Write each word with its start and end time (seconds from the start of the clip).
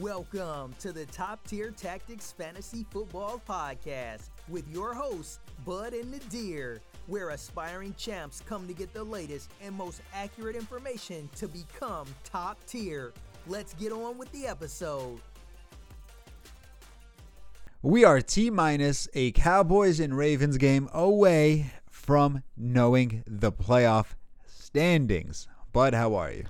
Welcome 0.00 0.74
to 0.78 0.92
the 0.92 1.06
Top 1.06 1.44
Tier 1.48 1.72
Tactics 1.72 2.30
Fantasy 2.30 2.86
Football 2.88 3.42
Podcast 3.48 4.28
with 4.46 4.68
your 4.68 4.94
hosts, 4.94 5.40
Bud 5.64 5.92
and 5.92 6.12
Nadir, 6.12 6.80
where 7.08 7.30
aspiring 7.30 7.94
champs 7.98 8.40
come 8.46 8.68
to 8.68 8.74
get 8.74 8.94
the 8.94 9.02
latest 9.02 9.50
and 9.60 9.74
most 9.74 10.02
accurate 10.14 10.54
information 10.54 11.28
to 11.34 11.48
become 11.48 12.06
top 12.22 12.64
tier. 12.64 13.12
Let's 13.48 13.74
get 13.74 13.90
on 13.90 14.18
with 14.18 14.30
the 14.30 14.46
episode. 14.46 15.18
We 17.82 18.04
are 18.04 18.20
T 18.20 18.50
minus 18.50 19.08
a 19.14 19.32
Cowboys 19.32 19.98
and 19.98 20.16
Ravens 20.16 20.58
game 20.58 20.88
away 20.92 21.72
from 21.90 22.44
knowing 22.56 23.24
the 23.26 23.50
playoff 23.50 24.14
standings. 24.46 25.48
Bud, 25.72 25.92
how 25.92 26.14
are 26.14 26.30
you? 26.30 26.44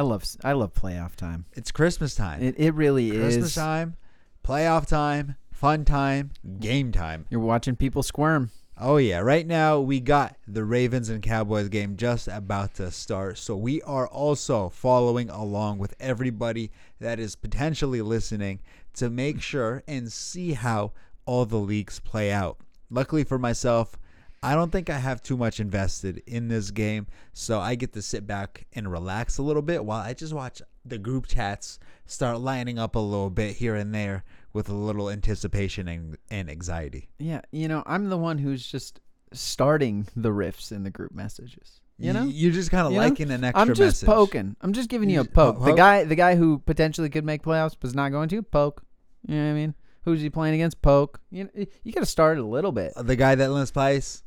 I 0.00 0.02
love 0.02 0.24
I 0.42 0.52
love 0.52 0.72
playoff 0.72 1.14
time. 1.14 1.44
It's 1.52 1.70
Christmas 1.70 2.14
time. 2.14 2.42
It 2.42 2.54
it 2.56 2.72
really 2.72 3.10
Christmas 3.10 3.28
is. 3.28 3.34
Christmas 3.34 3.54
time, 3.54 3.96
playoff 4.42 4.86
time, 4.86 5.36
fun 5.52 5.84
time, 5.84 6.30
game 6.58 6.90
time. 6.90 7.26
You're 7.28 7.40
watching 7.42 7.76
people 7.76 8.02
squirm. 8.02 8.50
Oh 8.78 8.96
yeah, 8.96 9.18
right 9.18 9.46
now 9.46 9.78
we 9.78 10.00
got 10.00 10.36
the 10.48 10.64
Ravens 10.64 11.10
and 11.10 11.22
Cowboys 11.22 11.68
game 11.68 11.98
just 11.98 12.28
about 12.28 12.72
to 12.76 12.90
start. 12.90 13.36
So 13.36 13.54
we 13.54 13.82
are 13.82 14.08
also 14.08 14.70
following 14.70 15.28
along 15.28 15.76
with 15.76 15.94
everybody 16.00 16.70
that 16.98 17.20
is 17.20 17.36
potentially 17.36 18.00
listening 18.00 18.60
to 18.94 19.10
make 19.10 19.42
sure 19.42 19.82
and 19.86 20.10
see 20.10 20.54
how 20.54 20.92
all 21.26 21.44
the 21.44 21.58
leagues 21.58 22.00
play 22.00 22.32
out. 22.32 22.56
Luckily 22.88 23.22
for 23.22 23.38
myself, 23.38 23.98
I 24.42 24.54
don't 24.54 24.72
think 24.72 24.88
I 24.88 24.96
have 24.98 25.22
too 25.22 25.36
much 25.36 25.60
invested 25.60 26.22
in 26.26 26.48
this 26.48 26.70
game, 26.70 27.06
so 27.34 27.60
I 27.60 27.74
get 27.74 27.92
to 27.92 28.00
sit 28.02 28.26
back 28.26 28.66
and 28.72 28.90
relax 28.90 29.36
a 29.36 29.42
little 29.42 29.60
bit 29.60 29.84
while 29.84 30.00
I 30.00 30.14
just 30.14 30.32
watch 30.32 30.62
the 30.84 30.96
group 30.96 31.26
chats 31.26 31.78
start 32.06 32.40
lining 32.40 32.78
up 32.78 32.94
a 32.96 32.98
little 32.98 33.28
bit 33.28 33.56
here 33.56 33.74
and 33.74 33.94
there 33.94 34.24
with 34.54 34.70
a 34.70 34.74
little 34.74 35.10
anticipation 35.10 35.88
and, 35.88 36.16
and 36.30 36.48
anxiety. 36.50 37.10
Yeah, 37.18 37.42
you 37.52 37.68
know, 37.68 37.82
I'm 37.84 38.08
the 38.08 38.16
one 38.16 38.38
who's 38.38 38.66
just 38.66 39.00
starting 39.32 40.06
the 40.16 40.30
riffs 40.30 40.72
in 40.72 40.84
the 40.84 40.90
group 40.90 41.12
messages. 41.12 41.80
You 41.98 42.14
know, 42.14 42.24
you're 42.24 42.50
just 42.52 42.70
kind 42.70 42.86
of 42.86 42.94
You 42.94 42.98
know? 42.98 43.04
liking 43.08 43.30
an 43.30 43.44
extra 43.44 43.60
I'm 43.60 43.68
just 43.68 44.02
message. 44.02 44.06
poking. 44.06 44.56
I'm 44.62 44.72
just 44.72 44.88
giving 44.88 45.10
you 45.10 45.20
a 45.20 45.24
just- 45.24 45.34
poke. 45.34 45.56
oh, 45.60 45.64
The 45.66 45.72
oh. 45.72 45.76
guy, 45.76 46.04
the 46.04 46.14
guy 46.14 46.34
who 46.34 46.60
potentially 46.60 47.10
could 47.10 47.26
make 47.26 47.42
playoffs 47.42 47.78
but's 47.78 47.94
not 47.94 48.08
going 48.08 48.30
to 48.30 48.42
poke. 48.42 48.82
You 49.28 49.36
know 49.36 49.44
what 49.44 49.50
I 49.50 49.52
mean? 49.52 49.74
Who's 50.04 50.22
he 50.22 50.30
playing 50.30 50.54
against? 50.54 50.80
Poke. 50.80 51.20
You 51.30 51.44
know, 51.44 51.66
you 51.84 51.92
got 51.92 52.00
to 52.00 52.06
start 52.06 52.38
a 52.38 52.42
little 52.42 52.72
bit. 52.72 52.94
The 52.96 53.16
guy 53.16 53.34
that 53.34 53.50
Linus 53.50 53.70
plays, 53.70 54.22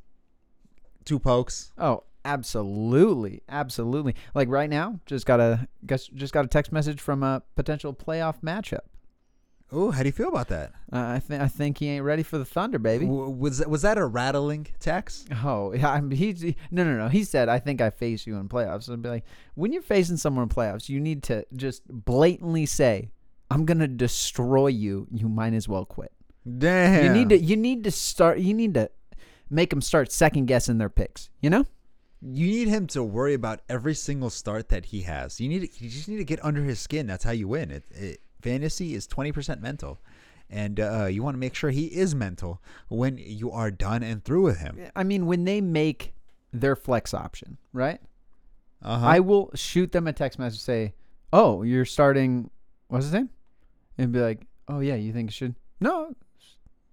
two 1.06 1.20
pokes. 1.20 1.72
Oh, 1.78 2.04
absolutely, 2.26 3.42
absolutely. 3.50 4.16
Like 4.34 4.50
right 4.50 4.70
now, 4.70 5.00
just 5.06 5.26
got 5.26 5.40
a 5.40 5.68
just 5.86 6.34
got 6.34 6.46
a 6.46 6.48
text 6.48 6.72
message 6.72 7.00
from 7.02 7.24
a 7.24 7.42
potential 7.56 7.94
playoff 7.94 8.42
matchup. 8.42 8.82
Oh, 9.76 9.90
how 9.90 10.04
do 10.04 10.08
you 10.08 10.12
feel 10.12 10.28
about 10.28 10.50
that? 10.50 10.72
Uh, 10.92 11.00
I 11.16 11.20
think 11.20 11.42
I 11.42 11.48
think 11.48 11.80
he 11.80 11.90
ain't 11.90 12.04
ready 12.06 12.22
for 12.22 12.38
the 12.38 12.46
Thunder, 12.46 12.78
baby. 12.78 13.06
W- 13.06 13.30
Was 13.32 13.58
that, 13.58 13.70
was 13.70 13.82
that 13.82 13.98
a 13.98 14.06
rattling 14.06 14.68
text? 14.80 15.30
Oh, 15.44 15.74
yeah. 15.74 15.90
I'm, 15.94 16.12
he's 16.12 16.42
he, 16.42 16.56
no, 16.70 16.84
no, 16.84 16.96
no. 16.96 17.08
He 17.08 17.24
said, 17.24 17.50
"I 17.50 17.58
think 17.58 17.82
I 17.82 17.90
face 17.90 18.28
you 18.28 18.38
in 18.38 18.50
playoffs." 18.50 18.92
I'd 18.92 19.02
be 19.02 19.10
like, 19.10 19.26
when 19.56 19.74
you're 19.74 19.82
facing 19.82 20.18
someone 20.18 20.44
in 20.44 20.50
playoffs, 20.50 20.90
you 20.90 21.00
need 21.00 21.24
to 21.24 21.44
just 21.56 21.82
blatantly 21.88 22.68
say, 22.68 23.10
"I'm 23.50 23.66
gonna 23.66 23.88
destroy 23.88 24.68
you. 24.68 25.08
You 25.12 25.28
might 25.28 25.54
as 25.54 25.68
well 25.68 25.86
quit." 25.86 26.12
Damn. 26.58 27.06
You 27.06 27.12
need 27.12 27.30
to. 27.30 27.38
You 27.40 27.56
need 27.58 27.84
to 27.86 27.92
start. 27.92 28.38
You 28.40 28.54
need 28.54 28.76
to 28.76 28.92
make 29.50 29.70
them 29.70 29.82
start 29.82 30.12
second 30.12 30.46
guessing 30.46 30.78
their 30.78 30.90
picks. 30.90 31.30
You 31.42 31.50
know? 31.50 31.66
You 32.22 32.48
need 32.48 32.70
him 32.70 32.88
to 32.88 33.04
worry 33.04 33.34
about 33.34 33.62
every 33.68 33.94
single 33.94 34.30
start 34.30 34.70
that 34.70 34.86
he 34.86 35.02
has. 35.02 35.42
You 35.42 35.50
need 35.50 35.70
you 35.80 35.90
just 35.90 36.08
need 36.08 36.18
to 36.18 36.24
get 36.24 36.44
under 36.44 36.64
his 36.64 36.80
skin. 36.80 37.06
That's 37.06 37.26
how 37.26 37.32
you 37.32 37.50
win. 37.50 37.70
It, 37.70 37.84
it 37.92 38.22
fantasy 38.42 38.94
is 38.94 39.08
twenty 39.08 39.34
percent 39.34 39.62
mental, 39.62 40.00
and 40.50 40.80
uh, 40.80 41.06
you 41.06 41.22
want 41.22 41.36
to 41.36 41.40
make 41.40 41.54
sure 41.54 41.70
he 41.70 41.88
is 41.88 42.16
mental 42.16 42.62
when 42.88 43.18
you 43.18 43.52
are 43.52 43.72
done 43.72 44.04
and 44.04 44.24
through 44.24 44.44
with 44.44 44.60
him. 44.60 44.80
I 44.96 45.04
mean, 45.04 45.26
when 45.26 45.44
they 45.44 45.60
make 45.60 46.14
their 46.54 46.78
flex 46.78 47.14
option, 47.14 47.58
right? 47.74 48.00
Uh-huh. 48.82 49.06
I 49.06 49.20
will 49.20 49.52
shoot 49.56 49.92
them 49.92 50.08
a 50.08 50.14
text 50.14 50.40
message 50.40 50.62
say, 50.62 50.94
"Oh, 51.34 51.64
you're 51.64 51.84
starting. 51.84 52.50
What's 52.88 53.06
his 53.06 53.14
name?" 53.14 53.30
And 53.98 54.14
be 54.14 54.20
like, 54.20 54.46
"Oh 54.70 54.80
yeah, 54.80 54.96
you 54.96 55.12
think 55.12 55.30
it 55.32 55.34
should? 55.34 55.56
No, 55.82 56.16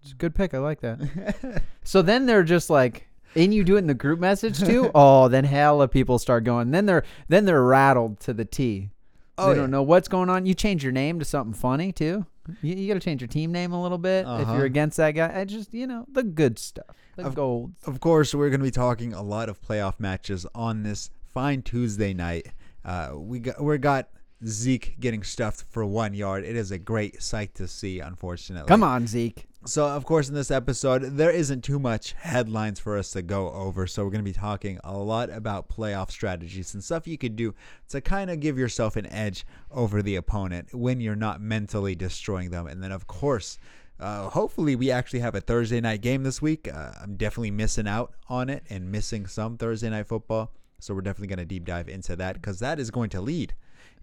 it's 0.03 0.12
a 0.12 0.16
good 0.16 0.34
pick. 0.34 0.55
I 0.55 0.59
like 0.59 0.81
that." 0.81 1.62
so 1.84 2.03
then 2.03 2.27
they're 2.27 2.43
just 2.43 2.71
like, 2.71 3.09
and 3.34 3.53
you 3.55 3.65
do 3.65 3.77
it 3.77 3.81
in 3.81 3.87
the 3.87 3.94
group 3.94 4.21
message 4.21 4.59
too. 4.61 4.91
oh, 4.94 5.28
then 5.28 5.44
hella 5.44 5.88
people 5.88 6.19
start 6.19 6.44
going. 6.44 6.71
Then 6.71 6.87
they're 6.87 7.05
then 7.28 7.44
they're 7.44 7.62
rattled 7.62 8.21
to 8.21 8.33
the 8.34 8.44
T. 8.44 8.91
Oh, 9.38 9.47
they 9.47 9.53
yeah. 9.53 9.62
don't 9.62 9.71
know 9.71 9.83
what's 9.83 10.09
going 10.09 10.28
on. 10.28 10.44
You 10.44 10.55
change 10.55 10.83
your 10.83 10.93
name 10.93 11.19
to 11.19 11.25
something 11.25 11.55
funny 11.55 11.93
too. 11.93 12.27
You, 12.62 12.75
you 12.75 12.88
got 12.88 12.94
to 12.94 13.00
change 13.00 13.21
your 13.21 13.28
team 13.28 13.53
name 13.53 13.72
a 13.72 13.81
little 13.81 13.97
bit 13.99 14.21
if 14.22 14.27
Uh-huh. 14.27 14.55
you're 14.56 14.65
against 14.65 14.97
that 14.99 15.12
guy. 15.12 15.33
I 15.41 15.44
just 15.44 15.72
you 15.72 15.87
know 15.87 16.05
the 16.12 16.22
good 16.25 16.59
stuff, 16.59 16.97
the 17.17 17.27
Of- 17.27 17.34
gold. 17.34 17.72
Of 17.87 18.00
course, 18.00 18.34
we're 18.34 18.50
going 18.50 18.61
to 18.61 18.65
be 18.65 18.71
talking 18.71 19.12
a 19.15 19.22
lot 19.22 19.49
of 19.49 19.61
playoff 19.62 19.99
matches 20.00 20.47
on 20.55 20.82
this 20.82 21.11
fine 21.27 21.62
Tuesday 21.62 22.12
night. 22.12 22.49
Uh, 22.84 23.11
we 23.15 23.38
got 23.38 23.62
we 23.62 23.78
got 23.78 24.09
Zeke 24.44 24.99
getting 24.99 25.22
stuffed 25.22 25.65
for 25.71 25.84
one 25.87 26.12
yard. 26.15 26.44
It 26.44 26.56
is 26.56 26.71
a 26.71 26.78
great 26.78 27.22
sight 27.22 27.55
to 27.56 27.69
see. 27.69 28.00
Unfortunately, 28.00 28.67
Come 28.69 28.82
on, 28.82 29.06
Zeke. 29.06 29.47
So, 29.66 29.87
of 29.87 30.06
course, 30.06 30.31
in 30.31 30.34
this 30.34 30.50
episode, 30.50 31.03
there 31.03 31.31
isn't 31.31 31.62
too 31.62 31.78
much 31.78 32.15
headlines 32.15 32.81
for 32.81 32.97
us 32.97 33.10
to 33.10 33.21
go 33.21 33.50
over. 33.53 33.87
So, 33.87 34.03
we're 34.03 34.10
going 34.10 34.25
to 34.25 34.31
be 34.31 34.32
talking 34.32 34.81
a 34.82 34.97
lot 34.97 35.28
about 35.28 35.69
playoff 35.69 36.10
strategies 36.10 36.72
and 36.72 36.82
stuff 36.82 37.06
you 37.06 37.19
could 37.19 37.37
do 37.37 37.54
to 37.91 38.00
kind 38.00 38.31
of 38.31 38.41
give 38.41 38.59
yourself 38.59 38.97
an 38.97 39.04
edge 39.06 39.44
over 39.70 40.00
the 40.00 40.16
opponent 40.16 40.75
when 40.75 40.99
you're 40.99 41.15
not 41.15 41.43
mentally 41.43 41.94
destroying 41.94 42.50
them. 42.50 42.66
And 42.66 42.82
then, 42.82 42.91
of 42.91 43.06
course, 43.06 43.59
uh, 43.99 44.31
hopefully, 44.31 44.76
we 44.76 44.91
actually 44.91 45.20
have 45.20 45.34
a 45.34 45.43
Thursday 45.43 45.81
night 45.82 46.00
game 46.00 46.22
this 46.22 46.41
week. 46.41 46.66
Uh, 46.72 46.93
I'm 47.03 47.16
definitely 47.16 47.50
missing 47.50 47.87
out 47.87 48.15
on 48.31 48.49
it 48.49 48.65
and 48.70 48.91
missing 48.91 49.26
some 49.26 49.59
Thursday 49.59 49.91
night 49.91 50.06
football. 50.06 50.53
So, 50.78 50.94
we're 50.94 51.03
definitely 51.03 51.28
going 51.28 51.38
to 51.38 51.44
deep 51.44 51.66
dive 51.66 51.91
into 51.91 52.16
that 52.16 52.37
because 52.37 52.60
that 52.60 52.81
is 52.81 52.91
going 52.91 53.10
to 53.10 53.20
lead 53.20 53.53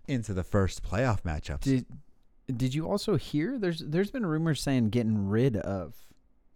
into 0.07 0.35
the 0.35 0.43
first 0.43 0.83
playoff 0.83 1.23
matchups. 1.23 1.61
Did 1.61 1.87
Did 2.55 2.73
you 2.73 2.87
also 2.89 3.17
hear? 3.17 3.57
There's 3.59 3.79
There's 3.79 4.11
been 4.11 4.25
rumors 4.25 4.61
saying 4.61 4.89
getting 4.89 5.27
rid 5.27 5.57
of 5.57 5.95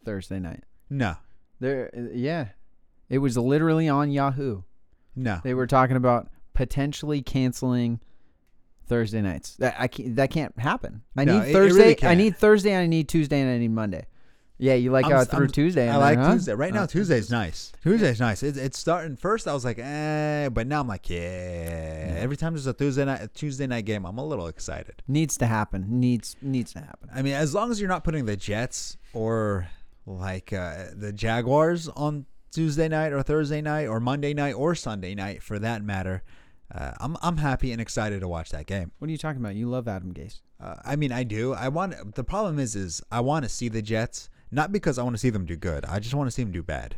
Thursday 0.05 0.39
night. 0.39 0.63
no, 0.89 1.15
There, 1.59 1.91
yeah, 2.13 2.49
it 3.09 3.17
was 3.19 3.37
literally 3.37 3.87
on 3.89 4.09
Yahoo. 4.11 4.61
no. 5.15 5.39
They 5.43 5.53
were 5.53 5.67
talking 5.67 5.97
about 5.97 6.29
potentially 6.53 7.21
canceling 7.21 7.99
Thursday 8.87 9.21
nights. 9.21 9.55
That 9.57 9.75
I 9.77 9.87
can't, 9.87 10.15
that 10.15 10.31
can't 10.31 10.57
happen. 10.59 11.01
I 11.15 11.25
No, 11.25 11.39
need 11.39 11.47
it- 11.47 11.49
it 11.49 11.53
Thursday. 11.53 11.79
really 11.95 12.03
I 12.03 12.15
need 12.15 12.37
Thursday. 12.37 12.71
and 12.71 12.81
I 12.81 12.87
need 12.87 13.07
Tuesday, 13.09 13.41
and 13.41 13.49
I 13.51 13.57
need 13.57 13.71
Monday. 13.71 14.05
Yeah, 14.61 14.75
you 14.75 14.91
like 14.91 15.05
I'm 15.05 15.13
uh, 15.13 15.25
I'm- 15.31 15.47
Tuesday. 15.47 15.89
I 15.89 15.97
like 15.97 16.17
there, 16.19 16.25
huh? 16.25 16.33
Tuesday. 16.33 16.53
Right 16.53 16.71
now, 16.71 16.85
Tuesday's 16.85 17.31
nice. 17.31 17.71
Tuesday's 17.81 18.19
nice. 18.19 18.43
It's, 18.43 18.59
it's 18.59 18.77
starting 18.77 19.15
first. 19.15 19.47
I 19.47 19.55
was 19.55 19.65
like, 19.65 19.79
eh, 19.79 20.49
but 20.49 20.67
now 20.67 20.81
I'm 20.81 20.87
like, 20.87 21.09
yeah. 21.09 22.13
Every 22.19 22.37
time 22.37 22.53
there's 22.53 22.67
a 22.67 22.73
Tuesday 22.73 23.03
night, 23.03 23.23
a 23.23 23.27
Tuesday 23.27 23.65
night 23.65 23.85
game, 23.85 24.05
I'm 24.05 24.19
a 24.19 24.25
little 24.25 24.45
excited. 24.45 25.01
needs 25.07 25.35
to 25.37 25.47
happen. 25.47 25.99
Needs 25.99 26.35
needs 26.43 26.73
to 26.73 26.79
happen. 26.79 27.09
I 27.11 27.23
mean, 27.23 27.33
as 27.33 27.55
long 27.55 27.71
as 27.71 27.79
you're 27.79 27.89
not 27.89 28.03
putting 28.03 28.25
the 28.25 28.37
Jets 28.37 28.97
or 29.13 29.67
like 30.05 30.53
uh, 30.53 30.85
the 30.95 31.11
Jaguars 31.11 31.87
on 31.87 32.27
Tuesday 32.51 32.87
night 32.87 33.13
or 33.13 33.23
Thursday 33.23 33.61
night 33.61 33.87
or 33.87 33.99
Monday 33.99 34.35
night 34.35 34.53
or 34.53 34.75
Sunday 34.75 35.15
night, 35.15 35.41
for 35.41 35.57
that 35.57 35.81
matter, 35.83 36.21
uh, 36.71 36.91
I'm 36.99 37.17
I'm 37.23 37.37
happy 37.37 37.71
and 37.71 37.81
excited 37.81 38.19
to 38.19 38.27
watch 38.27 38.51
that 38.51 38.67
game. 38.67 38.91
What 38.99 39.07
are 39.07 39.11
you 39.11 39.17
talking 39.17 39.41
about? 39.41 39.55
You 39.55 39.67
love 39.69 39.87
Adam 39.87 40.13
Gase. 40.13 40.41
Uh, 40.59 40.75
I 40.85 40.97
mean, 40.97 41.11
I 41.11 41.23
do. 41.23 41.53
I 41.53 41.69
want. 41.69 42.13
The 42.13 42.23
problem 42.23 42.59
is, 42.59 42.75
is 42.75 43.01
I 43.11 43.21
want 43.21 43.41
to 43.41 43.49
see 43.49 43.67
the 43.67 43.81
Jets 43.81 44.29
not 44.51 44.71
because 44.71 44.97
I 44.99 45.03
want 45.03 45.15
to 45.15 45.19
see 45.19 45.29
them 45.29 45.45
do 45.45 45.55
good. 45.55 45.85
I 45.85 45.99
just 45.99 46.13
want 46.13 46.27
to 46.27 46.31
see 46.31 46.43
them 46.43 46.51
do 46.51 46.61
bad. 46.63 46.95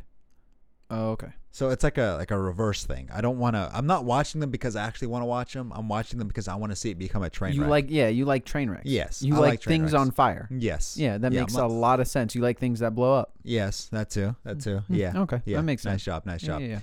Oh, 0.89 1.11
okay. 1.11 1.29
So 1.51 1.69
it's 1.69 1.83
like 1.83 1.97
a 1.97 2.15
like 2.17 2.31
a 2.31 2.37
reverse 2.37 2.83
thing. 2.83 3.09
I 3.13 3.21
don't 3.21 3.37
want 3.39 3.55
to. 3.55 3.69
I'm 3.73 3.85
not 3.87 4.05
watching 4.05 4.41
them 4.41 4.49
because 4.51 4.75
I 4.75 4.83
actually 4.83 5.07
want 5.09 5.21
to 5.21 5.27
watch 5.27 5.53
them. 5.53 5.71
I'm 5.75 5.87
watching 5.87 6.17
them 6.19 6.27
because 6.27 6.47
I 6.47 6.55
want 6.55 6.71
to 6.71 6.75
see 6.75 6.89
it 6.89 6.97
become 6.97 7.21
a 7.23 7.29
train 7.29 7.53
You 7.53 7.61
wreck. 7.61 7.69
like 7.69 7.85
yeah, 7.89 8.07
you 8.07 8.25
like 8.25 8.43
train 8.43 8.69
wrecks. 8.69 8.85
Yes, 8.85 9.21
You 9.21 9.35
I 9.35 9.39
like, 9.39 9.49
like 9.51 9.61
train 9.61 9.81
things 9.81 9.93
wrecks. 9.93 10.01
on 10.01 10.11
fire. 10.11 10.47
yes, 10.51 10.97
Yeah, 10.97 11.17
that 11.19 11.31
makes 11.31 11.55
I'm 11.55 11.63
a 11.65 11.67
lot 11.67 11.99
of 11.99 12.07
sense. 12.07 12.33
You 12.35 12.41
like 12.41 12.59
things 12.59 12.79
that 12.79 12.95
blow 12.95 13.13
up. 13.15 13.33
Yes, 13.43 13.85
that 13.91 14.09
too. 14.09 14.35
That 14.43 14.61
too. 14.61 14.77
Mm, 14.77 14.83
Yeah. 14.89 15.19
okay, 15.21 15.35
Yeah. 15.45 15.57
that 15.57 15.59
Yeah. 15.59 15.61
makes 15.61 15.85
Nice 15.85 16.03
job. 16.03 16.25
Nice 16.25 16.41
Yeah, 16.43 16.47
job. 16.47 16.61
yeah, 16.61 16.67
yeah. 16.67 16.79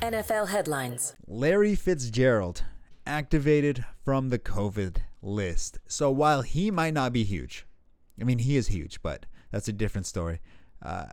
NFL 0.00 0.48
headlines. 0.48 1.14
Larry 1.28 1.74
Fitzgerald 1.74 2.64
activated 3.06 3.84
from 4.04 4.28
the 4.28 4.38
COVID 4.38 4.98
list. 5.22 5.78
So 5.86 6.10
while 6.10 6.42
he 6.42 6.70
might 6.70 6.94
not 6.94 7.12
be 7.12 7.24
huge, 7.24 7.66
I 8.20 8.24
mean 8.24 8.38
he 8.38 8.56
is 8.56 8.68
huge, 8.68 9.02
but 9.02 9.26
that's 9.50 9.68
a 9.68 9.72
different 9.72 10.06
story. 10.06 10.40
Uh, 10.82 11.06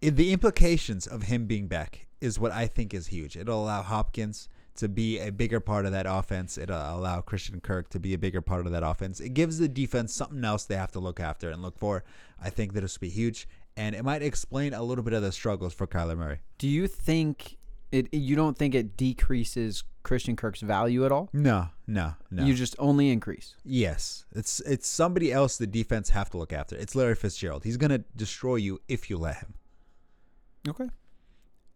the 0.00 0.32
implications 0.32 1.06
of 1.06 1.24
him 1.24 1.46
being 1.46 1.66
back 1.66 2.06
is 2.20 2.38
what 2.38 2.52
I 2.52 2.66
think 2.66 2.94
is 2.94 3.08
huge. 3.08 3.36
It'll 3.36 3.62
allow 3.62 3.82
Hopkins 3.82 4.48
to 4.76 4.88
be 4.88 5.18
a 5.18 5.30
bigger 5.30 5.60
part 5.60 5.84
of 5.84 5.92
that 5.92 6.06
offense. 6.08 6.56
It'll 6.56 6.76
allow 6.76 7.20
Christian 7.20 7.60
Kirk 7.60 7.90
to 7.90 8.00
be 8.00 8.14
a 8.14 8.18
bigger 8.18 8.40
part 8.40 8.66
of 8.66 8.72
that 8.72 8.82
offense. 8.82 9.20
It 9.20 9.34
gives 9.34 9.58
the 9.58 9.68
defense 9.68 10.14
something 10.14 10.44
else 10.44 10.64
they 10.64 10.76
have 10.76 10.92
to 10.92 11.00
look 11.00 11.20
after 11.20 11.50
and 11.50 11.60
look 11.60 11.78
for. 11.78 12.04
I 12.42 12.50
think 12.50 12.72
that 12.72 12.80
this 12.80 12.98
will 12.98 13.06
be 13.06 13.10
huge, 13.10 13.46
and 13.76 13.94
it 13.94 14.04
might 14.04 14.22
explain 14.22 14.72
a 14.72 14.82
little 14.82 15.04
bit 15.04 15.12
of 15.12 15.22
the 15.22 15.32
struggles 15.32 15.74
for 15.74 15.86
Kyler 15.86 16.16
Murray. 16.16 16.40
Do 16.56 16.68
you 16.68 16.86
think 16.86 17.58
It, 17.92 18.06
it- 18.12 18.18
you 18.18 18.36
don't 18.36 18.56
think 18.56 18.74
it 18.74 18.96
decreases 18.96 19.84
Christian 20.02 20.34
Kirk's 20.36 20.60
value 20.60 21.04
at 21.04 21.12
all? 21.12 21.28
No, 21.32 21.68
no, 21.86 22.14
no. 22.30 22.44
You 22.44 22.54
just 22.54 22.74
only 22.78 23.10
increase. 23.10 23.54
yes, 23.64 24.24
it's 24.32 24.60
it's 24.60 24.88
somebody 24.88 25.32
else 25.32 25.58
the 25.58 25.66
defense 25.66 26.10
have 26.10 26.30
to 26.30 26.38
look 26.38 26.52
after. 26.52 26.76
It's 26.76 26.94
Larry 26.94 27.14
Fitzgerald. 27.14 27.64
He's 27.64 27.76
gonna 27.76 27.98
destroy 28.16 28.56
you 28.56 28.80
if 28.88 29.10
you 29.10 29.18
let 29.18 29.36
him. 29.36 29.54
Okay. 30.68 30.88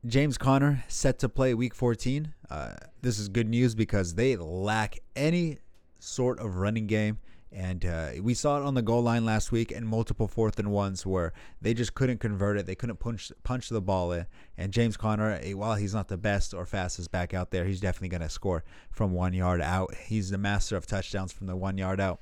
James 0.07 0.37
Conner 0.37 0.85
set 0.89 1.19
to 1.21 1.29
play 1.31 1.55
Week 1.55 1.75
14. 1.75 2.35
Uh, 2.51 2.75
this 3.01 3.19
is 3.19 3.29
good 3.31 3.49
news 3.49 3.75
because 3.75 4.15
they 4.15 4.37
lack 4.37 4.99
any 5.17 5.59
sort 5.99 6.39
of 6.41 6.57
running 6.57 6.87
game, 6.87 7.19
and 7.55 7.87
uh, 7.87 8.11
we 8.21 8.35
saw 8.35 8.59
it 8.59 8.65
on 8.65 8.75
the 8.75 8.83
goal 8.83 9.03
line 9.03 9.25
last 9.25 9.53
week 9.53 9.71
and 9.71 9.87
multiple 9.87 10.27
fourth 10.27 10.59
and 10.59 10.73
ones 10.73 11.07
where 11.07 11.33
they 11.61 11.73
just 11.73 11.95
couldn't 11.95 12.19
convert 12.19 12.59
it. 12.59 12.67
They 12.67 12.75
couldn't 12.75 12.99
punch 12.99 13.31
punch 13.45 13.69
the 13.69 13.81
ball 13.81 14.13
in. 14.13 14.27
And 14.59 14.73
James 14.73 14.97
Conner, 14.97 15.39
eh, 15.41 15.53
while 15.53 15.77
he's 15.77 15.95
not 15.95 16.09
the 16.09 16.17
best 16.17 16.53
or 16.53 16.67
fastest 16.67 17.13
back 17.13 17.33
out 17.33 17.51
there, 17.53 17.65
he's 17.65 17.81
definitely 17.81 18.09
going 18.09 18.23
to 18.23 18.29
score 18.29 18.65
from 18.91 19.13
one 19.13 19.33
yard 19.33 19.63
out. 19.63 19.95
He's 19.95 20.31
the 20.31 20.39
master 20.39 20.77
of 20.77 20.87
touchdowns 20.87 21.33
from 21.33 21.47
the 21.47 21.57
one 21.57 21.79
yard 21.79 22.01
out. 22.01 22.21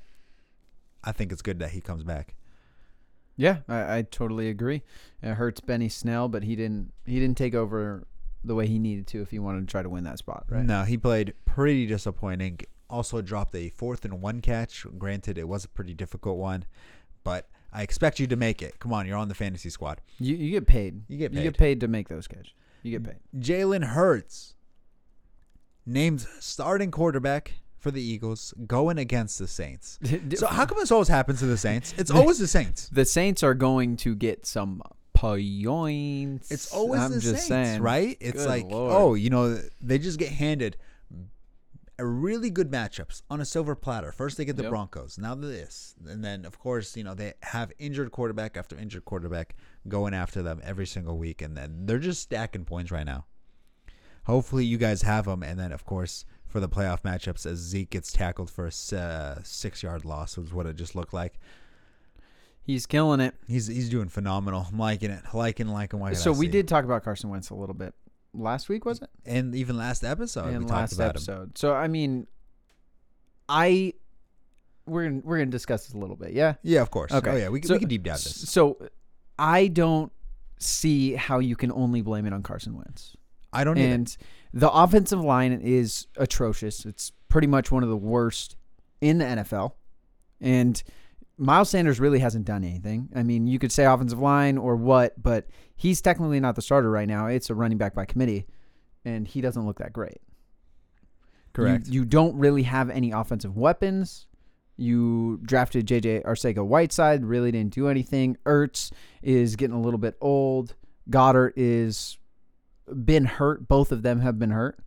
I 1.03 1.11
think 1.11 1.31
it's 1.31 1.41
good 1.41 1.59
that 1.59 1.71
he 1.71 1.81
comes 1.81 2.03
back. 2.03 2.35
Yeah, 3.35 3.57
I, 3.67 3.97
I 3.97 4.01
totally 4.03 4.49
agree. 4.49 4.83
It 5.21 5.33
hurts 5.33 5.59
Benny 5.59 5.89
Snell, 5.89 6.29
but 6.29 6.43
he 6.43 6.55
didn't 6.55 6.93
he 7.05 7.19
didn't 7.19 7.37
take 7.37 7.55
over 7.55 8.05
the 8.43 8.55
way 8.55 8.67
he 8.67 8.77
needed 8.77 9.07
to 9.07 9.21
if 9.21 9.31
he 9.31 9.39
wanted 9.39 9.61
to 9.61 9.71
try 9.71 9.81
to 9.81 9.89
win 9.89 10.03
that 10.03 10.19
spot, 10.19 10.45
right? 10.49 10.63
No, 10.63 10.83
he 10.83 10.97
played 10.97 11.33
pretty 11.45 11.87
disappointing. 11.87 12.59
Also 12.89 13.21
dropped 13.21 13.55
a 13.55 13.69
fourth 13.69 14.05
and 14.05 14.21
one 14.21 14.41
catch. 14.41 14.85
Granted, 14.97 15.37
it 15.37 15.47
was 15.47 15.65
a 15.65 15.69
pretty 15.69 15.93
difficult 15.93 16.37
one, 16.37 16.65
but 17.23 17.49
I 17.71 17.81
expect 17.81 18.19
you 18.19 18.27
to 18.27 18.35
make 18.35 18.61
it. 18.61 18.79
Come 18.79 18.93
on, 18.93 19.07
you're 19.07 19.17
on 19.17 19.29
the 19.29 19.35
fantasy 19.35 19.69
squad. 19.69 20.01
You 20.19 20.35
you 20.35 20.51
get 20.51 20.67
paid. 20.67 21.01
You 21.07 21.17
get 21.17 21.33
You 21.33 21.41
get 21.43 21.53
paid. 21.53 21.57
paid 21.57 21.79
to 21.81 21.87
make 21.87 22.07
those 22.09 22.27
catches. 22.27 22.53
You 22.83 22.91
get 22.91 23.03
paid. 23.03 23.19
Jalen 23.41 23.83
Hurts, 23.85 24.55
named 25.85 26.27
starting 26.39 26.91
quarterback 26.91 27.53
for 27.79 27.91
the 27.91 28.01
Eagles, 28.01 28.53
going 28.67 28.97
against 28.97 29.39
the 29.39 29.47
Saints. 29.47 29.97
So 30.35 30.47
how 30.47 30.65
come 30.65 30.77
this 30.77 30.91
always 30.91 31.07
happens 31.07 31.39
to 31.39 31.45
the 31.45 31.57
Saints? 31.57 31.93
It's 31.97 32.11
always 32.11 32.37
the 32.39 32.47
Saints. 32.47 32.89
the 32.91 33.05
Saints 33.05 33.41
are 33.43 33.53
going 33.53 33.97
to 33.97 34.15
get 34.15 34.45
some 34.45 34.81
points. 35.13 36.51
It's 36.51 36.71
always 36.73 37.01
I'm 37.01 37.11
the 37.13 37.21
Saints, 37.21 37.45
saying. 37.47 37.81
right? 37.81 38.17
It's 38.19 38.37
Good 38.43 38.47
like, 38.47 38.65
Lord. 38.65 38.93
oh, 38.93 39.13
you 39.15 39.29
know, 39.29 39.59
they 39.81 39.97
just 39.99 40.19
get 40.19 40.29
handed 40.31 40.77
really 41.99 42.49
good 42.49 42.71
matchups 42.71 43.21
on 43.29 43.39
a 43.39 43.45
silver 43.45 43.75
platter. 43.75 44.11
First 44.11 44.37
they 44.37 44.45
get 44.45 44.55
the 44.55 44.63
Yep. 44.63 44.69
Broncos, 44.71 45.17
now 45.17 45.35
this, 45.35 45.95
and 46.07 46.23
then 46.23 46.45
of 46.45 46.57
course, 46.59 46.97
you 46.97 47.03
know, 47.03 47.13
they 47.13 47.33
have 47.43 47.71
injured 47.77 48.11
quarterback 48.11 48.57
after 48.57 48.77
injured 48.77 49.05
quarterback 49.05 49.55
going 49.87 50.13
after 50.13 50.41
them 50.41 50.59
every 50.63 50.87
single 50.87 51.17
week, 51.17 51.41
and 51.41 51.55
then 51.55 51.85
they're 51.85 51.99
just 51.99 52.21
stacking 52.21 52.65
points 52.65 52.91
right 52.91 53.05
now. 53.05 53.25
Hopefully, 54.25 54.65
you 54.65 54.77
guys 54.77 55.01
have 55.03 55.25
them, 55.25 55.43
and 55.43 55.59
then 55.59 55.71
of 55.71 55.85
course 55.85 56.25
for 56.47 56.59
the 56.59 56.69
playoff 56.69 57.01
matchups, 57.01 57.45
as 57.45 57.57
Zeke 57.57 57.89
gets 57.89 58.11
tackled 58.11 58.49
for 58.49 58.65
a 58.65 58.95
uh, 58.95 59.39
six-yard 59.43 60.05
loss, 60.05 60.37
was 60.37 60.53
what 60.53 60.67
it 60.67 60.75
just 60.75 60.95
looked 60.95 61.13
like. 61.13 61.39
He's 62.61 62.85
killing 62.85 63.19
it. 63.19 63.35
He's 63.47 63.67
he's 63.67 63.89
doing 63.89 64.07
phenomenal. 64.07 64.67
I'm 64.71 64.79
liking 64.79 65.11
it, 65.11 65.23
liking, 65.33 65.67
liking. 65.67 65.99
What 65.99 66.15
So 66.15 66.31
we 66.31 66.47
did 66.47 66.67
talk 66.67 66.85
about 66.85 67.03
Carson 67.03 67.29
Wentz 67.29 67.49
a 67.49 67.55
little 67.55 67.75
bit 67.75 67.93
last 68.33 68.69
week, 68.69 68.85
was 68.85 69.01
it? 69.01 69.09
and 69.25 69.53
even 69.55 69.77
last 69.77 70.03
episode 70.03 70.47
in 70.53 70.59
we 70.63 70.65
last 70.65 70.69
talked 70.69 70.93
about 70.93 71.03
him. 71.05 71.09
episode. 71.09 71.57
So 71.57 71.73
I 71.73 71.87
mean, 71.87 72.27
I 73.49 73.93
we're 74.85 75.05
gonna, 75.07 75.21
we're 75.23 75.37
gonna 75.37 75.51
discuss 75.51 75.85
this 75.85 75.93
a 75.93 75.97
little 75.97 76.15
bit. 76.15 76.33
Yeah. 76.33 76.55
Yeah, 76.63 76.81
of 76.81 76.91
course. 76.91 77.11
Okay. 77.11 77.31
Oh 77.31 77.35
yeah, 77.35 77.49
we, 77.49 77.59
can 77.61 77.67
So- 77.69 77.73
we 77.75 77.79
can 77.79 77.89
deep 77.89 78.03
dive 78.03 78.15
this. 78.23 78.49
So 78.49 78.77
I 79.39 79.67
don't 79.67 80.11
see 80.59 81.13
how 81.13 81.39
you 81.39 81.55
can 81.55 81.71
only 81.71 82.01
blame 82.01 82.25
it 82.25 82.33
on 82.33 82.43
Carson 82.43 82.75
Wentz. 82.75 83.15
I 83.51 83.63
don't 83.63 83.77
either. 83.77 83.93
And 83.93 84.17
the 84.53 84.71
offensive 84.71 85.21
line 85.21 85.51
is 85.61 86.07
atrocious. 86.17 86.85
It's 86.85 87.11
pretty 87.29 87.47
much 87.47 87.71
one 87.71 87.83
of 87.83 87.89
the 87.89 87.97
worst 87.97 88.55
in 89.01 89.19
the 89.19 89.25
NFL. 89.25 89.73
And 90.41 90.81
Miles 91.37 91.69
Sanders 91.69 91.99
really 91.99 92.19
hasn't 92.19 92.45
done 92.45 92.63
anything. 92.63 93.09
I 93.15 93.23
mean, 93.23 93.47
you 93.47 93.59
could 93.59 93.71
say 93.71 93.85
offensive 93.85 94.19
line 94.19 94.57
or 94.57 94.75
what, 94.75 95.21
but 95.21 95.47
he's 95.75 96.01
technically 96.01 96.39
not 96.39 96.55
the 96.55 96.61
starter 96.61 96.89
right 96.89 97.07
now. 97.07 97.27
It's 97.27 97.49
a 97.49 97.55
running 97.55 97.77
back 97.77 97.95
by 97.95 98.05
committee, 98.05 98.45
and 99.03 99.27
he 99.27 99.41
doesn't 99.41 99.65
look 99.65 99.79
that 99.79 99.93
great. 99.93 100.21
Correct. 101.53 101.87
You, 101.87 102.01
you 102.01 102.05
don't 102.05 102.35
really 102.37 102.63
have 102.63 102.89
any 102.89 103.11
offensive 103.11 103.55
weapons. 103.55 104.27
You 104.77 105.39
drafted 105.43 105.87
JJ 105.87 106.23
Arcega 106.23 106.65
Whiteside, 106.65 107.23
really 107.23 107.51
didn't 107.51 107.73
do 107.73 107.87
anything. 107.87 108.37
Ertz 108.45 108.91
is 109.21 109.55
getting 109.55 109.75
a 109.75 109.81
little 109.81 109.99
bit 109.99 110.15
old. 110.19 110.75
Goedert 111.09 111.53
is 111.55 112.17
been 113.05 113.25
hurt. 113.25 113.67
Both 113.67 113.91
of 113.91 114.01
them 114.01 114.21
have 114.21 114.39
been 114.39 114.51
hurt. 114.51 114.79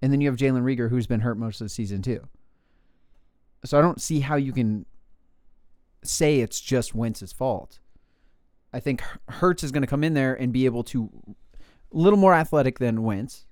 And 0.00 0.12
then 0.12 0.20
you 0.20 0.28
have 0.28 0.38
Jalen 0.38 0.62
Reagor, 0.62 0.90
who's 0.90 1.06
been 1.06 1.20
hurt 1.20 1.38
most 1.38 1.60
of 1.60 1.64
the 1.64 1.70
season 1.70 2.02
too. 2.02 2.20
So 3.64 3.78
I 3.78 3.82
don't 3.82 4.00
see 4.00 4.20
how 4.20 4.36
you 4.36 4.52
can 4.52 4.86
say 6.08 6.40
it's 6.40 6.60
just 6.60 6.94
Wentz's 6.94 7.32
fault. 7.32 7.78
I 8.72 8.80
think 8.80 9.02
Hurts 9.28 9.64
is 9.64 9.72
going 9.72 9.82
to 9.82 9.86
come 9.86 10.04
in 10.04 10.14
there 10.14 10.34
and 10.34 10.52
be 10.52 10.66
able 10.66 10.84
to 10.84 11.10
a 11.92 11.96
little 11.96 12.18
more 12.18 12.34
athletic 12.34 12.78
than 12.78 13.02
Wentz 13.02 13.46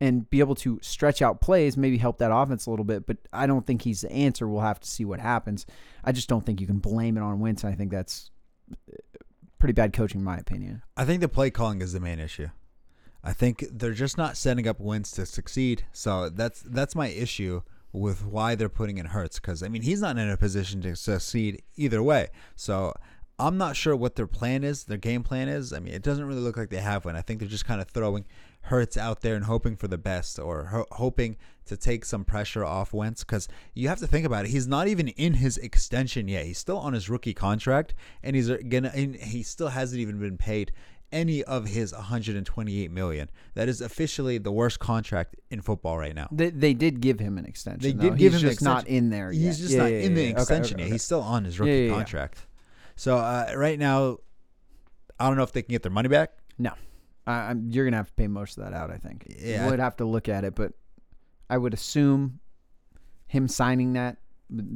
and 0.00 0.28
be 0.28 0.40
able 0.40 0.54
to 0.56 0.78
stretch 0.82 1.22
out 1.22 1.40
plays, 1.40 1.76
maybe 1.76 1.98
help 1.98 2.18
that 2.18 2.34
offense 2.34 2.66
a 2.66 2.70
little 2.70 2.84
bit. 2.84 3.06
But 3.06 3.18
I 3.32 3.46
don't 3.46 3.66
think 3.66 3.82
he's 3.82 4.02
the 4.02 4.12
answer. 4.12 4.48
We'll 4.48 4.60
have 4.60 4.80
to 4.80 4.88
see 4.88 5.04
what 5.04 5.20
happens. 5.20 5.66
I 6.02 6.12
just 6.12 6.28
don't 6.28 6.44
think 6.44 6.60
you 6.60 6.66
can 6.66 6.78
blame 6.78 7.16
it 7.16 7.22
on 7.22 7.40
Wentz. 7.40 7.64
I 7.64 7.74
think 7.74 7.90
that's 7.90 8.30
uh, 8.70 8.96
pretty 9.58 9.72
bad 9.72 9.92
coaching, 9.92 10.20
in 10.20 10.24
my 10.24 10.36
opinion. 10.36 10.82
I 10.96 11.04
think 11.04 11.20
the 11.20 11.28
play 11.28 11.50
calling 11.50 11.80
is 11.80 11.92
the 11.92 12.00
main 12.00 12.18
issue. 12.18 12.48
I 13.22 13.32
think 13.32 13.64
they're 13.70 13.92
just 13.92 14.18
not 14.18 14.36
setting 14.36 14.68
up 14.68 14.80
Wentz 14.80 15.10
to 15.12 15.24
succeed. 15.24 15.84
So 15.92 16.28
that's 16.28 16.60
that's 16.60 16.94
my 16.94 17.08
issue 17.08 17.62
with 17.94 18.26
why 18.26 18.56
they're 18.56 18.68
putting 18.68 18.98
in 18.98 19.06
Hurts 19.06 19.38
because 19.38 19.62
I 19.62 19.68
mean 19.68 19.82
he's 19.82 20.00
not 20.00 20.18
in 20.18 20.28
a 20.28 20.36
position 20.36 20.82
to 20.82 20.96
succeed 20.96 21.62
either 21.76 22.02
way. 22.02 22.28
So 22.56 22.92
I'm 23.38 23.56
not 23.56 23.76
sure 23.76 23.94
what 23.94 24.16
their 24.16 24.26
plan 24.26 24.64
is, 24.64 24.84
their 24.84 24.98
game 24.98 25.22
plan 25.22 25.48
is. 25.48 25.72
I 25.72 25.78
mean 25.78 25.94
it 25.94 26.02
doesn't 26.02 26.24
really 26.24 26.40
look 26.40 26.56
like 26.56 26.70
they 26.70 26.78
have 26.78 27.04
one. 27.04 27.14
I 27.14 27.22
think 27.22 27.38
they're 27.38 27.48
just 27.48 27.64
kind 27.64 27.80
of 27.80 27.88
throwing 27.88 28.24
Hurts 28.62 28.96
out 28.96 29.20
there 29.20 29.36
and 29.36 29.44
hoping 29.44 29.76
for 29.76 29.86
the 29.86 29.98
best 29.98 30.40
or 30.40 30.64
ho- 30.66 30.86
hoping 30.90 31.36
to 31.66 31.76
take 31.76 32.04
some 32.04 32.24
pressure 32.24 32.64
off 32.64 32.92
Wentz 32.92 33.22
because 33.22 33.46
you 33.74 33.88
have 33.88 34.00
to 34.00 34.06
think 34.06 34.26
about 34.26 34.44
it. 34.44 34.50
He's 34.50 34.66
not 34.66 34.88
even 34.88 35.08
in 35.08 35.34
his 35.34 35.56
extension 35.58 36.26
yet. 36.28 36.46
He's 36.46 36.58
still 36.58 36.78
on 36.78 36.94
his 36.94 37.08
rookie 37.08 37.34
contract 37.34 37.94
and 38.24 38.34
he's 38.34 38.50
uh, 38.50 38.58
gonna 38.68 38.90
and 38.92 39.14
he 39.14 39.44
still 39.44 39.68
hasn't 39.68 40.00
even 40.00 40.18
been 40.18 40.36
paid 40.36 40.72
any 41.14 41.42
of 41.44 41.66
his 41.66 41.92
128 41.92 42.90
million. 42.90 43.30
That 43.54 43.68
is 43.68 43.80
officially 43.80 44.36
the 44.38 44.52
worst 44.52 44.80
contract 44.80 45.36
in 45.50 45.62
football 45.62 45.96
right 45.96 46.14
now. 46.14 46.28
They, 46.30 46.50
they 46.50 46.74
did 46.74 47.00
give 47.00 47.20
him 47.20 47.38
an 47.38 47.46
extension. 47.46 47.80
They 47.82 47.92
though. 47.92 48.10
did 48.10 48.18
give 48.18 48.32
He's 48.32 48.42
him 48.42 48.48
an 48.48 48.52
just 48.52 48.62
not 48.62 48.86
in 48.88 49.10
there. 49.10 49.30
He's 49.30 49.42
yet. 49.42 49.56
just 49.56 49.70
Yeah, 49.70 49.78
not 49.78 49.92
yeah, 49.92 49.98
in 49.98 50.14
the 50.14 50.22
yeah. 50.22 50.30
Okay, 50.30 50.40
extension 50.40 50.74
okay, 50.74 50.82
yet. 50.82 50.86
okay. 50.86 50.92
He's 50.92 51.02
still 51.02 51.22
on 51.22 51.44
his 51.44 51.58
rookie 51.58 51.88
contract. 51.88 52.46
So 52.96 53.16
uh, 53.16 53.52
right 53.56 53.78
now, 53.78 54.18
I 55.18 55.28
don't 55.28 55.36
know 55.36 55.42
if 55.44 55.52
they 55.52 55.62
can 55.62 55.72
get 55.72 55.82
their 55.82 55.92
money 55.92 56.08
back. 56.08 56.32
No, 56.58 56.72
I, 57.26 57.50
I'm, 57.50 57.70
you're 57.70 57.84
gonna 57.84 57.96
have 57.96 58.08
to 58.08 58.14
pay 58.14 58.26
most 58.26 58.58
of 58.58 58.64
that 58.64 58.72
out. 58.72 58.90
I 58.90 58.96
think. 58.98 59.26
Yeah. 59.38 59.64
you 59.64 59.70
would 59.70 59.80
have 59.80 59.96
to 59.96 60.04
look 60.04 60.28
at 60.28 60.44
it, 60.44 60.54
but 60.54 60.72
I 61.48 61.58
would 61.58 61.74
assume 61.74 62.40
him 63.26 63.48
signing 63.48 63.94
that, 63.94 64.18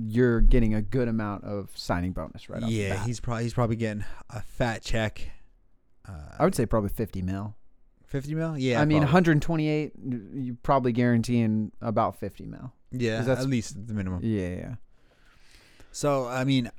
you're 0.06 0.40
getting 0.40 0.74
a 0.74 0.82
good 0.82 1.08
amount 1.08 1.44
of 1.44 1.70
signing 1.74 2.12
bonus 2.12 2.48
right 2.48 2.62
off 2.62 2.68
the 2.68 2.74
yeah, 2.74 3.04
he's 3.04 3.20
probably 3.20 3.44
he's 3.44 3.54
probably 3.54 3.76
getting 3.76 4.04
a 4.30 4.40
fat 4.40 4.82
check. 4.82 5.30
Uh, 6.08 6.12
I 6.38 6.44
would 6.44 6.54
say 6.54 6.64
probably 6.66 6.90
50 6.90 7.22
mil. 7.22 7.54
50 8.06 8.34
mil. 8.34 8.56
Yeah, 8.56 8.80
I 8.80 8.84
mean, 8.86 8.98
probably. 8.98 9.06
128, 9.06 9.92
you're 10.34 10.56
probably 10.62 10.92
guaranteeing 10.92 11.72
about 11.82 12.18
50 12.18 12.46
mil. 12.46 12.72
Yeah, 12.90 13.20
that's- 13.20 13.44
at 13.44 13.50
least 13.50 13.86
the 13.86 13.92
minimum. 13.92 14.20
Yeah, 14.24 14.48
yeah. 14.48 14.74
So 15.92 16.26
I 16.26 16.44
mean, 16.44 16.70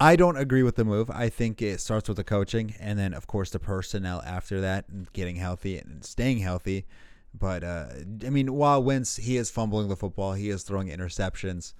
I 0.00 0.16
don't 0.16 0.36
agree 0.36 0.62
with 0.62 0.76
the 0.76 0.84
move. 0.84 1.10
I 1.10 1.28
think 1.28 1.60
it 1.62 1.80
starts 1.80 2.08
with 2.08 2.16
the 2.16 2.24
coaching, 2.24 2.74
and 2.80 2.98
then 2.98 3.14
of 3.14 3.26
course 3.26 3.50
the 3.50 3.58
personnel 3.58 4.22
after 4.24 4.60
that, 4.60 4.88
and 4.88 5.12
getting 5.12 5.36
healthy 5.36 5.78
and 5.78 6.04
staying 6.04 6.38
healthy. 6.38 6.86
But 7.38 7.62
uh, 7.62 7.86
I 8.24 8.30
mean, 8.30 8.54
while 8.54 8.82
Wentz 8.82 9.16
he 9.16 9.36
is 9.36 9.50
fumbling 9.50 9.88
the 9.88 9.96
football, 9.96 10.32
he 10.32 10.48
is 10.50 10.62
throwing 10.62 10.88
interceptions. 10.88 11.74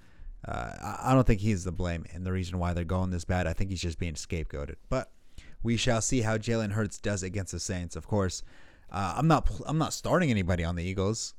Uh, 0.47 0.51
I- 0.81 0.99
I 1.11 1.13
don't 1.13 1.25
think 1.27 1.41
he's 1.41 1.63
the 1.65 1.71
blame 1.71 2.05
and 2.13 2.25
the 2.25 2.31
reason 2.31 2.59
why 2.59 2.73
they're 2.73 2.85
going 2.85 3.09
this 3.09 3.25
bad. 3.25 3.47
I 3.47 3.53
think 3.53 3.71
he's 3.71 3.81
just 3.81 3.99
being 3.99 4.13
scapegoated. 4.13 4.75
But 4.89 5.11
we 5.63 5.77
shall 5.77 6.01
see 6.01 6.21
how 6.21 6.37
Jalen 6.37 6.71
Hurts 6.71 6.97
does 6.97 7.23
against 7.23 7.51
the 7.51 7.59
Saints. 7.59 7.95
Of 7.95 8.07
course, 8.07 8.43
uh, 8.91 9.15
I'm 9.17 9.27
not 9.27 9.49
I'm 9.65 9.77
not 9.77 9.93
starting 9.93 10.31
anybody 10.31 10.63
on 10.63 10.75
the 10.75 10.83
Eagles. 10.83 11.33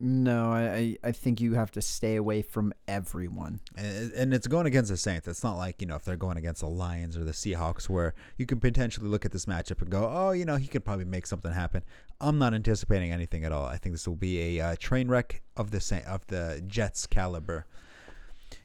No, 0.00 0.52
I, 0.52 0.62
I 0.62 0.96
I 1.08 1.12
think 1.12 1.40
you 1.40 1.54
have 1.54 1.72
to 1.72 1.82
stay 1.82 2.14
away 2.14 2.40
from 2.42 2.72
everyone. 2.86 3.58
And 3.76 4.12
and 4.12 4.34
it's 4.34 4.46
going 4.46 4.66
against 4.66 4.90
the 4.90 4.96
Saints. 4.96 5.26
It's 5.26 5.42
not 5.42 5.56
like, 5.56 5.80
you 5.80 5.88
know, 5.88 5.96
if 5.96 6.04
they're 6.04 6.16
going 6.16 6.36
against 6.36 6.60
the 6.60 6.68
Lions 6.68 7.16
or 7.16 7.24
the 7.24 7.32
Seahawks 7.32 7.88
where 7.88 8.14
you 8.36 8.46
can 8.46 8.60
potentially 8.60 9.08
look 9.08 9.24
at 9.24 9.32
this 9.32 9.46
matchup 9.46 9.82
and 9.82 9.90
go, 9.90 10.08
oh, 10.08 10.30
you 10.30 10.44
know, 10.44 10.54
he 10.54 10.68
could 10.68 10.84
probably 10.84 11.04
make 11.04 11.26
something 11.26 11.52
happen. 11.52 11.82
I'm 12.20 12.38
not 12.38 12.54
anticipating 12.54 13.10
anything 13.10 13.44
at 13.44 13.50
all. 13.50 13.66
I 13.66 13.76
think 13.76 13.92
this 13.92 14.06
will 14.06 14.16
be 14.16 14.58
a 14.58 14.64
uh, 14.68 14.76
train 14.78 15.08
wreck 15.08 15.42
of 15.56 15.72
the 15.72 15.80
Sa- 15.80 16.06
of 16.06 16.24
the 16.28 16.62
Jets 16.66 17.06
caliber. 17.08 17.66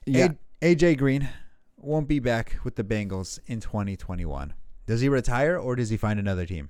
Yeah. 0.05 0.33
A- 0.61 0.75
AJ 0.75 0.99
Green 0.99 1.29
won't 1.77 2.07
be 2.07 2.19
back 2.19 2.57
with 2.63 2.75
the 2.75 2.83
Bengals 2.83 3.39
in 3.47 3.59
2021. 3.59 4.53
Does 4.85 5.01
he 5.01 5.09
retire 5.09 5.57
or 5.57 5.75
does 5.75 5.89
he 5.89 5.97
find 5.97 6.19
another 6.19 6.45
team? 6.45 6.69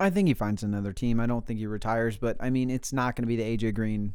I 0.00 0.10
think 0.10 0.28
he 0.28 0.34
finds 0.34 0.62
another 0.62 0.92
team. 0.92 1.18
I 1.18 1.26
don't 1.26 1.44
think 1.44 1.58
he 1.58 1.66
retires, 1.66 2.16
but 2.16 2.36
I 2.40 2.50
mean, 2.50 2.70
it's 2.70 2.92
not 2.92 3.16
going 3.16 3.24
to 3.24 3.28
be 3.28 3.36
the 3.36 3.56
AJ 3.56 3.74
Green 3.74 4.14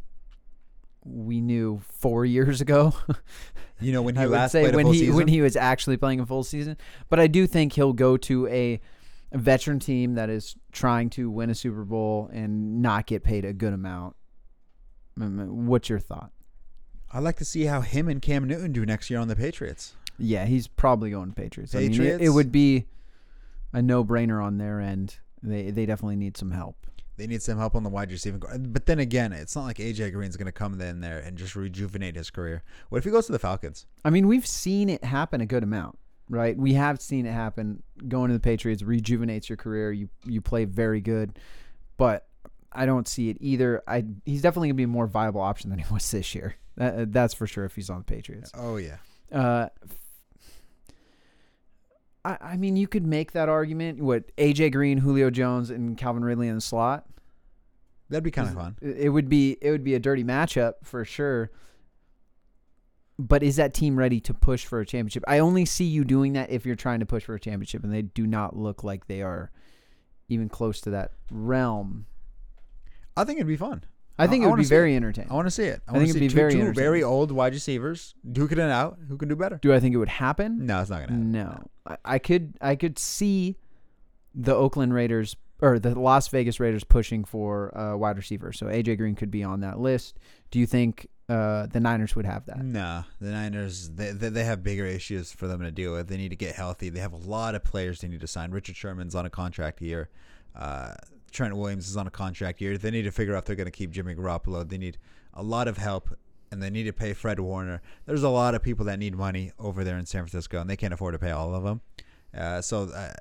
we 1.05 1.41
knew 1.41 1.81
four 1.91 2.25
years 2.25 2.61
ago. 2.61 2.93
You 3.79 3.91
know, 3.91 4.01
when 4.01 4.15
he 4.17 4.21
I 4.21 4.25
would 4.27 4.33
last 4.33 4.51
say 4.53 4.71
when 4.71 4.87
he 4.87 4.99
season, 4.99 5.15
when 5.15 5.27
he 5.27 5.41
was 5.41 5.55
actually 5.55 5.97
playing 5.97 6.19
a 6.19 6.25
full 6.25 6.43
season. 6.43 6.77
But 7.09 7.19
I 7.19 7.27
do 7.27 7.47
think 7.47 7.73
he'll 7.73 7.93
go 7.93 8.17
to 8.17 8.47
a 8.47 8.79
veteran 9.33 9.79
team 9.79 10.15
that 10.15 10.29
is 10.29 10.55
trying 10.71 11.09
to 11.11 11.29
win 11.29 11.49
a 11.49 11.55
Super 11.55 11.83
Bowl 11.83 12.29
and 12.31 12.81
not 12.81 13.07
get 13.07 13.23
paid 13.23 13.45
a 13.45 13.53
good 13.53 13.73
amount. 13.73 14.15
What's 15.15 15.89
your 15.89 15.99
thought? 15.99 16.31
I'd 17.11 17.23
like 17.23 17.37
to 17.37 17.45
see 17.45 17.65
how 17.65 17.81
him 17.81 18.07
and 18.07 18.21
Cam 18.21 18.45
Newton 18.45 18.71
do 18.71 18.85
next 18.85 19.09
year 19.09 19.19
on 19.19 19.27
the 19.27 19.35
Patriots. 19.35 19.93
Yeah, 20.17 20.45
he's 20.45 20.67
probably 20.67 21.11
going 21.11 21.29
to 21.29 21.35
Patriots. 21.35 21.75
I 21.75 21.79
mean, 21.79 22.01
it, 22.01 22.21
it 22.21 22.29
would 22.29 22.51
be 22.51 22.85
a 23.73 23.81
no 23.81 24.05
brainer 24.05 24.43
on 24.43 24.57
their 24.57 24.79
end. 24.79 25.17
They 25.41 25.71
they 25.71 25.85
definitely 25.85 26.15
need 26.15 26.37
some 26.37 26.51
help. 26.51 26.77
They 27.17 27.27
need 27.27 27.43
some 27.43 27.57
help 27.57 27.75
on 27.75 27.83
the 27.83 27.89
wide 27.89 28.11
receiver. 28.11 28.39
But 28.39 28.85
then 28.85 28.99
again, 28.99 29.33
it's 29.33 29.55
not 29.55 29.65
like 29.65 29.77
AJ 29.77 30.13
Green's 30.13 30.35
going 30.35 30.47
to 30.47 30.51
come 30.51 30.79
in 30.81 30.99
there 31.01 31.19
and 31.19 31.37
just 31.37 31.55
rejuvenate 31.55 32.15
his 32.15 32.31
career. 32.31 32.63
What 32.89 32.97
if 32.97 33.03
he 33.03 33.11
goes 33.11 33.27
to 33.27 33.31
the 33.31 33.39
Falcons? 33.39 33.85
I 34.03 34.09
mean, 34.09 34.27
we've 34.27 34.47
seen 34.47 34.89
it 34.89 35.03
happen 35.03 35.39
a 35.39 35.45
good 35.45 35.61
amount, 35.61 35.99
right? 36.27 36.57
We 36.57 36.73
have 36.73 36.99
seen 37.01 37.27
it 37.27 37.31
happen. 37.31 37.83
Going 38.07 38.29
to 38.29 38.33
the 38.33 38.39
Patriots 38.39 38.81
rejuvenates 38.81 39.47
your 39.47 39.57
career. 39.57 39.91
You 39.91 40.09
you 40.25 40.41
play 40.41 40.65
very 40.65 41.01
good, 41.01 41.37
but 41.97 42.27
I 42.71 42.85
don't 42.87 43.07
see 43.07 43.29
it 43.29 43.37
either. 43.39 43.83
I 43.87 44.05
he's 44.25 44.41
definitely 44.41 44.69
gonna 44.69 44.77
be 44.77 44.83
a 44.83 44.87
more 44.87 45.07
viable 45.07 45.41
option 45.41 45.69
than 45.69 45.79
he 45.79 45.93
was 45.93 46.09
this 46.09 46.33
year. 46.33 46.55
That, 46.77 47.13
that's 47.13 47.35
for 47.35 47.45
sure. 47.45 47.65
If 47.65 47.75
he's 47.75 47.91
on 47.91 47.99
the 47.99 48.03
Patriots, 48.05 48.51
Oh 48.55 48.77
yeah, 48.77 48.97
uh, 49.31 49.69
I 52.25 52.37
I 52.41 52.57
mean, 52.57 52.75
you 52.75 52.87
could 52.87 53.05
make 53.05 53.31
that 53.33 53.49
argument. 53.49 54.01
What 54.01 54.35
AJ 54.37 54.71
Green, 54.73 54.99
Julio 54.99 55.29
Jones, 55.29 55.69
and 55.69 55.97
Calvin 55.97 56.23
Ridley 56.23 56.47
in 56.47 56.55
the 56.55 56.61
slot. 56.61 57.05
that'd 58.09 58.23
be 58.23 58.31
kind 58.31 58.47
of 58.47 58.53
fun. 58.55 58.77
It 58.81 59.05
it 59.05 59.09
would 59.09 59.29
be 59.29 59.57
it 59.61 59.71
would 59.71 59.83
be 59.83 59.95
a 59.95 59.99
dirty 59.99 60.23
matchup 60.23 60.73
for 60.83 61.03
sure. 61.05 61.51
But 63.19 63.43
is 63.43 63.57
that 63.57 63.75
team 63.75 63.95
ready 63.95 64.19
to 64.21 64.33
push 64.33 64.65
for 64.65 64.79
a 64.79 64.85
championship? 64.85 65.23
I 65.27 65.37
only 65.39 65.65
see 65.65 65.85
you 65.85 66.03
doing 66.03 66.33
that 66.33 66.49
if 66.49 66.65
you're 66.65 66.75
trying 66.75 66.99
to 66.99 67.05
push 67.05 67.23
for 67.25 67.35
a 67.35 67.39
championship, 67.39 67.83
and 67.83 67.93
they 67.93 68.01
do 68.01 68.25
not 68.25 68.55
look 68.55 68.83
like 68.83 69.05
they 69.07 69.21
are 69.21 69.51
even 70.29 70.49
close 70.49 70.81
to 70.81 70.89
that 70.89 71.11
realm. 71.31 72.07
I 73.15 73.23
think 73.23 73.37
it'd 73.37 73.47
be 73.47 73.55
fun. 73.55 73.83
I 74.17 74.27
think 74.27 74.43
I 74.43 74.47
it 74.47 74.51
would 74.51 74.57
be 74.57 74.65
very 74.65 74.93
it. 74.93 74.97
entertaining. 74.97 75.31
I 75.31 75.33
want 75.33 75.47
to 75.47 75.51
see 75.51 75.63
it. 75.63 75.81
I, 75.87 75.91
I 75.91 75.93
want 75.93 76.05
to 76.05 76.09
it'd 76.09 76.13
see 76.13 76.19
be 76.19 76.27
two, 76.29 76.35
very 76.35 76.53
two 76.53 76.71
very 76.73 77.03
old 77.03 77.31
wide 77.31 77.53
receivers 77.53 78.13
duking 78.27 78.53
it 78.53 78.59
out. 78.59 78.97
Who 79.07 79.17
can 79.17 79.29
do 79.29 79.35
better? 79.35 79.59
do 79.61 79.73
I 79.73 79.79
think 79.79 79.95
it 79.95 79.97
would 79.97 80.09
happen? 80.09 80.65
No, 80.65 80.81
it's 80.81 80.89
not 80.89 81.01
gonna 81.01 81.11
happen. 81.13 81.31
No, 81.31 81.63
I, 81.87 81.97
I 82.05 82.19
could 82.19 82.55
I 82.61 82.75
could 82.75 82.99
see 82.99 83.57
the 84.35 84.53
Oakland 84.53 84.93
Raiders 84.93 85.35
or 85.61 85.79
the 85.79 85.97
Las 85.97 86.27
Vegas 86.27 86.59
Raiders 86.59 86.83
pushing 86.83 87.23
for 87.23 87.69
a 87.69 87.97
wide 87.97 88.17
receiver. 88.17 88.51
So 88.51 88.67
AJ 88.67 88.97
Green 88.97 89.15
could 89.15 89.31
be 89.31 89.43
on 89.43 89.61
that 89.61 89.79
list. 89.79 90.19
Do 90.51 90.59
you 90.59 90.65
think 90.65 91.07
uh, 91.29 91.67
the 91.67 91.79
Niners 91.79 92.15
would 92.15 92.25
have 92.25 92.45
that? 92.47 92.63
No, 92.63 93.05
the 93.21 93.31
Niners 93.31 93.89
they, 93.89 94.11
they 94.11 94.29
they 94.29 94.43
have 94.43 94.61
bigger 94.61 94.85
issues 94.85 95.31
for 95.31 95.47
them 95.47 95.61
to 95.61 95.71
deal 95.71 95.93
with. 95.93 96.07
They 96.07 96.17
need 96.17 96.29
to 96.29 96.35
get 96.35 96.55
healthy. 96.55 96.89
They 96.89 96.99
have 96.99 97.13
a 97.13 97.17
lot 97.17 97.55
of 97.55 97.63
players 97.63 98.01
they 98.01 98.07
need 98.09 98.21
to 98.21 98.27
sign. 98.27 98.51
Richard 98.51 98.75
Sherman's 98.75 99.15
on 99.15 99.25
a 99.25 99.29
contract 99.29 99.79
here. 99.79 100.09
Uh, 100.55 100.93
Trent 101.33 101.55
Williams 101.55 101.89
is 101.89 101.97
on 101.97 102.07
a 102.07 102.11
contract 102.11 102.61
year. 102.61 102.77
They 102.77 102.91
need 102.91 103.03
to 103.03 103.11
figure 103.11 103.35
out 103.35 103.39
if 103.39 103.45
they're 103.45 103.55
going 103.55 103.65
to 103.65 103.71
keep 103.71 103.91
Jimmy 103.91 104.15
Garoppolo. 104.15 104.67
They 104.67 104.77
need 104.77 104.97
a 105.33 105.43
lot 105.43 105.67
of 105.67 105.77
help, 105.77 106.15
and 106.51 106.61
they 106.61 106.69
need 106.69 106.83
to 106.83 106.93
pay 106.93 107.13
Fred 107.13 107.39
Warner. 107.39 107.81
There's 108.05 108.23
a 108.23 108.29
lot 108.29 108.55
of 108.55 108.63
people 108.63 108.85
that 108.85 108.99
need 108.99 109.15
money 109.15 109.51
over 109.59 109.83
there 109.83 109.97
in 109.97 110.05
San 110.05 110.21
Francisco, 110.21 110.61
and 110.61 110.69
they 110.69 110.77
can't 110.77 110.93
afford 110.93 111.13
to 111.13 111.19
pay 111.19 111.31
all 111.31 111.53
of 111.55 111.63
them. 111.63 111.81
Uh, 112.37 112.61
so 112.61 112.83
uh, 112.83 113.13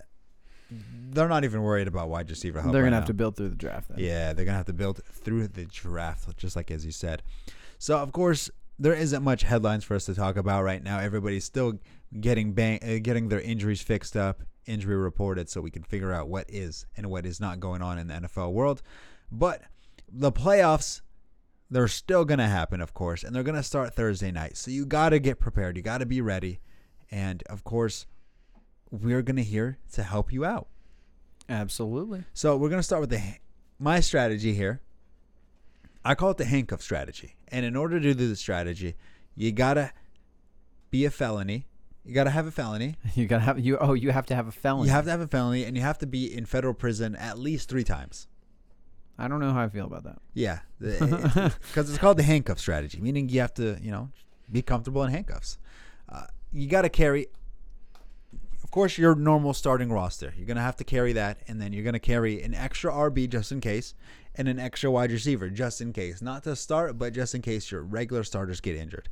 they're 1.11 1.29
not 1.29 1.45
even 1.45 1.63
worried 1.63 1.89
about 1.89 2.09
wide 2.09 2.29
receiver 2.31 2.61
help. 2.61 2.73
They're 2.73 2.83
right 2.83 2.87
gonna 2.87 2.97
now. 2.97 3.01
have 3.01 3.09
to 3.09 3.15
build 3.15 3.37
through 3.37 3.51
the 3.51 3.57
draft. 3.57 3.89
Then. 3.89 3.99
Yeah, 3.99 4.33
they're 4.33 4.45
gonna 4.45 4.57
have 4.57 4.67
to 4.67 4.73
build 4.73 5.03
through 5.05 5.49
the 5.49 5.65
draft, 5.67 6.37
just 6.37 6.57
like 6.57 6.71
as 6.71 6.87
you 6.87 6.93
said. 6.93 7.23
So 7.79 7.99
of 7.99 8.13
course 8.13 8.51
there 8.79 8.95
isn't 8.95 9.23
much 9.23 9.43
headlines 9.43 9.85
for 9.85 9.95
us 9.95 10.07
to 10.07 10.15
talk 10.15 10.37
about 10.37 10.63
right 10.65 10.83
now. 10.83 10.99
Everybody's 10.99 11.45
still 11.45 11.75
getting 12.21 12.53
bang, 12.53 12.79
uh, 12.83 12.99
getting 13.03 13.29
their 13.29 13.41
injuries 13.41 13.83
fixed 13.83 14.17
up, 14.17 14.43
injury 14.67 14.97
reported, 14.97 15.49
so 15.49 15.61
we 15.61 15.71
can 15.71 15.83
figure 15.83 16.13
out 16.13 16.29
what 16.29 16.47
is 16.49 16.87
and 16.97 17.11
what 17.11 17.27
is 17.27 17.41
not 17.41 17.61
going 17.61 17.83
on 17.83 17.99
in 17.99 18.07
the 18.07 18.15
NFL 18.15 18.53
world. 18.53 18.83
But 19.31 19.63
the 20.11 20.33
playoffs, 20.33 21.01
they're 21.71 21.89
still 21.89 22.25
gonna 22.25 22.49
happen, 22.49 22.81
of 22.81 22.95
course, 22.95 23.25
and 23.25 23.35
they're 23.35 23.43
gonna 23.43 23.63
start 23.63 23.95
Thursday 23.95 24.31
night. 24.31 24.57
So 24.57 24.71
you 24.71 24.87
gotta 24.87 25.19
get 25.19 25.39
prepared. 25.41 25.77
You 25.77 25.83
gotta 25.83 26.07
be 26.07 26.21
ready, 26.21 26.61
and 27.11 27.43
of 27.45 27.65
course, 27.65 28.07
we're 28.91 29.23
gonna 29.23 29.43
here 29.43 29.79
to 29.93 30.03
help 30.03 30.33
you 30.33 30.45
out. 30.45 30.69
Absolutely. 31.49 32.25
So 32.35 32.57
we're 32.57 32.71
gonna 32.71 32.83
start 32.83 33.01
with 33.01 33.11
the 33.11 33.21
my 33.79 34.01
strategy 34.01 34.55
here. 34.55 34.81
I 36.05 36.15
call 36.15 36.31
it 36.31 36.37
the 36.37 36.45
handcuff 36.45 36.83
strategy. 36.83 37.37
And 37.49 37.65
in 37.65 37.77
order 37.77 38.01
to 38.01 38.15
do 38.15 38.29
the 38.29 38.37
strategy, 38.37 38.95
you 39.35 39.53
gotta 39.53 39.93
be 40.91 41.05
a 41.05 41.11
felony. 41.11 41.67
You 42.05 42.15
gotta 42.15 42.31
have 42.31 42.47
a 42.47 42.51
felony. 42.51 42.97
You 43.15 43.27
gotta 43.27 43.43
have 43.43 43.59
you. 43.59 43.79
Oh, 43.79 43.93
you 43.95 44.11
have 44.11 44.27
to 44.27 44.35
have 44.35 44.49
a 44.49 44.53
felony. 44.53 44.89
You 44.89 44.93
have 44.93 45.05
to 45.05 45.11
have 45.11 45.21
a 45.21 45.27
felony, 45.27 45.65
and 45.65 45.77
you 45.77 45.83
have 45.83 45.99
to 45.99 46.07
be 46.07 46.35
in 46.35 46.47
federal 46.47 46.75
prison 46.75 47.15
at 47.17 47.39
least 47.39 47.69
three 47.69 47.85
times. 47.85 48.27
I 49.19 49.29
don't 49.29 49.41
know 49.41 49.53
how 49.53 49.63
I 49.63 49.69
feel 49.69 49.87
about 49.87 50.05
that. 50.05 50.19
Yeah, 50.35 50.61
because 50.81 51.53
it's 51.77 51.99
called 51.99 52.17
the 52.17 52.23
handcuff 52.23 52.59
strategy, 52.59 53.01
meaning 53.01 53.29
you 53.29 53.41
have 53.41 53.55
to, 53.55 53.79
you 53.81 53.91
know, 53.91 54.11
be 54.51 54.63
comfortable 54.63 55.05
in 55.05 55.11
handcuffs. 55.11 55.59
Uh, 56.09 56.25
you 56.53 56.67
got 56.67 56.83
to 56.83 56.89
carry, 56.89 57.29
of 58.65 58.71
course, 58.71 58.99
your 58.99 59.15
normal 59.15 59.53
starting 59.55 59.93
roster. 59.93 60.35
You're 60.37 60.47
gonna 60.47 60.63
have 60.63 60.77
to 60.77 60.85
carry 60.85 61.13
that, 61.13 61.41
and 61.47 61.61
then 61.61 61.73
you're 61.73 61.85
gonna 61.85 62.01
carry 62.01 62.43
an 62.43 62.55
extra 62.55 62.91
RB 62.91 63.29
just 63.29 63.53
in 63.53 63.61
case, 63.61 63.95
and 64.35 64.49
an 64.49 64.59
extra 64.59 64.91
wide 64.91 65.13
receiver 65.13 65.51
just 65.51 65.81
in 65.81 65.93
case, 65.93 66.21
not 66.21 66.43
to 66.45 66.57
start, 66.57 66.99
but 66.99 67.13
just 67.13 67.35
in 67.35 67.43
case 67.43 67.71
your 67.71 67.83
regular 67.83 68.25
starters 68.25 68.61
get 68.61 68.77
injured. 68.77 69.09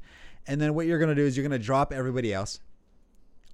And 0.47 0.61
then 0.61 0.75
what 0.75 0.87
you're 0.87 0.99
gonna 0.99 1.14
do 1.14 1.25
is 1.25 1.37
you're 1.37 1.44
gonna 1.44 1.59
drop 1.59 1.92
everybody 1.92 2.32
else 2.32 2.59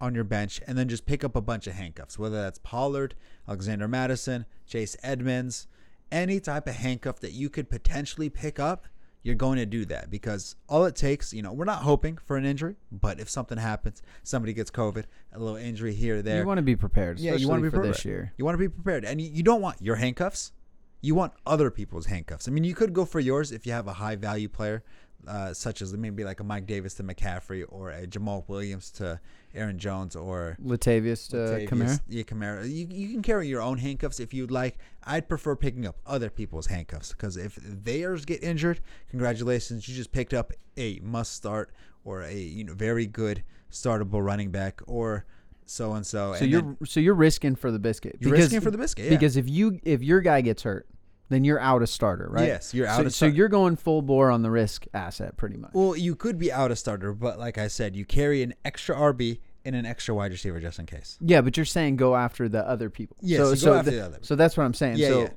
on 0.01 0.15
your 0.15 0.25
bench 0.25 0.61
and 0.67 0.77
then 0.77 0.89
just 0.89 1.07
pick 1.07 1.25
up 1.25 1.35
a 1.37 1.41
bunch 1.41 1.67
of 1.67 1.75
handcuffs, 1.75 2.19
whether 2.19 2.41
that's 2.43 2.59
Pollard, 2.59 3.15
Alexander 3.49 3.89
Mattison, 3.89 4.47
Chase 4.67 4.97
Edmonds, 5.03 5.67
any 6.13 6.39
type 6.41 6.67
of 6.67 6.75
handcuff 6.77 7.21
that 7.21 7.33
you 7.33 7.49
could 7.49 7.69
potentially 7.71 8.29
pick 8.29 8.59
up, 8.61 8.87
you're 9.23 9.35
going 9.35 9.57
to 9.59 9.67
do 9.67 9.85
that 9.87 10.09
because 10.09 10.55
all 10.69 10.85
it 10.85 10.95
takes, 10.95 11.33
you 11.33 11.43
know, 11.43 11.53
we're 11.53 11.65
not 11.65 11.83
hoping 11.83 12.17
for 12.25 12.37
an 12.37 12.45
injury, 12.45 12.77
but 12.93 13.19
if 13.19 13.29
something 13.29 13.59
happens, 13.59 14.01
somebody 14.23 14.53
gets 14.53 14.71
COVID, 14.71 15.05
a 15.33 15.39
little 15.41 15.57
injury 15.57 15.95
here 15.95 16.19
or 16.19 16.23
there, 16.23 16.41
You 16.43 16.47
want 16.47 16.59
to 16.59 16.63
be 16.63 16.77
prepared. 16.77 17.19
yeah, 17.19 17.35
you 17.35 17.49
want 17.49 17.61
to 17.61 17.65
be 17.65 17.71
prepared. 17.71 17.95
this 17.95 18.05
year. 18.05 18.33
You 18.39 18.45
want 18.45 18.55
to 18.55 18.59
be 18.59 18.69
prepared, 18.69 19.05
and 19.05 19.21
you, 19.21 19.29
you 19.29 19.43
don't 19.43 19.61
want 19.61 19.83
your 19.83 19.97
handcuffs. 19.97 20.53
You 21.01 21.15
want 21.17 21.33
other 21.45 21.71
people's 21.73 22.07
handcuffs. 22.07 22.47
I 22.49 22.53
mean, 22.53 22.65
you 22.65 22.75
could 22.75 22.93
go 22.93 23.05
for 23.05 23.19
yours 23.21 23.51
if 23.53 23.67
you 23.67 23.73
have 23.73 23.87
a 23.89 23.95
high 23.95 24.15
value 24.17 24.49
player, 24.49 24.85
uh, 25.27 25.53
such 25.53 25.83
as 25.83 25.97
maybe 25.97 26.25
like 26.25 26.41
a 26.41 26.45
Mike 26.45 26.67
Davis 26.67 26.95
to 26.95 27.03
McCaffrey 27.03 27.65
or 27.69 27.91
a 27.91 28.07
Jamaal 28.07 28.49
Williams 28.49 28.91
to 28.93 29.21
Aaron 29.55 29.79
Jones 29.79 30.15
or 30.15 30.57
Latavius 30.63 31.29
to 31.31 31.37
Latavius- 31.37 31.69
Kamara. 31.69 32.01
Yeah, 32.09 32.23
Kamara. 32.23 32.65
You, 32.65 32.87
you 32.89 33.09
can 33.09 33.23
carry 33.23 33.49
your 33.49 33.63
own 33.63 33.79
handcuffs 33.79 34.21
if 34.21 34.33
you'd 34.33 34.51
like. 34.51 34.79
I'd 35.05 35.29
prefer 35.29 35.57
picking 35.57 35.87
up 35.87 35.97
other 36.07 36.31
people's 36.31 36.67
handcuffs 36.67 37.11
because 37.11 37.37
if 37.37 37.59
theirs 37.63 38.25
get 38.25 38.43
injured, 38.43 38.81
congratulations, 39.11 39.89
you 39.89 39.95
just 39.95 40.13
picked 40.13 40.35
up 40.35 40.53
a 40.77 41.01
must 41.01 41.33
start 41.33 41.73
or 42.05 42.23
a 42.23 42.35
you 42.35 42.65
know 42.65 42.75
very 42.75 43.07
good 43.07 43.43
startable 43.71 44.25
running 44.25 44.51
back 44.51 44.81
or 44.87 45.25
so 45.67 45.95
and 45.95 46.07
so. 46.07 46.35
So 46.35 46.45
you're 46.45 46.77
so 46.85 47.01
you're 47.01 47.15
risking 47.15 47.57
for 47.57 47.71
the 47.71 47.79
biscuit. 47.79 48.17
You're 48.21 48.31
because, 48.31 48.47
risking 48.47 48.61
for 48.61 48.71
the 48.71 48.79
biscuit, 48.79 49.07
yeah. 49.07 49.11
Because 49.11 49.37
if 49.37 49.49
you 49.49 49.81
if 49.85 50.03
your 50.03 50.21
guy 50.21 50.41
gets 50.41 50.63
hurt, 50.63 50.87
then 51.29 51.45
you're 51.45 51.61
out 51.61 51.83
a 51.83 51.87
starter, 51.87 52.29
right? 52.31 52.47
Yes, 52.47 52.73
you're 52.73 52.87
out 52.87 53.03
So, 53.03 53.09
so 53.09 53.27
you're 53.27 53.49
going 53.49 53.77
full 53.77 54.03
bore 54.03 54.31
on 54.31 54.43
the 54.43 54.51
risk 54.51 54.87
asset, 54.95 55.37
pretty 55.37 55.57
much. 55.57 55.73
Well, 55.75 55.97
you 55.97 56.15
could 56.15 56.39
be 56.39 56.53
out 56.53 56.71
a 56.71 56.77
starter, 56.77 57.13
but 57.13 57.39
like 57.39 57.59
I 57.59 57.69
said, 57.69 57.97
you 57.97 58.05
carry 58.05 58.43
an 58.43 58.55
extra 58.65 58.95
RB 58.95 59.41
and 59.65 59.75
an 59.75 59.85
extra 59.85 60.15
wide 60.15 60.31
receiver 60.31 60.61
just 60.61 60.79
in 60.79 60.87
case. 60.87 61.19
yeah, 61.21 61.41
but 61.41 61.57
you're 61.57 61.67
saying 61.67 61.97
go 61.97 62.15
after 62.15 62.49
the 62.49 62.67
other 62.67 62.89
people. 62.89 63.17
Yes, 63.21 63.39
so, 63.39 63.45
go 63.51 63.55
so 63.55 63.75
after 63.75 63.91
th- 63.91 64.01
the 64.01 64.07
other 64.07 64.19
So 64.23 64.37
that's 64.37 64.57
what 64.57 64.65
I'm 64.65 64.75
saying. 64.75 64.99
Yeah, 64.99 65.09
so 65.09 65.21
yeah. 65.23 65.29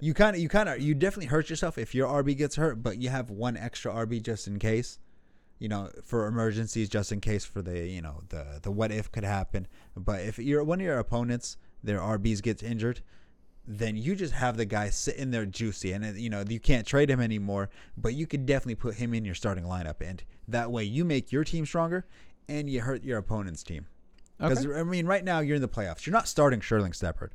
You 0.00 0.14
kind 0.14 0.36
of, 0.36 0.40
you 0.40 0.48
kind 0.48 0.68
of, 0.68 0.80
you 0.80 0.94
definitely 0.94 1.26
hurt 1.26 1.50
yourself 1.50 1.76
if 1.76 1.92
your 1.92 2.06
RB 2.22 2.36
gets 2.36 2.54
hurt, 2.54 2.80
but 2.84 2.98
you 2.98 3.08
have 3.08 3.30
one 3.30 3.56
extra 3.56 3.92
RB 3.92 4.22
just 4.22 4.46
in 4.46 4.60
case. 4.60 5.00
You 5.58 5.68
know, 5.68 5.90
for 6.04 6.28
emergencies, 6.28 6.88
just 6.88 7.10
in 7.10 7.20
case 7.20 7.44
for 7.44 7.62
the, 7.62 7.80
you 7.80 8.00
know, 8.00 8.22
the 8.28 8.60
the 8.62 8.70
what 8.70 8.92
if 8.92 9.10
could 9.10 9.24
happen. 9.24 9.66
But 9.96 10.20
if 10.20 10.38
you're 10.38 10.62
one 10.62 10.78
of 10.78 10.86
your 10.86 11.00
opponents, 11.00 11.56
their 11.82 11.98
RBs 11.98 12.40
gets 12.42 12.62
injured, 12.62 13.02
then 13.70 13.98
you 13.98 14.16
just 14.16 14.32
have 14.32 14.56
the 14.56 14.64
guy 14.64 14.88
sitting 14.88 15.30
there 15.30 15.44
juicy, 15.44 15.92
and 15.92 16.02
uh, 16.02 16.08
you 16.08 16.30
know 16.30 16.42
you 16.48 16.58
can't 16.58 16.86
trade 16.86 17.10
him 17.10 17.20
anymore. 17.20 17.68
But 17.98 18.14
you 18.14 18.26
could 18.26 18.46
definitely 18.46 18.76
put 18.76 18.94
him 18.94 19.12
in 19.12 19.26
your 19.26 19.34
starting 19.34 19.64
lineup, 19.64 20.00
and 20.00 20.24
that 20.48 20.72
way 20.72 20.84
you 20.84 21.04
make 21.04 21.30
your 21.30 21.44
team 21.44 21.66
stronger, 21.66 22.06
and 22.48 22.70
you 22.70 22.80
hurt 22.80 23.04
your 23.04 23.18
opponent's 23.18 23.62
team. 23.62 23.86
Because 24.38 24.66
I 24.66 24.84
mean, 24.84 25.06
right 25.06 25.22
now 25.22 25.40
you're 25.40 25.56
in 25.56 25.62
the 25.62 25.68
playoffs. 25.68 26.06
You're 26.06 26.14
not 26.14 26.28
starting 26.28 26.62
Sterling 26.62 26.92
Shepard. 26.92 27.34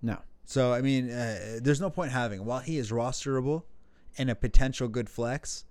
no. 0.00 0.18
So 0.46 0.72
I 0.72 0.80
mean, 0.80 1.10
uh, 1.10 1.58
there's 1.62 1.80
no 1.80 1.90
point 1.90 2.12
having 2.12 2.44
while 2.44 2.60
he 2.60 2.78
is 2.78 2.90
rosterable 2.90 3.64
and 4.16 4.30
a 4.30 4.34
potential 4.34 4.88
good 4.88 5.10
flex. 5.10 5.64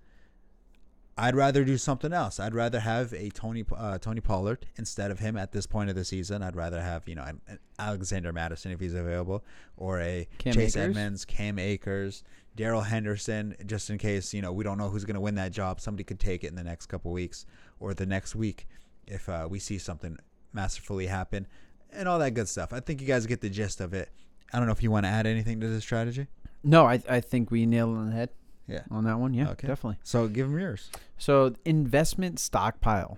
I'd 1.18 1.36
rather 1.36 1.64
do 1.64 1.78
something 1.78 2.12
else. 2.12 2.40
I'd 2.40 2.56
rather 2.56 2.80
have 2.80 3.14
a 3.14 3.30
Tony 3.30 3.64
uh, 3.76 4.00
Tony 4.00 4.20
Pollard 4.20 4.66
instead 4.78 5.12
of 5.12 5.20
him 5.20 5.38
at 5.38 5.52
this 5.52 5.68
point 5.68 5.90
of 5.90 5.96
the 5.96 6.04
season. 6.04 6.42
I'd 6.42 6.56
rather 6.56 6.82
have 6.82 7.08
you 7.08 7.16
know 7.16 7.24
an, 7.24 7.40
an 7.48 7.60
Alexander 7.78 8.34
Mattison 8.34 8.72
if 8.72 8.80
he's 8.80 8.96
available, 8.96 9.44
or 9.78 10.02
a 10.02 10.28
Cam 10.40 10.54
Chase 10.54 10.76
Akers? 10.76 10.90
Edmonds, 10.90 11.26
Cam 11.26 11.60
Akers, 11.60 12.24
Darrell 12.56 12.82
Henderson, 12.82 13.56
just 13.66 13.92
in 13.92 14.00
case 14.00 14.34
you 14.34 14.42
know 14.42 14.52
we 14.52 14.64
don't 14.64 14.80
know 14.80 14.90
who's 14.90 15.06
going 15.06 15.16
to 15.16 15.22
win 15.22 15.36
that 15.36 15.52
job. 15.52 15.80
Somebody 15.80 16.04
could 16.04 16.20
take 16.20 16.44
it 16.44 16.48
in 16.48 16.56
the 16.56 16.64
next 16.64 16.88
couple 16.88 17.12
weeks 17.12 17.46
or 17.80 17.94
the 17.94 18.08
next 18.08 18.36
week 18.36 18.68
if 19.06 19.30
uh, 19.30 19.48
we 19.50 19.60
see 19.60 19.78
something 19.78 20.18
masterfully 20.52 21.08
happen 21.08 21.46
and 21.92 22.08
all 22.08 22.18
that 22.20 22.34
good 22.34 22.48
stuff. 22.48 22.74
I 22.74 22.80
think 22.80 23.02
you 23.02 23.08
guys 23.08 23.28
get 23.28 23.42
the 23.42 23.50
gist 23.50 23.82
of 23.82 23.94
it. 23.94 24.10
I 24.52 24.58
don't 24.58 24.66
know 24.66 24.72
if 24.74 24.82
you 24.82 24.90
want 24.90 25.06
to 25.06 25.10
add 25.10 25.28
anything 25.28 25.60
to 25.60 25.68
this 25.68 25.84
strategy. 25.84 26.26
No, 26.64 26.88
I 26.88 27.00
I 27.08 27.20
think 27.20 27.52
we 27.52 27.68
nailed 27.68 27.96
it 27.96 28.00
on 28.00 28.10
the 28.10 28.16
head 28.16 28.30
Yeah. 28.68 28.82
on 28.90 29.04
that 29.06 29.20
one. 29.20 29.34
Yeah, 29.34 29.50
Okay. 29.52 29.68
definitely. 29.68 29.98
So 30.04 30.28
give 30.28 30.50
them 30.50 30.60
yours. 30.60 30.90
So 31.18 31.56
investment 31.66 32.40
stockpile 32.40 33.18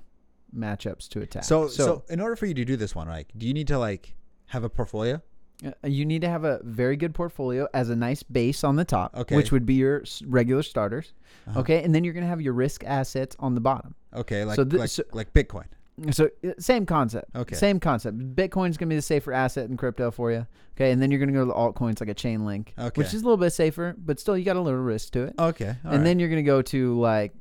matchups 0.56 1.08
to 1.10 1.22
attack. 1.22 1.44
So, 1.44 1.68
so 1.68 2.04
in 2.10 2.20
order 2.20 2.36
for 2.36 2.46
you 2.46 2.54
to 2.54 2.66
do 2.66 2.76
this 2.76 2.96
one, 2.96 3.08
right, 3.08 3.28
do 3.38 3.46
you 3.48 3.54
need 3.54 3.68
to 3.68 3.78
like 3.78 4.16
have 4.48 4.64
a 4.64 4.70
portfolio? 4.70 5.22
Uh, 5.66 5.72
you 5.84 6.06
need 6.06 6.22
to 6.22 6.28
have 6.30 6.44
a 6.44 6.60
very 6.64 6.98
good 6.98 7.14
portfolio 7.14 7.68
as 7.74 7.90
a 7.90 7.96
nice 7.96 8.24
base 8.24 8.64
on 8.64 8.76
the 8.76 8.84
top, 8.84 9.16
Okay. 9.16 9.36
which 9.38 9.52
would 9.54 9.66
be 9.66 9.76
your 9.76 10.04
regular 10.26 10.62
starters. 10.64 11.14
Uh-huh. 11.48 11.62
Okay, 11.62 11.82
and 11.84 11.96
then 11.96 12.04
you're 12.04 12.14
gonna 12.14 12.26
have 12.28 12.42
your 12.42 12.54
risk 12.54 12.84
assets 12.84 13.36
on 13.40 13.56
the 13.56 13.62
bottom. 13.62 13.96
Okay, 14.14 14.44
like 14.44 14.56
So 14.58 14.66
thi- 14.66 14.78
like, 14.78 14.90
so- 14.90 15.04
like 15.14 15.34
Bitcoin. 15.34 15.66
So 16.12 16.30
uh, 16.46 16.50
same 16.60 16.86
concept. 16.86 17.34
Okay. 17.36 17.56
Same 17.56 17.80
concept. 17.80 18.18
Bitcoin's 18.36 18.76
gonna 18.78 18.90
be 18.90 18.96
the 18.98 19.02
safer 19.02 19.32
asset 19.32 19.70
in 19.70 19.78
crypto 19.78 20.12
for 20.12 20.32
you. 20.32 20.46
Okay, 20.76 20.92
and 20.92 21.02
then 21.02 21.10
you're 21.10 21.20
gonna 21.22 21.32
go 21.32 21.40
to 21.42 21.46
the 21.46 21.54
altcoins 21.54 22.00
like 22.02 22.10
a 22.10 22.16
Chainlink, 22.16 22.70
Okay. 22.78 23.00
which 23.00 23.14
is 23.14 23.22
a 23.22 23.26
little 23.26 23.38
bit 23.38 23.52
safer, 23.52 23.96
but 23.98 24.20
still 24.20 24.38
you 24.38 24.44
got 24.44 24.58
a 24.58 24.62
little 24.62 24.80
risk 24.80 25.14
to 25.14 25.24
it. 25.24 25.36
Okay, 25.40 25.68
all 25.68 25.74
and 25.92 26.00
right. 26.00 26.04
then 26.04 26.20
you're 26.20 26.28
gonna 26.30 26.44
go 26.44 26.62
to 26.64 27.00
like 27.00 27.34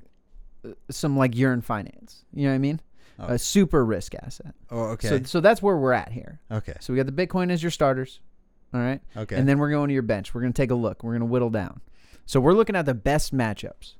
uh, 0.64 0.68
some 0.90 1.16
like 1.16 1.36
yearn 1.36 1.62
finance. 1.62 2.24
You 2.32 2.44
know 2.44 2.50
what 2.50 2.54
I 2.54 2.58
mean? 2.58 2.80
Oh. 3.18 3.26
A 3.26 3.38
super 3.38 3.84
risk 3.84 4.14
asset. 4.14 4.54
oh, 4.70 4.82
okay, 4.92 5.08
So 5.08 5.22
so 5.24 5.40
that's 5.40 5.60
where 5.62 5.76
we're 5.76 5.92
at 5.92 6.12
here. 6.12 6.40
okay, 6.50 6.74
So 6.80 6.92
we 6.92 6.96
got 7.02 7.06
the 7.06 7.26
Bitcoin 7.26 7.50
as 7.50 7.62
your 7.62 7.70
starters. 7.70 8.20
All 8.72 8.80
right. 8.80 9.00
okay. 9.16 9.36
And 9.36 9.48
then 9.48 9.58
we're 9.60 9.70
going 9.70 9.86
to 9.86 9.94
your 9.94 10.02
bench. 10.02 10.34
We're 10.34 10.40
going 10.40 10.52
to 10.52 10.60
take 10.60 10.72
a 10.72 10.74
look. 10.74 11.04
We're 11.04 11.12
going 11.12 11.20
to 11.20 11.26
whittle 11.26 11.50
down. 11.50 11.80
So 12.26 12.40
we're 12.40 12.54
looking 12.54 12.74
at 12.74 12.86
the 12.86 12.94
best 12.94 13.32
matchups. 13.32 13.94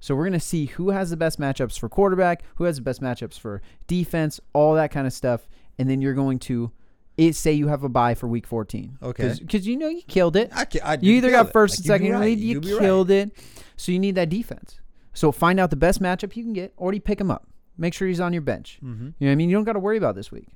So 0.00 0.14
we're 0.14 0.24
going 0.24 0.32
to 0.34 0.40
see 0.40 0.66
who 0.66 0.90
has 0.90 1.10
the 1.10 1.16
best 1.16 1.40
matchups 1.40 1.78
for 1.78 1.88
quarterback, 1.88 2.42
who 2.56 2.64
has 2.64 2.76
the 2.76 2.82
best 2.82 3.00
matchups 3.02 3.38
for 3.38 3.60
defense, 3.86 4.40
all 4.52 4.74
that 4.74 4.90
kind 4.90 5.06
of 5.06 5.12
stuff. 5.12 5.48
And 5.78 5.88
then 5.90 6.00
you're 6.00 6.14
going 6.14 6.38
to 6.40 6.70
it, 7.16 7.34
say 7.34 7.52
you 7.52 7.66
have 7.66 7.82
a 7.82 7.88
bye 7.88 8.14
for 8.14 8.28
week 8.28 8.46
14. 8.46 8.98
Okay. 9.02 9.34
Because 9.40 9.66
you 9.66 9.76
know 9.76 9.88
you 9.88 10.02
killed 10.02 10.36
it. 10.36 10.50
I, 10.54 10.66
I 10.84 10.98
You 11.00 11.14
either 11.14 11.30
got 11.32 11.52
first 11.52 11.88
Like, 11.88 12.00
and 12.00 12.06
you'd 12.06 12.12
second 12.12 12.20
right. 12.20 12.26
lead. 12.28 12.38
You 12.38 12.54
You'd 12.54 12.62
be 12.62 12.72
right. 12.74 12.80
killed 12.80 13.10
it. 13.10 13.32
So 13.76 13.90
you 13.90 13.98
need 13.98 14.14
that 14.14 14.28
defense. 14.28 14.80
So 15.14 15.32
find 15.32 15.58
out 15.58 15.70
the 15.70 15.76
best 15.76 16.00
matchup 16.00 16.36
you 16.36 16.44
can 16.44 16.52
get. 16.52 16.72
Already 16.78 17.00
pick 17.00 17.20
him 17.20 17.30
up. 17.30 17.48
Make 17.76 17.92
sure 17.94 18.06
he's 18.06 18.20
on 18.20 18.32
your 18.32 18.42
bench. 18.42 18.78
Mhm. 18.84 18.88
You 18.88 18.96
know 18.98 19.12
what 19.26 19.30
I 19.30 19.34
mean? 19.34 19.50
You 19.50 19.56
don't 19.56 19.64
got 19.64 19.72
to 19.72 19.78
worry 19.80 19.96
about 19.96 20.14
this 20.14 20.30
week. 20.30 20.46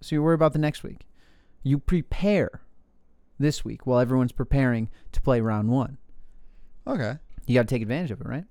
So 0.00 0.14
you 0.14 0.22
worry 0.22 0.34
about 0.34 0.52
the 0.52 0.58
next 0.60 0.84
week. 0.84 1.06
You 1.64 1.78
prepare 1.80 2.60
this 3.38 3.64
week 3.64 3.84
while 3.86 3.98
everyone's 3.98 4.32
preparing 4.32 4.88
to 5.10 5.20
play 5.20 5.40
round 5.40 5.70
one. 5.70 5.98
Okay, 6.86 7.16
You 7.46 7.54
got 7.54 7.62
to 7.68 7.74
take 7.74 7.82
advantage 7.82 8.12
of 8.12 8.20
it, 8.20 8.26
right? 8.28 8.44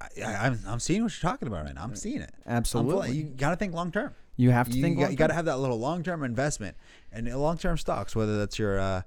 I, 0.00 0.06
I, 0.22 0.46
I'm 0.46 0.58
I'm 0.66 0.80
seeing 0.80 1.02
what 1.02 1.12
you're 1.22 1.30
talking 1.30 1.48
about 1.48 1.64
right 1.64 1.74
now. 1.74 1.82
I'm 1.84 1.94
seeing 1.96 2.20
it. 2.20 2.32
I'm 2.46 2.56
Absolutely. 2.56 3.12
you 3.12 3.24
got 3.24 3.50
to 3.50 3.56
think 3.56 3.74
long 3.74 3.90
term. 3.92 4.12
you 4.36 4.50
have 4.50 4.68
to 4.68 4.76
you, 4.76 4.82
think. 4.82 4.98
got, 4.98 5.10
you 5.10 5.16
got 5.16 5.28
to 5.28 5.34
have 5.34 5.44
that 5.46 5.58
little 5.58 5.78
long 5.78 6.02
term 6.02 6.22
investment 6.24 6.76
and 7.12 7.32
long 7.38 7.56
term 7.58 7.78
stocks. 7.78 8.14
Whether 8.16 8.38
that's 8.38 8.58
your, 8.58 8.78
uh, 8.78 9.02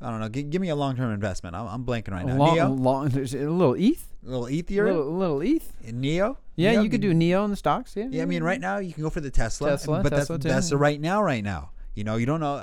I 0.00 0.10
don't 0.10 0.20
know, 0.20 0.28
give, 0.28 0.50
give 0.50 0.60
me 0.60 0.68
a 0.68 0.76
long 0.76 0.96
term 0.96 1.12
investment. 1.12 1.54
I'm, 1.56 1.66
I'm 1.68 1.84
blanking 1.84 2.10
right 2.12 2.26
now. 2.26 2.36
long, 2.36 2.54
Neo, 2.54 2.68
long, 2.68 3.06
a 3.06 3.10
little 3.20 3.74
ETH. 3.74 4.06
A 4.24 4.28
little 4.28 4.46
ETH, 4.46 4.68
Little, 4.70 5.16
little 5.16 5.40
ETH. 5.40 5.72
Neo. 5.92 6.38
Yeah, 6.56 6.72
Neo, 6.72 6.82
you 6.82 6.90
could 6.90 7.00
do 7.00 7.14
Neo 7.14 7.44
in 7.44 7.50
the 7.50 7.56
stocks. 7.56 7.94
Yeah. 7.96 8.08
Yeah, 8.10 8.22
I 8.22 8.26
mean, 8.26 8.42
right 8.42 8.60
now 8.60 8.78
you 8.78 8.92
can 8.92 9.04
go 9.04 9.10
for 9.10 9.20
the 9.20 9.30
Tesla, 9.30 9.70
Tesla, 9.70 10.02
but 10.02 10.10
Tesla 10.10 10.36
that's 10.36 10.42
too, 10.42 10.48
that's 10.48 10.70
the 10.70 10.76
right 10.76 11.00
now, 11.00 11.22
right 11.22 11.44
now. 11.44 11.70
You 11.94 12.02
know, 12.04 12.16
you 12.16 12.26
don't 12.26 12.40
know. 12.40 12.56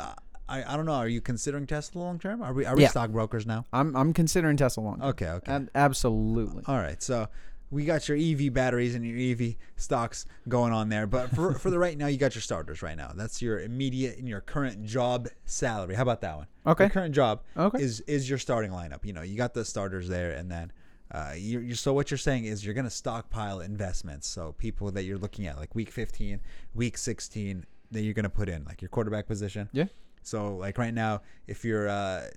I, 0.50 0.64
I 0.74 0.76
don't 0.76 0.86
know. 0.86 0.92
Are 0.94 1.08
you 1.08 1.22
considering 1.22 1.66
Tesla 1.66 2.02
long 2.02 2.20
term? 2.20 2.42
Are 2.42 2.52
we 2.54 2.66
are 2.66 2.76
we 2.76 2.82
Yeah. 2.82 2.90
stockbrokers 2.90 3.46
now? 3.48 3.66
I'm 3.72 3.96
I'm 3.96 4.12
considering 4.14 4.58
Tesla 4.58 4.82
long. 4.82 5.00
term. 5.00 5.10
Okay, 5.10 5.30
okay. 5.30 5.52
Ab- 5.54 5.70
absolutely. 5.74 6.64
All 6.68 6.76
right, 6.78 7.02
so 7.02 7.30
we 7.74 7.86
got 7.86 8.08
your 8.08 8.18
EV 8.18 8.54
batteries 8.54 8.96
and 8.96 9.04
your 9.06 9.18
EV 9.32 9.56
stocks 9.76 10.26
going 10.48 10.72
on 10.72 10.90
there, 10.90 11.08
but 11.08 11.30
for 11.36 11.54
for 11.54 11.70
the 11.72 11.80
right 11.80 11.98
now, 11.98 12.08
you 12.08 12.18
got 12.18 12.36
your 12.36 12.42
starters 12.42 12.82
right 12.82 12.96
now. 12.96 13.12
That's 13.16 13.42
your 13.42 13.60
immediate 13.60 14.18
and 14.20 14.28
your 14.30 14.42
current 14.42 14.86
job 14.86 15.28
salary. 15.46 15.96
How 15.96 16.04
about 16.04 16.22
that 16.22 16.38
one? 16.38 16.48
Okay. 16.68 16.86
Your 16.86 16.92
current 16.92 17.16
job 17.16 17.42
Okay. 17.58 17.82
is 17.82 18.00
is 18.02 18.30
your 18.30 18.38
starting 18.38 18.72
lineup. 18.72 19.04
You 19.04 19.14
know, 19.14 19.22
you 19.24 19.36
got 19.36 19.54
the 19.54 19.66
starters 19.66 20.08
there, 20.08 20.32
and 20.32 20.50
then. 20.52 20.72
Uh, 21.12 21.34
you 21.38 21.60
you 21.60 21.76
so 21.76 21.94
what 21.94 22.10
you're 22.10 22.18
saying 22.18 22.46
is 22.46 22.66
you're 22.66 22.74
gonna 22.74 22.90
stockpile 22.90 23.60
investments. 23.60 24.28
So 24.28 24.54
people 24.58 24.90
that 24.92 25.04
you're 25.04 25.20
looking 25.20 25.46
at, 25.46 25.58
like 25.60 25.76
week 25.76 25.92
15, 25.92 26.42
week 26.74 26.98
16, 26.98 27.66
that 27.92 28.02
you're 28.02 28.16
gonna 28.16 28.32
put 28.32 28.50
in, 28.50 28.64
like 28.64 28.82
your 28.82 28.90
quarterback 28.90 29.28
position. 29.28 29.70
Yeah. 29.74 29.86
So 30.24 30.56
like 30.56 30.80
right 30.80 30.94
now, 30.94 31.22
if 31.46 31.64
you're 31.64 31.88
uh, 31.88 32.30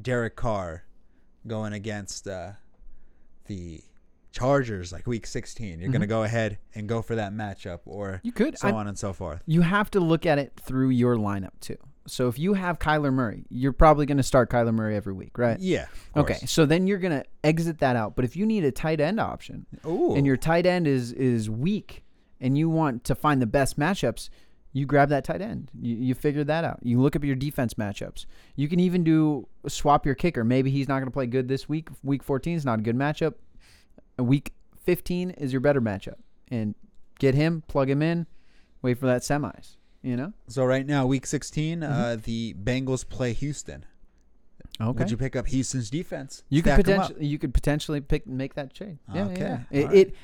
Derek 0.00 0.34
Carr 0.36 0.84
going 1.46 1.74
against 1.74 2.26
uh, 2.26 2.52
the 3.48 3.82
Chargers, 4.32 4.92
like 4.92 5.06
Week 5.06 5.26
16, 5.26 5.78
you're 5.80 5.90
gonna 5.92 6.06
go 6.06 6.22
ahead 6.24 6.58
and 6.74 6.88
go 6.88 7.02
for 7.02 7.14
that 7.14 7.32
matchup, 7.32 7.80
or 7.84 8.12
Mm-hmm. 8.14 8.26
You 8.26 8.32
could. 8.32 8.58
so 8.58 8.68
I'm- 8.68 8.76
on 8.76 8.88
and 8.88 8.98
so 8.98 9.12
forth. 9.12 9.42
you 9.46 9.60
have 9.60 9.90
to 9.92 10.00
look 10.00 10.26
at 10.26 10.38
it 10.38 10.58
through 10.60 10.88
your 10.90 11.16
lineup 11.16 11.58
too. 11.60 11.76
So 12.08 12.26
if 12.26 12.36
you 12.36 12.54
have 12.54 12.80
Kyler 12.80 13.12
Murray, 13.12 13.44
you're 13.48 13.72
probably 13.72 14.06
going 14.06 14.16
to 14.16 14.24
start 14.24 14.50
Kyler 14.50 14.74
Murray 14.74 14.96
every 14.96 15.12
week, 15.12 15.38
right? 15.38 15.56
Yeah. 15.60 15.86
Okay, 16.16 16.34
so 16.46 16.66
then 16.66 16.88
you're 16.88 16.98
gonna 16.98 17.22
exit 17.44 17.78
that 17.78 17.94
out. 17.94 18.16
But 18.16 18.24
if 18.24 18.34
you 18.36 18.44
need 18.44 18.64
a 18.64 18.72
tight 18.72 19.00
end 19.00 19.20
option, 19.20 19.66
Ooh. 19.86 20.14
and 20.16 20.26
your 20.26 20.36
tight 20.36 20.66
end 20.66 20.88
is 20.88 21.12
is 21.12 21.48
weak, 21.48 22.02
and 22.40 22.58
you 22.58 22.68
want 22.68 23.04
to 23.04 23.14
find 23.14 23.40
the 23.40 23.46
best 23.46 23.78
matchups, 23.78 24.30
you 24.72 24.84
grab 24.84 25.10
that 25.10 25.22
tight 25.22 25.40
end. 25.42 25.70
You, 25.80 25.94
you 25.96 26.14
figure 26.16 26.42
that 26.42 26.64
out. 26.64 26.80
You 26.82 27.00
look 27.00 27.14
up 27.14 27.22
your 27.22 27.36
defense 27.36 27.74
matchups. 27.74 28.26
You 28.56 28.66
can 28.68 28.80
even 28.80 29.04
do 29.04 29.46
swap 29.68 30.04
your 30.04 30.16
kicker. 30.16 30.42
Maybe 30.42 30.70
he's 30.72 30.88
not 30.88 30.94
going 30.94 31.04
to 31.06 31.10
play 31.12 31.26
good 31.26 31.46
this 31.46 31.68
week. 31.68 31.88
Week 32.02 32.22
14 32.24 32.56
is 32.56 32.64
not 32.64 32.78
a 32.80 32.82
good 32.82 32.96
matchup. 32.96 33.34
Week 34.22 34.52
15 34.84 35.30
is 35.30 35.52
your 35.52 35.60
better 35.60 35.80
matchup, 35.80 36.16
and 36.50 36.74
get 37.18 37.34
him, 37.34 37.62
plug 37.68 37.88
him 37.90 38.02
in, 38.02 38.26
wait 38.82 38.98
for 38.98 39.06
that 39.06 39.22
semis. 39.22 39.76
You 40.02 40.16
know. 40.16 40.32
So 40.48 40.64
right 40.64 40.84
now, 40.86 41.06
Week 41.06 41.26
16, 41.26 41.80
Mm-hmm. 41.80 41.92
uh, 41.92 42.16
the 42.16 42.54
Bengals 42.54 43.08
play 43.08 43.32
Houston. 43.34 43.84
Okay. 44.80 44.98
Would 44.98 45.10
you 45.12 45.16
pick 45.16 45.36
up 45.36 45.46
Houston's 45.46 45.90
defense? 45.90 46.42
You 46.48 46.62
could 46.62 46.72
Stack 46.72 46.88
'em 46.88 46.94
up. 47.00 47.06
potentially 47.08 47.26
you 47.26 47.38
could 47.38 47.54
potentially 47.54 48.00
pick 48.00 48.26
make 48.26 48.54
that 48.54 48.74
trade. 48.74 48.98
Yeah, 49.14 49.24
Okay, 49.26 49.40
yeah. 49.40 49.60
yeah. 49.70 49.78
It, 49.78 49.82
alright. 49.84 49.96
it 49.98 50.14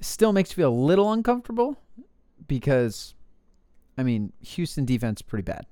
still 0.00 0.32
makes 0.32 0.50
you 0.50 0.54
feel 0.56 0.70
a 0.70 0.74
little 0.74 1.12
uncomfortable 1.12 1.78
because, 2.46 3.14
I 3.98 4.02
mean, 4.04 4.32
Houston 4.40 4.84
defense 4.86 5.18
is 5.18 5.22
pretty 5.22 5.42
bad. 5.42 5.66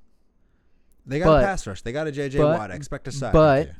They 1.06 1.18
got 1.20 1.26
but- 1.26 1.42
a 1.42 1.46
pass 1.46 1.66
rush. 1.66 1.82
They 1.82 1.92
got 1.92 2.06
a 2.08 2.12
JJ 2.12 2.38
but- 2.38 2.58
Watt. 2.58 2.70
I 2.70 2.74
expect 2.74 3.08
a 3.08 3.12
side. 3.12 3.32
but- 3.32 3.70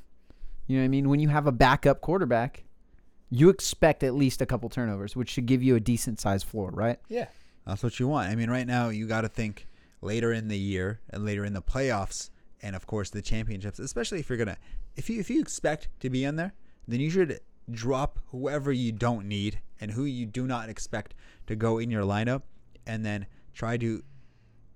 You 0.67 0.77
know 0.79 0.83
what 0.83 0.87
I 0.87 0.89
mean? 0.89 1.09
When 1.11 1.21
you 1.21 1.29
have 1.29 1.47
a 1.47 1.53
backup 1.53 2.01
quarterback, 2.01 2.65
you 3.35 3.49
expect 3.49 4.05
at 4.05 4.15
least 4.15 4.41
a 4.41 4.47
couple 4.47 4.69
turnovers, 4.69 5.17
which 5.17 5.31
should 5.31 5.47
give 5.47 5.63
you 5.63 5.75
a 5.75 5.81
decent 5.81 6.21
sized 6.21 6.47
floor, 6.47 6.71
right? 6.71 6.99
Yeah. 7.09 7.27
That's 7.67 7.83
what 7.83 7.99
you 7.99 8.07
want. 8.07 8.29
I 8.29 8.37
mean, 8.37 8.49
right 8.49 8.67
now 8.67 8.91
you 8.91 9.09
got 9.09 9.23
to 9.23 9.29
think 9.29 9.67
later 10.01 10.33
in 10.33 10.49
the 10.49 10.59
year 10.59 11.01
and 11.11 11.25
later 11.25 11.45
in 11.45 11.53
the 11.53 11.63
playoffs, 11.63 12.31
and 12.63 12.77
of 12.77 12.87
course 12.87 13.11
the 13.11 13.23
championships. 13.23 13.79
Especially 13.79 14.21
if 14.21 14.29
you're 14.29 14.39
gonna, 14.39 14.59
if 14.97 15.11
you 15.11 15.19
if 15.19 15.31
you 15.31 15.41
expect 15.41 15.89
to 16.01 16.11
be 16.11 16.25
in 16.25 16.37
there, 16.37 16.55
then 16.87 17.01
you 17.01 17.11
should 17.11 17.41
drop 17.71 18.21
whoever 18.31 18.71
you 18.71 18.93
don't 18.93 19.27
need 19.27 19.61
and 19.81 19.91
who 19.91 20.05
you 20.05 20.27
do 20.27 20.47
not 20.47 20.69
expect 20.69 21.15
to 21.47 21.57
go 21.57 21.79
in 21.79 21.91
your 21.91 22.05
lineup, 22.05 22.43
and 22.87 23.05
then 23.05 23.27
try 23.53 23.77
to 23.79 24.05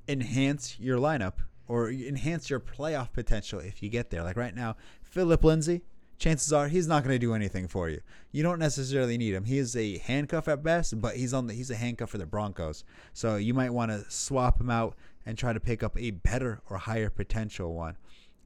enhance 0.08 0.80
your 0.80 0.98
lineup 0.98 1.34
or 1.68 1.90
enhance 1.90 2.50
your 2.50 2.60
playoff 2.60 3.12
potential 3.12 3.60
if 3.60 3.82
you 3.82 3.88
get 3.88 4.10
there. 4.10 4.24
Like 4.24 4.36
right 4.36 4.54
now, 4.54 4.76
Philip 5.02 5.44
Lindsay, 5.44 5.82
chances 6.18 6.52
are 6.52 6.68
he's 6.68 6.86
not 6.86 7.04
going 7.04 7.14
to 7.14 7.18
do 7.18 7.34
anything 7.34 7.68
for 7.68 7.88
you. 7.88 8.00
You 8.32 8.42
don't 8.42 8.58
necessarily 8.58 9.16
need 9.16 9.34
him. 9.34 9.44
He 9.44 9.58
is 9.58 9.76
a 9.76 9.98
handcuff 9.98 10.48
at 10.48 10.62
best, 10.62 11.00
but 11.00 11.16
he's 11.16 11.32
on 11.32 11.46
the 11.46 11.54
he's 11.54 11.70
a 11.70 11.76
handcuff 11.76 12.10
for 12.10 12.18
the 12.18 12.26
Broncos. 12.26 12.84
So 13.12 13.36
you 13.36 13.54
might 13.54 13.70
want 13.70 13.90
to 13.90 14.04
swap 14.10 14.60
him 14.60 14.70
out 14.70 14.96
and 15.24 15.38
try 15.38 15.52
to 15.52 15.60
pick 15.60 15.82
up 15.82 15.96
a 15.98 16.10
better 16.10 16.60
or 16.68 16.76
higher 16.76 17.10
potential 17.10 17.74
one. 17.74 17.96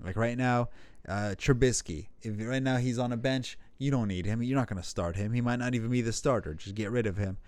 Like 0.00 0.16
right 0.16 0.36
now, 0.36 0.68
uh, 1.08 1.34
Trubisky. 1.36 2.08
If 2.22 2.34
right 2.38 2.62
now 2.62 2.76
he's 2.76 2.98
on 2.98 3.12
a 3.12 3.16
bench, 3.16 3.58
you 3.78 3.90
don't 3.90 4.08
need 4.08 4.26
him. 4.26 4.42
You're 4.42 4.58
not 4.58 4.68
going 4.68 4.82
to 4.82 4.88
start 4.88 5.16
him. 5.16 5.32
He 5.32 5.40
might 5.40 5.58
not 5.58 5.74
even 5.74 5.90
be 5.90 6.02
the 6.02 6.12
starter. 6.12 6.54
Just 6.54 6.74
get 6.74 6.90
rid 6.90 7.06
of 7.06 7.16
him, 7.16 7.38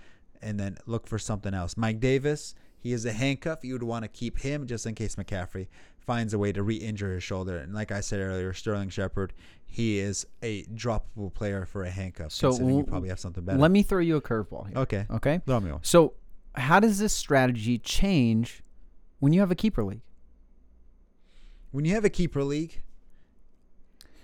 and 0.40 0.58
then 0.58 0.78
look 0.86 1.06
for 1.06 1.18
something 1.18 1.54
else. 1.54 1.76
Mike 1.76 2.00
Davis. 2.00 2.54
He 2.78 2.92
is 2.92 3.06
a 3.06 3.12
handcuff. 3.12 3.64
You 3.64 3.72
would 3.72 3.82
want 3.82 4.02
to 4.02 4.08
keep 4.08 4.40
him 4.40 4.66
just 4.66 4.84
in 4.84 4.94
case 4.94 5.16
McCaffrey 5.16 5.68
finds 6.06 6.34
a 6.34 6.38
way 6.38 6.52
to 6.52 6.62
re-injure 6.62 7.14
his 7.14 7.22
shoulder. 7.22 7.56
And 7.58 7.72
like 7.74 7.90
I 7.92 8.00
said 8.00 8.20
earlier, 8.20 8.52
Sterling 8.52 8.88
Shepard, 8.90 9.32
he 9.64 9.98
is 9.98 10.26
a 10.42 10.64
droppable 10.64 11.32
player 11.32 11.64
for 11.66 11.84
a 11.84 11.90
handcuff. 11.90 12.32
So 12.32 12.48
considering 12.50 12.76
you 12.78 12.84
probably 12.84 13.08
have 13.08 13.20
something 13.20 13.44
better. 13.44 13.58
Let 13.58 13.70
me 13.70 13.82
throw 13.82 14.00
you 14.00 14.16
a 14.16 14.22
curveball 14.22 14.68
here. 14.68 14.78
okay, 14.78 15.06
Okay. 15.10 15.40
throw 15.46 15.60
me 15.60 15.72
one. 15.72 15.82
So, 15.82 16.14
how 16.54 16.78
does 16.78 16.98
this 16.98 17.12
strategy 17.12 17.78
change 17.78 18.62
when 19.18 19.32
you 19.32 19.40
have 19.40 19.50
a 19.50 19.56
keeper 19.56 19.82
league? 19.82 20.02
When 21.72 21.84
you 21.84 21.94
have 21.94 22.04
a 22.04 22.10
keeper 22.10 22.44
league, 22.44 22.82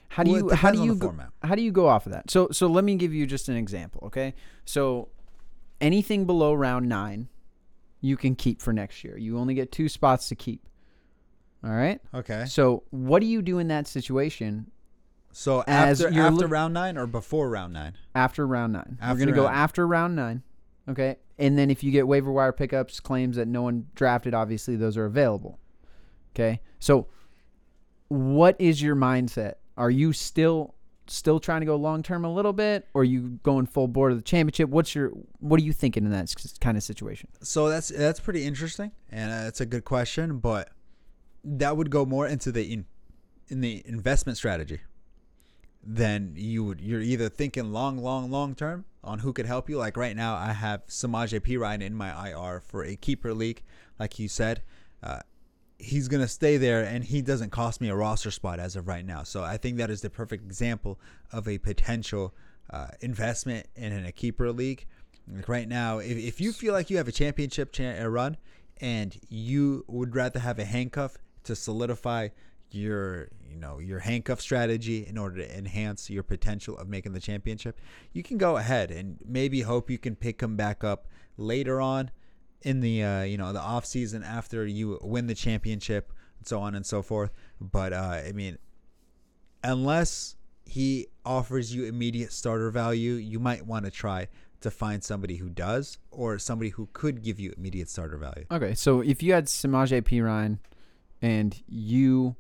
How 0.09 0.23
do 0.23 0.31
Well, 0.33 0.41
you 0.41 0.51
how 0.55 0.71
do 0.71 0.83
you 0.85 0.95
go, 0.95 1.15
how 1.43 1.55
do 1.55 1.63
you 1.63 1.73
go 1.73 1.89
off 1.89 2.07
of 2.07 2.13
that? 2.13 2.31
So 2.31 2.49
so 2.53 2.67
let 2.69 2.85
me 2.85 2.95
give 2.97 3.13
you 3.15 3.27
just 3.27 3.49
an 3.49 3.57
example, 3.57 4.03
okay? 4.07 4.35
So 4.65 5.09
anything 5.81 6.27
below 6.27 6.53
round 6.55 6.89
nine, 6.89 7.29
you 8.01 8.17
can 8.17 8.35
keep 8.37 8.61
for 8.61 8.73
next 8.73 9.03
year. 9.05 9.17
You 9.19 9.39
only 9.39 9.55
get 9.55 9.73
two 9.73 9.89
spots 9.89 10.29
to 10.29 10.35
keep. 10.37 10.63
All 11.63 11.71
right. 11.71 12.01
Okay. 12.15 12.45
So 12.47 12.85
what 12.91 13.21
do 13.21 13.27
you 13.27 13.43
do 13.43 13.59
in 13.59 13.69
that 13.69 13.87
situation 13.87 14.71
So 15.33 15.63
As 15.67 16.01
after 16.01 16.15
you're 16.15 16.25
after 16.27 16.37
look- 16.37 16.51
round 16.51 16.75
nine 16.75 16.97
or 16.97 17.07
before 17.07 17.49
round 17.51 17.73
nine? 17.73 17.95
after 18.15 18.47
round 18.47 18.73
nine? 18.73 18.99
We're 19.01 19.17
gonna 19.17 19.33
go 19.33 19.47
after 19.47 19.87
round 19.87 20.17
nine. 20.17 20.43
Okay. 20.89 21.17
And 21.39 21.57
then 21.59 21.71
if 21.71 21.85
you 21.85 21.91
get 21.93 22.07
waiver 22.09 22.33
wire 22.33 22.53
pickups, 22.53 22.99
claims 23.01 23.37
that 23.37 23.47
no 23.49 23.63
one 23.63 23.87
drafted, 23.95 24.35
obviously 24.35 24.77
those 24.77 24.97
are 24.97 25.05
available. 25.07 25.59
Okay. 26.35 26.61
So 26.79 27.07
what 28.09 28.57
is 28.59 28.83
your 28.83 28.97
mindset? 28.97 29.55
Are 29.77 29.91
you 29.91 30.13
still 30.13 30.75
still 31.07 31.41
trying 31.41 31.61
to 31.61 31.67
go 31.67 31.75
long 31.77 32.03
term 32.03 32.25
a 32.25 32.33
little 32.33 32.53
bit, 32.53 32.87
or 32.95 33.03
are 33.03 33.05
you 33.05 33.39
going 33.43 33.67
full 33.67 33.89
board 33.89 34.13
of 34.13 34.19
the 34.19 34.23
championship? 34.23 34.69
What's 34.69 34.95
your 34.95 35.11
what 35.39 35.61
are 35.61 35.63
you 35.63 35.73
thinking 35.73 36.05
in 36.05 36.11
that 36.11 36.35
kind 36.61 36.77
of 36.77 36.83
situation? 36.83 37.29
So 37.43 37.69
that's 37.69 37.89
that's 37.89 38.21
pretty 38.21 38.45
interesting, 38.45 38.91
and 39.11 39.31
uh, 39.31 39.49
it's 39.49 39.61
a 39.61 39.67
good 39.67 39.85
question. 39.85 40.39
But 40.39 40.71
that 41.45 41.77
would 41.77 41.91
go 41.91 42.05
more 42.05 42.27
into 42.27 42.53
the 42.53 42.73
in, 42.73 42.87
in 43.49 43.61
the 43.61 43.83
investment 43.87 44.39
strategy. 44.39 44.81
Then 45.83 46.35
you 46.37 46.65
would 46.65 46.81
you're 46.81 47.01
either 47.01 47.29
thinking 47.29 47.73
long, 47.73 47.99
long, 47.99 48.31
long 48.31 48.55
term 48.55 48.85
on 49.03 49.21
who 49.21 49.33
could 49.33 49.47
help 49.47 49.71
you. 49.71 49.79
Like 49.79 49.97
right 49.97 50.17
now, 50.17 50.35
I 50.35 50.53
have 50.53 50.87
Samaje 50.87 51.41
Perine 51.41 51.83
in 51.83 51.95
my 51.95 52.31
IR 52.31 52.61
for 52.61 52.85
a 52.85 52.97
keeper 52.97 53.33
league. 53.33 53.63
Like 53.99 54.19
you 54.19 54.29
said, 54.29 54.63
uh, 55.03 55.21
he's 55.79 56.09
gonna 56.09 56.29
stay 56.29 56.59
there, 56.59 56.85
and 56.85 57.05
he 57.05 57.23
doesn't 57.23 57.51
cost 57.51 57.81
me 57.81 57.89
a 57.89 57.95
roster 57.95 58.31
spot 58.31 58.61
as 58.61 58.77
of 58.77 58.87
right 58.87 59.05
now. 59.05 59.23
So 59.23 59.43
I 59.43 59.57
think 59.57 59.79
that 59.79 59.91
is 59.91 60.03
the 60.03 60.11
perfect 60.11 60.45
example 60.45 61.01
of 61.33 61.49
a 61.49 61.57
potential 61.59 62.35
uh, 62.69 62.89
investment 63.01 63.67
in 63.75 64.05
a 64.05 64.13
keeper 64.13 64.53
league. 64.53 64.87
Like 65.33 65.49
right 65.49 65.69
now, 65.69 65.99
if, 65.99 66.17
if 66.17 66.41
you 66.41 66.53
feel 66.53 66.73
like 66.75 66.91
you 66.91 66.97
have 66.97 67.09
a 67.09 67.13
championship 67.13 67.73
cha- 67.73 68.03
run 68.05 68.37
and 68.81 69.17
you 69.29 69.85
would 69.87 70.15
rather 70.15 70.41
have 70.41 70.59
a 70.59 70.65
handcuff 70.65 71.17
to 71.45 71.57
solidify 71.57 72.29
your 72.73 73.29
you 73.49 73.57
know 73.57 73.79
your 73.79 73.99
handcuff 73.99 74.41
strategy 74.41 75.07
in 75.07 75.19
order 75.19 75.37
to 75.37 75.59
enhance 75.59 76.09
your 76.09 76.23
potential 76.23 76.77
of 76.79 76.89
making 76.89 77.13
the 77.13 77.21
championship, 77.21 77.79
you 78.13 78.23
can 78.23 78.39
go 78.39 78.57
ahead 78.57 78.91
and 78.91 79.19
maybe 79.27 79.63
hope 79.63 79.91
you 79.91 79.99
can 79.99 80.15
pick 80.15 80.41
him 80.41 80.57
back 80.57 80.85
up 80.85 81.09
later 81.37 81.81
on 81.81 82.11
in 82.63 82.81
the 82.81 83.03
uh, 83.03 83.23
you 83.23 83.39
know 83.39 83.53
the 83.53 83.61
off 83.61 83.85
season 83.85 84.23
after 84.23 84.67
you 84.67 84.99
win 85.03 85.27
the 85.27 85.35
championship 85.35 86.13
and 86.39 86.47
so 86.47 86.61
on 86.61 86.75
and 86.75 86.85
so 86.87 87.03
forth. 87.03 87.33
But 87.61 87.93
uh, 87.93 88.23
I 88.27 88.33
mean, 88.33 88.59
unless 89.65 90.37
he 90.65 91.09
offers 91.25 91.75
you 91.75 91.85
immediate 91.85 92.33
starter 92.33 92.71
value, 92.71 93.15
you 93.15 93.41
might 93.41 93.67
want 93.67 93.85
to 93.85 93.91
try 93.91 94.29
to 94.61 94.71
find 94.71 95.03
somebody 95.03 95.37
who 95.37 95.49
does 95.49 95.99
or 96.11 96.39
somebody 96.39 96.71
who 96.71 96.89
could 96.93 97.23
give 97.23 97.41
you 97.41 97.53
immediate 97.57 97.89
starter 97.89 98.19
value. 98.19 98.45
Okay, 98.51 98.75
so 98.75 99.01
if 99.01 99.23
you 99.23 99.33
had 99.33 99.47
Samaje 99.47 100.03
Perine 100.03 100.59
and 101.23 101.63
you 101.69 102.37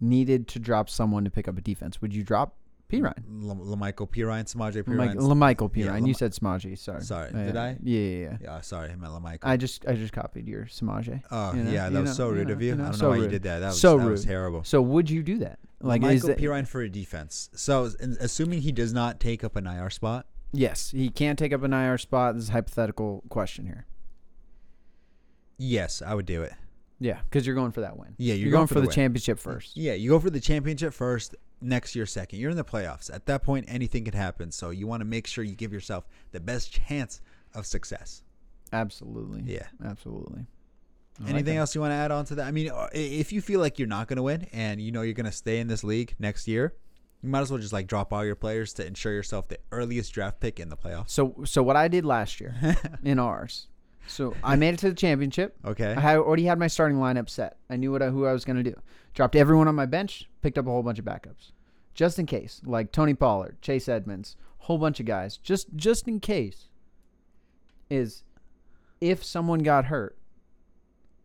needed 0.00 0.48
to 0.48 0.58
drop 0.58 0.88
someone 0.90 1.24
to 1.24 1.30
pick 1.30 1.46
up 1.48 1.56
a 1.58 1.60
defense, 1.60 2.00
would 2.02 2.14
you 2.14 2.22
drop 2.24 2.56
Perine? 2.90 3.14
L- 3.48 3.56
La'Mical 3.56 4.06
Perine, 4.06 4.44
Samaje 4.44 4.84
P. 4.84 4.90
Lami- 4.92 5.06
Ryan. 5.16 5.18
Lamichael 5.18 5.72
P 5.72 5.82
yeah. 5.82 5.96
You 5.96 6.12
said 6.12 6.32
Samaje. 6.32 6.76
Sorry. 6.78 7.00
Sorry, 7.02 7.28
Uh, 7.30 7.44
did 7.44 7.56
I? 7.56 7.78
Yeah, 7.82 7.98
yeah, 8.00 8.18
yeah. 8.18 8.36
Yeah, 8.42 8.60
sorry, 8.60 8.90
I 8.90 8.96
meant 8.96 9.12
Lamichael. 9.14 9.38
I 9.44 9.56
just 9.56 9.86
I 9.86 9.94
just 9.94 10.12
copied 10.12 10.46
your 10.46 10.64
Samaje. 10.66 11.22
oh, 11.30 11.54
you 11.54 11.62
know, 11.62 11.70
yeah, 11.70 11.88
that 11.88 11.94
you 11.96 12.00
was 12.02 12.10
know, 12.18 12.24
so 12.26 12.28
rude 12.30 12.48
know, 12.48 12.52
of 12.54 12.60
you. 12.62 12.74
I 12.74 12.76
don't 12.76 12.92
so 12.94 13.04
know 13.04 13.10
why 13.10 13.16
you 13.24 13.28
did 13.28 13.44
that. 13.44 13.60
That 13.60 13.68
was, 13.68 13.80
So 13.80 13.96
that 13.98 14.04
was 14.10 14.20
rude. 14.22 14.28
terrible. 14.28 14.64
So 14.64 14.82
would 14.82 15.08
you 15.08 15.22
do 15.22 15.38
that? 15.38 15.58
Like 15.80 16.02
is 16.02 16.06
Michael 16.22 16.30
it, 16.30 16.38
P. 16.38 16.48
Ryan 16.48 16.64
for 16.66 16.82
a 16.82 16.88
defense. 16.90 17.48
So, 17.54 17.90
assuming 18.20 18.60
he 18.60 18.70
does 18.72 18.92
not 18.92 19.18
take 19.20 19.42
up 19.42 19.56
an 19.56 19.66
IR 19.66 19.90
spot, 19.90 20.26
Yes, 20.52 20.90
he 20.90 21.08
can't 21.08 21.38
take 21.38 21.52
up 21.54 21.62
an 21.62 21.72
IR 21.72 21.96
spot. 21.98 22.34
This 22.34 22.44
is 22.44 22.48
a 22.50 22.52
hypothetical 22.52 23.24
question 23.30 23.64
here. 23.66 23.86
yes, 25.58 26.02
I 26.04 26.14
would 26.14 26.26
do 26.26 26.42
it. 26.42 26.52
Yeah, 27.02 27.18
because 27.24 27.44
you're 27.46 27.56
going 27.56 27.72
for 27.72 27.80
that 27.80 27.96
win. 27.96 28.14
Yeah, 28.16 28.34
You're, 28.34 28.48
you're, 28.48 28.52
going, 28.52 28.68
for 28.68 28.74
the, 28.74 28.82
win. 28.82 28.90
championship 28.90 29.40
first. 29.40 29.76
Yeah, 29.76 29.94
you 29.94 30.08
go 30.10 30.20
for 30.20 30.30
the 30.30 30.38
championship 30.38 30.94
first, 30.94 31.34
next 31.60 31.96
year 31.96 32.06
second. 32.06 32.38
You're 32.38 32.50
in 32.52 32.56
the 32.56 32.64
playoffs. 32.64 33.12
At 33.12 33.26
that 33.26 33.42
point, 33.42 33.64
anything 33.68 34.04
could 34.04 34.14
happen. 34.14 34.52
So 34.52 34.70
you 34.70 34.86
want 34.86 35.00
to 35.00 35.04
make 35.04 35.26
sure 35.26 35.42
you 35.42 35.56
give 35.56 35.72
yourself 35.72 36.06
the 36.30 36.38
best 36.38 36.72
chance 36.72 37.20
of 37.54 37.66
success. 37.66 38.22
Absolutely. 38.72 39.42
Yeah. 39.52 39.66
Absolutely. 39.84 40.46
I 41.24 41.28
Anything 41.28 41.54
that. 41.56 41.60
else 41.60 41.74
you 41.74 41.80
want 41.80 41.90
to 41.90 41.96
add 41.96 42.10
on 42.10 42.24
to 42.26 42.36
that? 42.36 42.46
I 42.46 42.52
mean, 42.52 42.70
uh, 42.70 42.88
if 42.92 43.32
you 43.32 43.42
feel 43.42 43.60
like 43.60 43.78
you're 43.78 43.88
not 43.88 44.06
going 44.06 44.16
to 44.16 44.22
win 44.22 44.46
and 44.52 44.80
you 44.80 44.92
know 44.92 45.02
you're 45.02 45.12
going 45.14 45.26
to 45.26 45.32
stay 45.32 45.58
in 45.58 45.68
this 45.68 45.84
league 45.84 46.14
next 46.18 46.48
year, 46.48 46.74
you 47.20 47.28
might 47.28 47.40
as 47.40 47.50
well 47.50 47.60
just 47.60 47.72
like 47.72 47.86
drop 47.86 48.12
all 48.12 48.24
your 48.24 48.34
players 48.34 48.72
to 48.74 48.86
ensure 48.86 49.12
yourself 49.12 49.48
the 49.48 49.58
earliest 49.72 50.12
draft 50.12 50.40
pick 50.40 50.58
in 50.58 50.68
the 50.68 50.76
playoffs. 50.76 51.10
So 51.10 51.34
so 51.44 51.62
what 51.62 51.76
I 51.76 51.88
did 51.88 52.04
last 52.04 52.40
year 52.40 52.54
in 53.04 53.18
ours. 53.18 53.68
So 54.06 54.34
I 54.42 54.56
made 54.56 54.74
it 54.74 54.78
to 54.80 54.88
the 54.90 54.94
championship. 54.94 55.56
Okay. 55.64 55.94
I 55.94 56.00
had, 56.00 56.16
already 56.18 56.44
had 56.44 56.58
my 56.58 56.66
starting 56.66 56.98
lineup 56.98 57.30
set. 57.30 57.56
I 57.70 57.76
knew 57.76 57.92
what 57.92 58.02
I, 58.02 58.08
who 58.08 58.26
I 58.26 58.32
was 58.32 58.44
going 58.44 58.62
to 58.62 58.62
do. 58.62 58.74
Dropped 59.14 59.36
everyone 59.36 59.68
on 59.68 59.74
my 59.74 59.86
bench, 59.86 60.28
picked 60.42 60.58
up 60.58 60.66
a 60.66 60.70
whole 60.70 60.82
bunch 60.82 60.98
of 60.98 61.04
backups, 61.04 61.52
just 61.94 62.18
in 62.18 62.26
case. 62.26 62.60
Like 62.64 62.92
Tony 62.92 63.14
Pollard, 63.14 63.60
Chase 63.62 63.88
Edmonds, 63.88 64.36
whole 64.58 64.78
bunch 64.78 65.00
of 65.00 65.06
guys, 65.06 65.36
just 65.36 65.68
just 65.76 66.08
in 66.08 66.18
case. 66.20 66.68
Is 67.90 68.24
if 69.00 69.22
someone 69.22 69.60
got 69.60 69.86
hurt, 69.86 70.16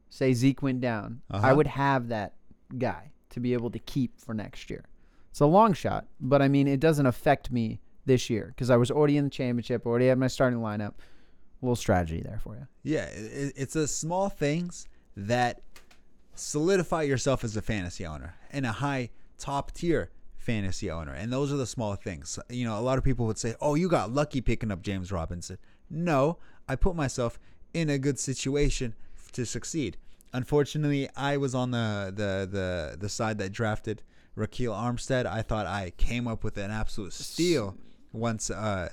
say 0.09 0.33
Zeke 0.33 0.61
went 0.61 0.81
down, 0.81 1.21
I 1.31 1.37
Uh-huh. 1.37 1.55
would 1.55 1.67
have 1.67 2.09
that 2.09 2.33
guy 2.77 3.11
to 3.29 3.39
be 3.39 3.53
able 3.53 3.69
to 3.71 3.79
keep 3.79 4.19
for 4.19 4.33
next 4.33 4.69
year. 4.69 4.85
It's 5.31 5.39
a 5.39 5.45
long 5.45 5.73
shot, 5.73 6.07
but 6.19 6.41
I 6.41 6.47
mean 6.47 6.67
it 6.67 6.79
doesn't 6.79 7.05
affect 7.05 7.51
me 7.51 7.79
this 8.05 8.29
year 8.29 8.47
because 8.55 8.69
I 8.69 8.75
was 8.77 8.89
already 8.91 9.15
in 9.17 9.23
the 9.25 9.29
championship, 9.29 9.85
already 9.85 10.07
had 10.07 10.17
my 10.17 10.27
starting 10.27 10.59
lineup. 10.59 10.93
Little 11.61 11.75
strategy 11.75 12.21
there 12.21 12.39
for 12.43 12.55
you. 12.55 12.67
Yeah, 12.83 13.05
it, 13.05 13.53
it's 13.55 13.73
the 13.73 13.87
small 13.87 14.29
things 14.29 14.87
that 15.15 15.61
solidify 16.35 17.01
yourself 17.03 17.43
as 17.43 17.57
a 17.57 17.61
fantasy 17.61 18.05
owner 18.05 18.35
and 18.51 18.65
a 18.65 18.71
high 18.71 19.09
top 19.37 19.71
tier 19.71 20.11
fantasy 20.35 20.89
owner. 20.89 21.13
And 21.13 21.31
those 21.33 21.51
are 21.51 21.57
the 21.57 21.65
small 21.65 21.95
things. 21.95 22.37
You 22.49 22.65
know, 22.65 22.77
a 22.77 22.81
lot 22.81 22.97
of 22.97 23.03
people 23.03 23.25
would 23.25 23.37
say, 23.37 23.55
"Oh, 23.59 23.75
you 23.75 23.89
got 23.89 24.11
lucky 24.11 24.41
picking 24.41 24.71
up 24.71 24.81
James 24.81 25.11
Robinson." 25.11 25.57
No, 25.89 26.37
I 26.67 26.75
put 26.75 26.95
myself 26.95 27.39
in 27.73 27.89
a 27.89 27.97
good 27.97 28.19
situation 28.19 28.93
to 29.33 29.45
succeed. 29.45 29.97
Unfortunately, 30.33 31.09
I 31.15 31.37
was 31.37 31.55
on 31.55 31.71
the 31.71 32.13
the 32.15 32.47
the 32.49 32.97
the 32.97 33.09
side 33.09 33.39
that 33.39 33.51
drafted 33.51 34.03
Ryquell 34.37 34.73
Armstead. 34.75 35.25
I 35.25 35.41
thought 35.41 35.65
I 35.65 35.91
came 35.97 36.27
up 36.27 36.43
with 36.43 36.57
an 36.57 36.69
absolute 36.69 37.13
steal 37.13 37.75
once 38.13 38.49
uh, 38.51 38.89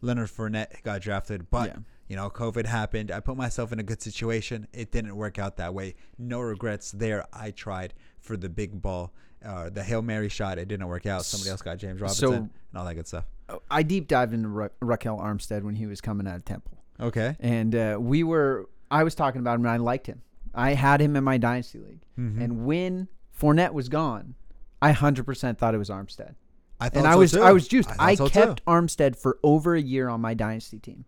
Leonard 0.00 0.28
Fournette 0.28 0.82
got 0.82 1.00
drafted, 1.00 1.50
but 1.50 1.68
Yeah. 1.68 1.76
You 2.08 2.16
know, 2.16 2.30
COVID 2.30 2.64
happened. 2.66 3.10
I 3.10 3.20
put 3.20 3.36
myself 3.36 3.70
in 3.72 3.78
a 3.78 3.82
good 3.82 4.00
situation. 4.02 4.66
It 4.72 4.90
didn't 4.92 5.14
work 5.14 5.38
out 5.38 5.56
that 5.58 5.74
way. 5.74 5.94
No 6.18 6.40
regrets 6.40 6.90
there. 6.92 7.26
I 7.32 7.50
tried 7.50 7.92
for 8.20 8.36
the 8.36 8.48
big 8.48 8.80
ball, 8.80 9.12
uh, 9.44 9.68
the 9.70 9.82
Hail 9.82 10.00
Mary 10.02 10.28
shot. 10.30 10.58
It 10.58 10.68
didn't 10.68 10.88
work 10.88 11.04
out. 11.06 11.24
Somebody 11.24 11.50
else 11.50 11.60
got 11.62 11.76
James 11.78 12.00
Robinson 12.00 12.28
So- 12.28 12.32
and 12.34 12.50
all 12.74 12.84
that 12.86 12.94
good 12.94 13.06
stuff. 13.06 13.26
I 13.70 13.82
deep 13.82 14.08
dived 14.08 14.34
into 14.34 14.48
Ra- 14.48 14.68
Ryquell 14.82 15.18
Armstead 15.22 15.62
when 15.62 15.74
he 15.76 15.86
was 15.86 16.00
coming 16.02 16.26
out 16.26 16.36
of 16.36 16.44
Temple, 16.44 16.76
Okay. 17.00 17.34
and 17.40 17.74
uh, 17.74 17.96
we 18.00 18.22
were. 18.22 18.68
I 18.90 19.04
was 19.04 19.14
talking 19.14 19.40
about 19.40 19.54
him, 19.54 19.64
and 19.64 19.70
I 19.70 19.76
liked 19.78 20.06
him. 20.06 20.20
I 20.54 20.74
had 20.74 21.00
him 21.00 21.16
in 21.16 21.24
my 21.24 21.38
dynasty 21.38 21.78
league, 21.78 22.02
Mhm. 22.18 22.42
and 22.42 22.66
when 22.66 23.08
Fournette 23.38 23.72
was 23.72 23.88
gone, 23.88 24.34
I 24.82 24.92
hundred 24.92 25.24
percent 25.24 25.58
thought 25.58 25.74
it 25.74 25.78
was 25.78 25.88
Armstead, 25.88 26.34
I 26.78 26.88
thought 26.90 26.98
and 26.98 27.06
I 27.06 27.16
was 27.16 27.32
too. 27.32 27.40
I 27.42 27.52
was 27.52 27.66
juiced. 27.68 27.88
thought 27.88 27.96
I, 28.00 28.14
so 28.16 28.26
too. 28.28 28.32
kept 28.32 28.62
Armstead 28.66 29.16
for 29.16 29.38
over 29.42 29.74
a 29.74 29.80
year 29.80 30.08
on 30.10 30.20
my 30.20 30.34
dynasty 30.34 30.78
team 30.78 31.06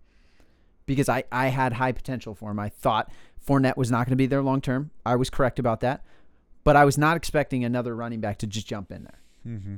because 0.94 1.08
I 1.08 1.24
I 1.30 1.46
had 1.48 1.74
high 1.74 1.92
potential 1.92 2.34
for 2.34 2.50
him. 2.50 2.58
I 2.58 2.68
thought 2.68 3.10
Fournette 3.46 3.76
was 3.76 3.90
not 3.90 4.06
going 4.06 4.10
to 4.12 4.16
be 4.16 4.26
there 4.26 4.42
long 4.42 4.60
term. 4.60 4.90
I 5.06 5.16
was 5.16 5.30
correct 5.30 5.58
about 5.58 5.80
that, 5.80 6.04
but 6.64 6.74
I 6.76 6.84
was 6.84 6.98
not 6.98 7.16
expecting 7.16 7.64
another 7.64 7.94
running 7.94 8.20
back 8.20 8.38
to 8.38 8.46
just 8.46 8.66
jump 8.66 8.90
in 8.90 9.04
there. 9.04 9.20
Mm-hmm. 9.46 9.74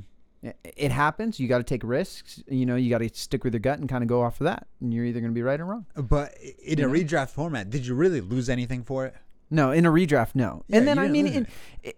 It- 0.75 0.91
happens. 0.91 1.39
You 1.39 1.47
got 1.47 1.59
to 1.59 1.63
take 1.63 1.83
risks. 1.83 2.43
You 2.49 2.65
know, 2.65 2.75
you 2.75 2.89
got 2.89 2.97
to 2.97 3.09
stick 3.13 3.43
with 3.43 3.53
your 3.53 3.61
gut 3.61 3.79
and 3.79 3.87
kind 3.87 4.03
of 4.03 4.09
go 4.09 4.21
off 4.23 4.41
of 4.41 4.45
that. 4.45 4.67
And 4.81 4.93
you're 4.93 5.05
either 5.05 5.21
going 5.21 5.31
to 5.31 5.35
be 5.35 5.41
right 5.43 5.59
or 5.59 5.65
wrong. 5.65 5.85
But 5.95 6.35
in 6.61 6.79
You 6.79 6.85
a 6.85 6.87
know? 6.89 6.93
redraft 6.93 7.29
format, 7.29 7.69
did 7.69 7.85
you 7.87 7.93
really 7.95 8.19
lose 8.19 8.49
anything 8.49 8.83
for 8.83 9.05
it? 9.05 9.15
No, 9.49 9.71
in 9.71 9.85
a 9.85 9.91
redraft, 9.91 10.33
no. 10.35 10.63
Yeah, 10.67 10.79
and 10.79 10.87
then 10.87 10.97
I 10.99 11.07
mean, 11.07 11.27
in, 11.27 11.47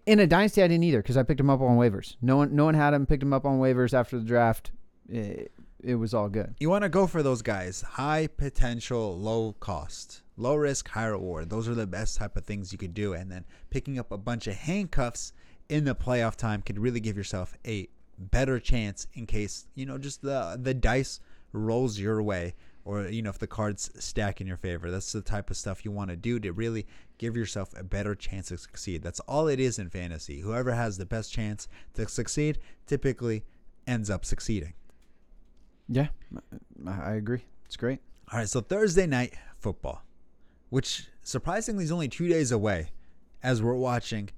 in 0.04 0.20
a 0.20 0.26
dynasty, 0.26 0.62
I 0.62 0.68
didn't 0.68 0.84
either 0.84 1.00
because 1.02 1.16
I 1.16 1.22
picked 1.24 1.40
him 1.40 1.48
up 1.50 1.60
on 1.62 1.76
waivers. 1.78 2.16
No 2.22 2.36
one, 2.36 2.54
no 2.54 2.66
one 2.66 2.74
had 2.74 2.92
him. 2.94 3.06
Picked 3.06 3.22
him 3.22 3.32
up 3.32 3.44
on 3.46 3.58
waivers 3.58 3.94
after 3.94 4.18
the 4.18 4.24
draft. 4.24 4.70
It, 5.08 5.50
it 5.82 5.96
was 5.96 6.14
all 6.14 6.28
good. 6.28 6.54
You 6.58 6.70
want 6.70 6.82
to 6.82 6.88
go 6.88 7.06
for 7.06 7.22
those 7.22 7.42
guys. 7.42 7.82
High 7.82 8.28
potential, 8.28 9.18
low 9.18 9.54
cost. 9.60 10.22
Low 10.36 10.54
risk, 10.54 10.88
high 10.88 11.06
reward. 11.06 11.50
Those 11.50 11.68
are 11.68 11.74
the 11.74 11.86
best 11.86 12.16
type 12.16 12.36
of 12.36 12.44
things 12.44 12.72
you 12.72 12.78
could 12.78 12.94
do. 12.94 13.14
And 13.14 13.30
then 13.30 13.44
picking 13.70 13.98
up 13.98 14.12
a 14.12 14.18
bunch 14.18 14.46
of 14.46 14.54
handcuffs 14.54 15.32
in 15.68 15.84
the 15.84 15.94
playoff 15.94 16.36
time 16.36 16.62
could 16.62 16.78
really 16.78 17.00
give 17.00 17.16
yourself 17.16 17.56
a 17.66 17.88
better 18.18 18.58
chance 18.58 19.06
in 19.14 19.26
case, 19.26 19.66
you 19.74 19.86
know, 19.86 19.98
just 19.98 20.22
the 20.22 20.58
the 20.60 20.74
dice 20.74 21.20
rolls 21.52 21.98
your 21.98 22.22
way 22.22 22.54
or 22.84 23.08
you 23.08 23.22
know 23.22 23.30
if 23.30 23.38
the 23.38 23.46
cards 23.46 23.90
stack 23.98 24.40
in 24.40 24.46
your 24.46 24.56
favor. 24.56 24.90
That's 24.90 25.12
the 25.12 25.20
type 25.20 25.50
of 25.50 25.56
stuff 25.56 25.84
you 25.84 25.90
want 25.90 26.10
to 26.10 26.16
do 26.16 26.38
to 26.40 26.52
really 26.52 26.86
give 27.18 27.36
yourself 27.36 27.74
a 27.76 27.82
better 27.82 28.14
chance 28.14 28.48
to 28.48 28.58
succeed. 28.58 29.02
That's 29.02 29.20
all 29.20 29.48
it 29.48 29.60
is 29.60 29.78
in 29.78 29.90
fantasy. 29.90 30.40
Whoever 30.40 30.72
has 30.72 30.96
the 30.96 31.06
best 31.06 31.32
chance 31.32 31.68
to 31.94 32.08
succeed 32.08 32.58
typically 32.86 33.44
ends 33.86 34.08
up 34.08 34.24
succeeding. 34.24 34.74
Yeah, 35.88 36.08
I 36.86 37.12
agree. 37.14 37.44
It's 37.66 37.76
great. 37.76 38.00
All 38.32 38.38
right, 38.38 38.48
so 38.48 38.60
Thursday 38.60 39.06
night 39.06 39.34
football, 39.58 40.02
which 40.70 41.06
surprisingly 41.22 41.84
is 41.84 41.92
only 41.92 42.08
two 42.08 42.28
days 42.28 42.50
away 42.50 42.88
as 43.42 43.62
we're 43.62 43.74
watching 43.74 44.30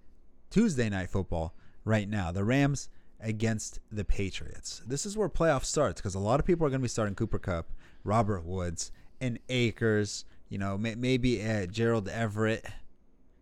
Tuesday 0.51 0.89
night 0.91 1.09
football 1.11 1.55
right 1.85 2.09
now. 2.09 2.31
The 2.33 2.45
Rams 2.45 2.89
against 3.21 3.81
the 3.91 4.05
Patriots. 4.05 4.83
This 4.87 5.07
is 5.07 5.17
where 5.17 5.29
playoff 5.29 5.65
starts 5.65 6.01
because 6.01 6.15
a 6.15 6.19
lot 6.19 6.39
of 6.39 6.47
people 6.47 6.67
are 6.67 6.71
going 6.71 6.81
to 6.81 6.85
be 6.85 6.89
starting 6.89 7.15
Cooper 7.15 7.39
Kupp, 7.39 7.71
Robert 8.05 8.45
Woods, 8.45 8.93
and 9.21 9.39
Akers. 9.49 10.25
You 10.51 10.59
know, 10.59 10.77
may- 10.79 10.95
maybe 10.95 11.43
uh, 11.45 11.67
Gerald 11.67 12.09
Everett, 12.09 12.65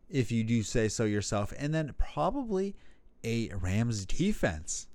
if 0.08 0.30
you 0.32 0.44
do 0.44 0.62
say 0.62 0.88
so 0.88 1.04
yourself, 1.04 1.52
and 1.58 1.74
then 1.74 1.92
probably 1.98 2.76
a 3.24 3.48
Rams 3.60 4.04
defense. 4.06 4.86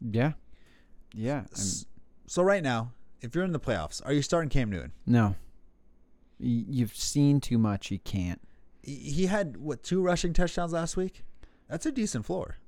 Yeah. 0.00 0.32
Yeah. 1.14 1.40
I'm- 1.40 1.46
So 2.28 2.42
right 2.42 2.62
now, 2.62 2.92
if 3.20 3.34
you're 3.34 3.44
in 3.44 3.52
the 3.52 3.58
playoffs, 3.60 4.00
are 4.04 4.12
you 4.12 4.22
starting 4.22 4.48
Cam 4.50 4.70
Newton? 4.70 4.92
no. 5.06 5.34
Y- 6.40 6.64
You've 6.68 6.94
seen 6.94 7.40
too 7.40 7.58
much. 7.58 7.90
You 7.90 7.98
can't. 7.98 8.40
He 8.82 8.94
he 8.94 9.26
had 9.26 9.56
what 9.56 9.82
two 9.82 10.00
rushing 10.00 10.32
touchdowns 10.32 10.72
last 10.72 10.96
week? 10.96 11.24
That's 11.68 11.84
a 11.84 11.90
decent 11.90 12.26
floor. 12.26 12.58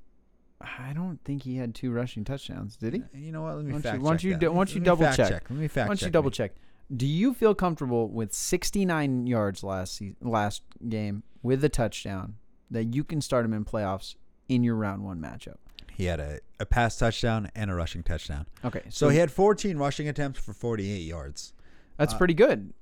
I 0.61 0.93
don't 0.93 1.21
think 1.25 1.45
he 1.45 1.57
had 1.59 1.75
two 1.75 1.93
rushing 1.93 2.25
touchdowns. 2.25 2.77
Did 2.77 2.95
he? 2.95 3.03
You 3.15 3.31
know 3.33 3.43
what? 3.43 3.57
Let 3.57 3.65
me 3.65 3.73
Why 3.73 3.79
don't 3.79 3.83
fact 3.83 3.97
you- 3.99 4.03
why 4.03 4.11
don't 4.11 4.19
check 4.19 4.25
you 4.25 4.31
that. 4.33 4.41
do- 4.41 4.51
why 4.51 4.57
don't 4.57 4.69
you 4.71 4.75
Let 4.75 4.81
me 4.81 4.85
double 4.87 5.05
fact 5.05 5.17
check? 5.19 5.51
Let 5.51 5.59
me 5.61 5.69
fact 5.69 5.85
Why 5.85 5.87
don't 5.91 6.01
you 6.01 6.07
check 6.07 6.13
double 6.13 6.31
me. 6.31 6.35
check? 6.35 6.53
Do 6.97 7.07
you 7.07 7.33
feel 7.33 7.55
comfortable 7.55 8.09
with 8.09 8.33
69 8.35 9.29
yards 9.29 9.63
last 9.63 9.95
se- 9.95 10.17
last 10.21 10.63
game 10.89 11.23
with 11.45 11.63
a 11.63 11.69
touchdown 11.69 12.35
that 12.73 12.93
you 12.97 13.05
can 13.05 13.21
start 13.21 13.45
him 13.45 13.53
in 13.53 13.65
playoffs 13.65 14.17
in 14.49 14.65
your 14.65 14.75
round 14.75 15.05
one 15.05 15.21
matchup? 15.21 15.59
He 15.97 16.05
had 16.07 16.21
a, 16.21 16.41
a 16.59 16.67
pass 16.67 16.97
touchdown 16.97 17.51
and 17.55 17.71
a 17.71 17.75
rushing 17.75 18.03
touchdown. 18.03 18.47
Okay, 18.65 18.83
So 18.89 19.09
he 19.09 19.19
had 19.19 19.31
14 19.31 19.77
rushing 19.77 20.09
attempts 20.09 20.41
for 20.41 20.53
48 20.53 20.99
yards. 20.99 21.53
that's 21.97 22.15
uh, 22.15 22.19
pretty 22.19 22.35
good. 22.35 22.73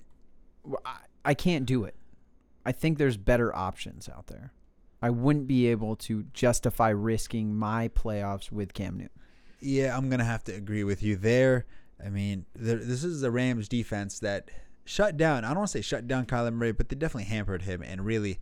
I 1.25 1.35
can't 1.35 1.67
do 1.67 1.85
it. 1.85 1.95
I 2.65 2.73
think 2.73 2.99
there's 2.99 3.17
better 3.17 3.55
options 3.55 4.09
out 4.09 4.27
there. 4.27 4.53
I 5.01 5.11
wouldn't 5.11 5.47
be 5.47 5.67
able 5.69 5.97
to 5.97 6.25
justify 6.35 6.89
risking 6.91 7.55
my 7.55 7.89
playoffs 7.89 8.51
with 8.51 8.75
Cam 8.75 8.99
Newton. 8.99 9.11
Yeah, 9.61 9.97
I'm 9.97 10.09
gonna 10.11 10.25
have 10.25 10.45
to 10.45 10.55
agree 10.55 10.85
with 10.85 11.03
you 11.03 11.17
there. 11.17 11.67
I 12.05 12.11
mean, 12.11 12.47
there, 12.55 12.77
this 12.77 13.05
is 13.05 13.21
the 13.21 13.31
Rams 13.31 13.69
defense 13.69 14.19
that 14.21 14.51
shut 14.85 15.17
down. 15.17 15.45
I 15.45 15.49
don't 15.49 15.59
want 15.59 15.71
to 15.71 15.79
say 15.79 15.83
shut 15.83 16.07
down 16.07 16.27
Kyler 16.27 16.53
Murray, 16.53 16.73
but 16.73 16.89
they 16.89 16.97
definitely 16.97 17.25
hampered 17.25 17.63
him 17.63 17.83
and 17.83 18.05
really 18.05 18.39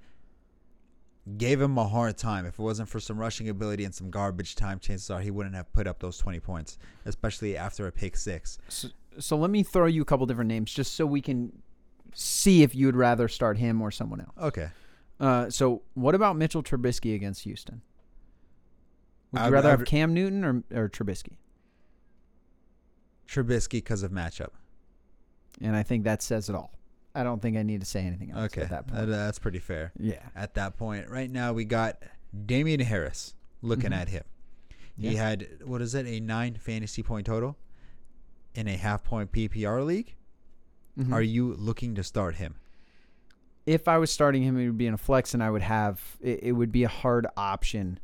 gave 1.39 1.61
him 1.61 1.77
a 1.79 1.87
hard 1.89 2.17
time. 2.17 2.47
If 2.47 2.59
it 2.59 2.63
wasn't 2.63 2.89
for 2.89 3.01
some 3.01 3.19
rushing 3.19 3.49
ability 3.49 3.85
and 3.85 3.95
some 3.95 4.11
garbage 4.11 4.55
time, 4.55 4.79
chances 4.79 5.11
are 5.11 5.21
he 5.21 5.31
wouldn't 5.31 5.55
have 5.57 5.73
put 5.73 5.87
up 5.87 5.99
those 5.99 6.19
20 6.19 6.39
points, 6.41 6.79
especially 7.05 7.57
after 7.57 7.87
a 7.87 7.93
pick 7.93 8.17
six. 8.17 8.59
So, 8.69 8.89
so 9.19 9.37
let 9.37 9.51
me 9.51 9.63
throw 9.63 9.87
you 9.87 10.03
a 10.03 10.05
couple 10.05 10.25
different 10.27 10.49
names 10.49 10.73
just 10.73 10.95
so 10.95 11.05
we 11.07 11.21
can 11.21 11.53
see 12.15 12.63
if 12.63 12.75
you 12.75 12.87
would 12.87 12.97
rather 12.97 13.27
start 13.29 13.59
him 13.59 13.83
or 13.83 13.91
someone 13.91 14.21
else. 14.21 14.31
Okay. 14.41 14.69
Uh, 15.19 15.51
so 15.51 15.83
what 15.95 16.15
about 16.15 16.37
Mitchell 16.37 16.63
Trubisky 16.63 17.15
against 17.15 17.43
Houston? 17.43 17.81
Would 19.33 19.41
you 19.41 19.47
I'd- 19.47 19.53
rather 19.53 19.71
I'd- 19.71 19.79
have 19.81 19.87
Cam 19.87 20.15
Newton 20.15 20.45
or, 20.45 20.63
or 20.75 20.89
Trubisky? 20.89 21.39
Trubisky 23.29 23.71
because 23.79 24.03
of 24.03 24.13
matchup. 24.13 24.51
And 25.61 25.75
I 25.75 25.83
think 25.83 26.05
that 26.05 26.23
says 26.23 26.49
it 26.49 26.55
all. 26.55 26.76
I 27.17 27.23
don't 27.23 27.41
think 27.41 27.57
I 27.57 27.63
need 27.63 27.81
to 27.81 27.87
say 27.87 28.03
anything 28.03 28.31
else 28.33 28.53
Okay, 28.53 28.63
at 28.63 28.71
that 28.71 28.85
Uh, 28.93 29.07
that's 29.07 29.39
pretty 29.39 29.59
fair. 29.59 29.93
yeah. 29.99 30.29
At 30.35 30.55
that 30.55 30.77
point, 30.77 31.09
right 31.09 31.31
now 31.31 31.53
we 31.53 31.65
got 31.65 32.03
Damien 32.45 32.81
Harris 32.81 33.35
looking 33.63 33.91
Mhm. 33.91 33.97
at 33.97 34.09
him. 34.09 34.25
He 34.97 35.15
Yeah. 35.15 35.23
had 35.29 35.47
what 35.65 35.81
is 35.83 35.95
it, 35.95 36.07
a 36.07 36.21
nine 36.21 36.55
fantasy 36.57 37.03
point 37.03 37.27
total 37.27 37.57
in 38.55 38.69
a 38.69 38.77
half 38.77 39.03
point 39.05 39.33
PPR 39.33 39.83
league. 39.83 40.15
Mhm. 40.99 41.13
Are 41.13 41.23
you 41.23 41.55
looking 41.55 41.95
to 41.95 42.03
start 42.05 42.37
him? 42.37 42.57
if 43.67 43.89
I 43.89 43.99
was 43.99 44.13
starting 44.13 44.45
him, 44.45 44.57
it 44.57 44.67
would 44.67 44.79
be 44.79 44.87
in 44.87 44.95
a 44.95 44.99
flex, 44.99 45.35
and 45.35 45.43
I 45.43 45.51
would 45.51 45.63
have 45.63 46.17
it, 46.21 46.39
it 46.45 46.53
would 46.53 46.71
be 46.71 46.85
a 46.85 46.89
hard 46.89 47.27
option 47.37 47.99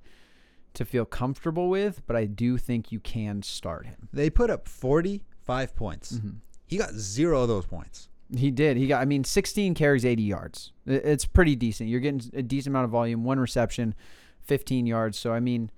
to 0.75 0.85
feel 0.85 1.05
comfortable 1.05 1.68
with. 1.70 2.03
But 2.09 2.16
I 2.16 2.25
do 2.27 2.59
think 2.59 2.90
you 2.90 2.98
can 2.98 3.42
start 3.42 3.87
him. 3.87 4.09
They 4.12 4.29
put 4.29 4.51
up 4.51 4.66
forty 4.66 5.22
five 5.40 5.77
points. 5.77 6.14
Mhm. 6.18 6.38
He 6.66 6.77
got 6.79 6.94
zero 6.94 7.42
of 7.42 7.48
those 7.48 7.66
points. 7.66 8.09
He 8.35 8.51
did. 8.51 8.77
He 8.77 8.87
got. 8.87 9.01
I 9.03 9.05
mean, 9.05 9.25
16 9.25 9.75
carries, 9.75 10.05
80 10.05 10.23
yards. 10.23 10.73
It's 10.87 11.25
pretty 11.27 11.55
decent. 11.57 11.90
You're 11.90 12.01
getting 12.01 12.23
a 12.35 12.42
decent 12.42 12.73
amount 12.73 12.85
of 12.87 12.90
volume. 12.90 13.25
One 13.25 13.38
reception, 13.38 13.95
15 14.42 14.87
yards. 14.87 15.18
So 15.18 15.33
I 15.33 15.40
mean, 15.40 15.71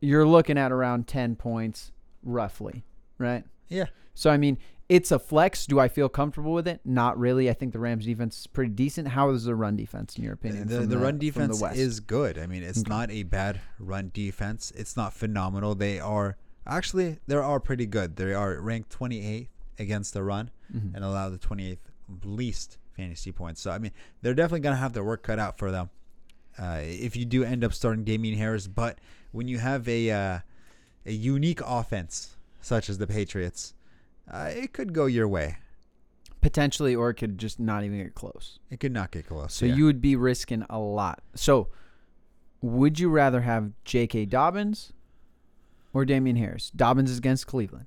you're 0.00 0.26
looking 0.26 0.56
at 0.58 0.72
around 0.72 1.06
10 1.08 1.36
points, 1.36 1.92
roughly, 2.22 2.84
right? 3.18 3.44
Yeah. 3.68 3.86
So 4.14 4.30
I 4.30 4.36
mean, 4.36 4.58
it's 4.88 5.10
a 5.10 5.18
flex. 5.18 5.66
Do 5.66 5.78
I 5.78 5.88
feel 5.88 6.08
comfortable 6.08 6.52
with 6.52 6.66
it? 6.68 6.80
Not 6.84 7.18
really. 7.18 7.50
I 7.50 7.52
think 7.54 7.72
the 7.72 7.78
Rams 7.78 8.06
defense 8.06 8.40
is 8.40 8.46
pretty 8.46 8.72
decent. 8.72 9.08
How 9.08 9.30
is 9.30 9.44
the 9.44 9.54
run 9.54 9.76
defense 9.76 10.16
in 10.16 10.24
your 10.24 10.32
opinion? 10.34 10.68
The, 10.68 10.80
from 10.80 10.88
the 10.88 10.98
run 10.98 11.18
defense 11.18 11.60
the 11.60 11.72
is 11.72 12.00
good. 12.00 12.38
I 12.38 12.46
mean, 12.46 12.62
it's 12.62 12.80
Okay. 12.80 12.88
not 12.88 13.10
a 13.10 13.22
bad 13.24 13.60
run 13.78 14.10
defense. 14.14 14.72
It's 14.76 14.96
not 14.96 15.12
phenomenal. 15.12 15.74
They 15.74 15.98
are 16.00 16.36
actually 16.66 17.18
they 17.26 17.36
are 17.36 17.60
pretty 17.60 17.86
good. 17.86 18.16
They 18.16 18.32
are 18.32 18.60
ranked 18.60 18.96
28th 18.96 19.48
against 19.78 20.12
the 20.14 20.22
run 20.22 20.50
Mhm. 20.74 20.94
and 20.94 21.04
allow 21.04 21.28
the 21.30 21.38
28th 21.38 21.90
least 22.24 22.78
fantasy 22.96 23.32
points. 23.32 23.60
So 23.60 23.70
I 23.70 23.78
mean, 23.78 23.92
they're 24.22 24.34
definitely 24.34 24.60
gonna 24.60 24.76
have 24.76 24.92
their 24.92 25.04
work 25.04 25.22
cut 25.22 25.38
out 25.38 25.58
for 25.58 25.70
them. 25.70 25.90
Uh, 26.58 26.80
if 26.82 27.14
you 27.16 27.24
do 27.24 27.44
end 27.44 27.62
up 27.62 27.72
starting 27.72 28.04
Damien 28.04 28.36
Harris, 28.36 28.66
but 28.66 28.98
when 29.32 29.46
you 29.46 29.58
have 29.58 29.86
a 29.88 30.10
uh, 30.10 30.38
a 31.06 31.12
unique 31.12 31.60
offense 31.64 32.36
such 32.60 32.88
as 32.90 32.98
the 32.98 33.06
Patriots, 33.06 33.74
uh, 34.30 34.50
it 34.52 34.72
could 34.72 34.92
go 34.92 35.06
your 35.06 35.28
way. 35.28 35.58
potentially, 36.40 36.94
or 36.94 37.10
it 37.10 37.14
could 37.14 37.36
just 37.36 37.58
not 37.58 37.82
even 37.82 37.98
get 37.98 38.14
close. 38.14 38.60
It 38.70 38.78
could 38.78 38.92
not 38.92 39.10
get 39.10 39.26
close. 39.26 39.52
So 39.52 39.66
yeah. 39.66 39.74
you 39.74 39.84
would 39.86 40.00
be 40.00 40.14
risking 40.14 40.64
a 40.70 40.78
lot. 40.78 41.20
So, 41.34 41.68
would 42.62 43.00
you 43.00 43.10
rather 43.10 43.40
have 43.40 43.72
J.K. 43.84 44.26
Dobbins 44.26 44.92
or 45.92 46.04
Damien 46.04 46.36
Harris? 46.36 46.70
Dobbins 46.70 47.10
is 47.10 47.18
against 47.18 47.48
Cleveland. 47.48 47.86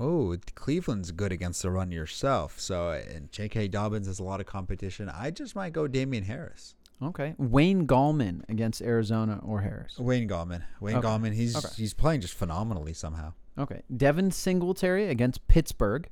Oh, 0.00 0.36
Cleveland's 0.54 1.10
good 1.12 1.32
against 1.32 1.62
the 1.62 1.70
run 1.70 1.90
yourself. 1.90 2.58
So, 2.60 2.90
and 2.90 3.30
J.K. 3.32 3.68
Dobbins 3.68 4.06
has 4.06 4.18
a 4.18 4.24
lot 4.24 4.40
of 4.40 4.46
competition. 4.46 5.08
I 5.08 5.30
just 5.30 5.56
might 5.56 5.72
go 5.72 5.86
Damien 5.88 6.24
Harris. 6.24 6.74
Okay. 7.02 7.34
Wayne 7.38 7.86
Gallman 7.86 8.42
against 8.48 8.82
Arizona 8.82 9.40
or 9.44 9.60
Harris. 9.60 9.98
Wayne 9.98 10.28
Gallman. 10.28 10.62
Wayne 10.80 10.96
Okay. 10.96 11.06
Gallman. 11.06 11.32
He's 11.34 11.56
Okay. 11.56 11.68
he's 11.76 11.94
playing 11.94 12.20
just 12.20 12.34
phenomenally 12.34 12.92
somehow. 12.92 13.32
Okay. 13.56 13.82
Devin 13.96 14.30
Singletary 14.30 15.08
against 15.08 15.46
Pittsburgh. 15.48 16.08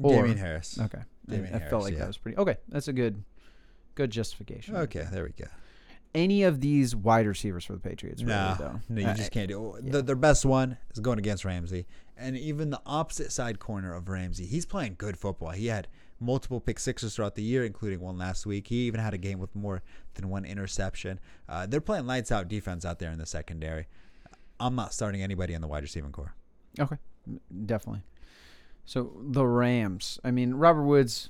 Or- 0.00 0.14
Damien 0.14 0.38
Harris. 0.38 0.78
Okay. 0.80 1.02
Damien 1.28 1.52
I, 1.52 1.56
I 1.56 1.60
felt 1.60 1.70
Harris, 1.70 1.84
like 1.84 1.92
yeah. 1.94 1.98
that 2.00 2.06
was 2.08 2.18
pretty. 2.18 2.38
Okay. 2.38 2.56
That's 2.68 2.88
a 2.88 2.92
good 2.92 3.22
good 3.94 4.10
justification. 4.10 4.76
Okay, 4.76 5.04
there 5.10 5.24
we 5.24 5.30
go. 5.30 5.46
Any 6.14 6.42
of 6.42 6.60
these 6.60 6.96
wide 6.96 7.26
receivers 7.26 7.64
for 7.64 7.74
the 7.74 7.80
Patriots, 7.80 8.22
really, 8.22 8.34
No, 8.34 8.56
though. 8.58 8.80
no, 8.88 9.00
you 9.02 9.06
Uh, 9.08 9.14
just 9.14 9.30
can't 9.30 9.48
do. 9.48 9.78
yeah. 9.82 9.92
The, 9.92 10.02
their 10.02 10.16
best 10.16 10.44
one 10.44 10.78
is 10.92 11.00
going 11.00 11.18
against 11.18 11.44
Ramsey, 11.44 11.86
and 12.16 12.36
even 12.36 12.70
the 12.70 12.80
opposite 12.86 13.30
side 13.30 13.58
corner 13.58 13.94
of 13.94 14.08
Ramsey. 14.08 14.46
He's 14.46 14.64
playing 14.66 14.94
good 14.98 15.16
football. 15.18 15.50
He 15.50 15.66
had 15.66 15.86
multiple 16.18 16.60
pick 16.60 16.78
sixes 16.80 17.14
throughout 17.14 17.34
the 17.34 17.42
year, 17.42 17.64
including 17.64 18.00
one 18.00 18.16
last 18.18 18.46
week. 18.46 18.68
He 18.68 18.86
even 18.86 19.00
had 19.00 19.14
a 19.14 19.18
game 19.18 19.38
with 19.38 19.54
more 19.54 19.82
than 20.14 20.28
one 20.28 20.44
interception. 20.44 21.20
Uh, 21.48 21.66
they're 21.66 21.80
playing 21.80 22.06
lights 22.06 22.32
out 22.32 22.48
defense 22.48 22.84
out 22.84 22.98
there 22.98 23.12
in 23.12 23.18
the 23.18 23.26
secondary. 23.26 23.86
I'm 24.58 24.74
not 24.74 24.92
starting 24.92 25.22
anybody 25.22 25.54
in 25.54 25.60
the 25.60 25.68
wide 25.68 25.82
receiving 25.84 26.10
corps. 26.10 26.34
Okay, 26.80 26.96
definitely. 27.66 28.02
So 28.84 29.12
the 29.22 29.46
Rams. 29.46 30.18
I 30.24 30.30
mean, 30.30 30.54
Robert 30.54 30.82
Woods, 30.84 31.28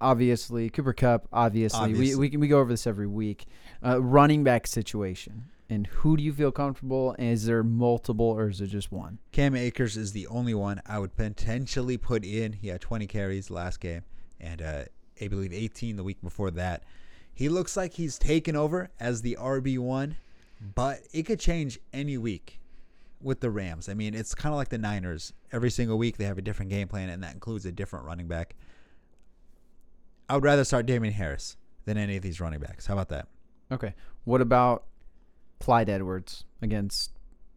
obviously. 0.00 0.70
Cooper 0.70 0.92
Kupp, 0.92 1.28
obviously. 1.32 1.80
We 1.80 1.92
Obviously. 1.92 2.20
we 2.20 2.30
can 2.30 2.40
we 2.40 2.48
go 2.48 2.60
over 2.60 2.70
this 2.70 2.86
every 2.86 3.06
week. 3.06 3.46
Uh, 3.84 4.00
running 4.00 4.44
back 4.44 4.66
situation. 4.66 5.44
And 5.70 5.86
who 5.88 6.16
do 6.16 6.22
you 6.22 6.32
feel 6.32 6.50
comfortable? 6.50 7.14
Is 7.18 7.44
there 7.44 7.62
multiple 7.62 8.26
or 8.26 8.48
is 8.48 8.60
it 8.60 8.68
just 8.68 8.90
one? 8.90 9.18
Cam 9.32 9.54
Akers 9.54 9.98
is 9.98 10.12
the 10.12 10.26
only 10.28 10.54
one 10.54 10.80
I 10.86 10.98
would 10.98 11.14
potentially 11.14 11.98
put 11.98 12.24
in. 12.24 12.54
He 12.54 12.68
had 12.68 12.80
20 12.80 13.06
carries 13.06 13.50
last 13.50 13.78
game, 13.78 14.02
and 14.40 14.62
uh, 14.62 14.84
I 15.20 15.28
believe 15.28 15.52
18 15.52 15.96
the 15.96 16.04
week 16.04 16.22
before 16.22 16.50
that. 16.52 16.84
He 17.34 17.50
looks 17.50 17.76
like 17.76 17.94
he's 17.94 18.18
taken 18.18 18.56
over 18.56 18.90
as 18.98 19.20
the 19.20 19.36
RB 19.38 19.78
one, 19.78 20.16
but 20.74 21.00
it 21.12 21.24
could 21.24 21.38
change 21.38 21.78
any 21.92 22.16
week 22.16 22.60
with 23.20 23.40
the 23.40 23.50
Rams. 23.50 23.88
I 23.90 23.94
mean, 23.94 24.14
it's 24.14 24.34
kind 24.34 24.52
of 24.54 24.56
like 24.56 24.70
the 24.70 24.78
Niners. 24.78 25.34
Every 25.52 25.70
single 25.70 25.98
week 25.98 26.16
they 26.16 26.24
have 26.24 26.38
a 26.38 26.42
different 26.42 26.70
game 26.70 26.88
plan, 26.88 27.10
and 27.10 27.22
that 27.22 27.34
includes 27.34 27.66
a 27.66 27.72
different 27.72 28.06
running 28.06 28.26
back. 28.26 28.54
I 30.28 30.34
would 30.34 30.44
rather 30.44 30.64
start 30.64 30.86
Damien 30.86 31.14
Harris 31.14 31.56
than 31.84 31.96
any 31.96 32.16
of 32.16 32.22
these 32.22 32.40
running 32.40 32.60
backs. 32.60 32.86
How 32.86 32.94
about 32.94 33.08
that? 33.08 33.28
Okay. 33.72 33.94
What 34.24 34.40
about 34.40 34.84
Clyde 35.60 35.88
Edwards 35.88 36.44
against 36.60 37.12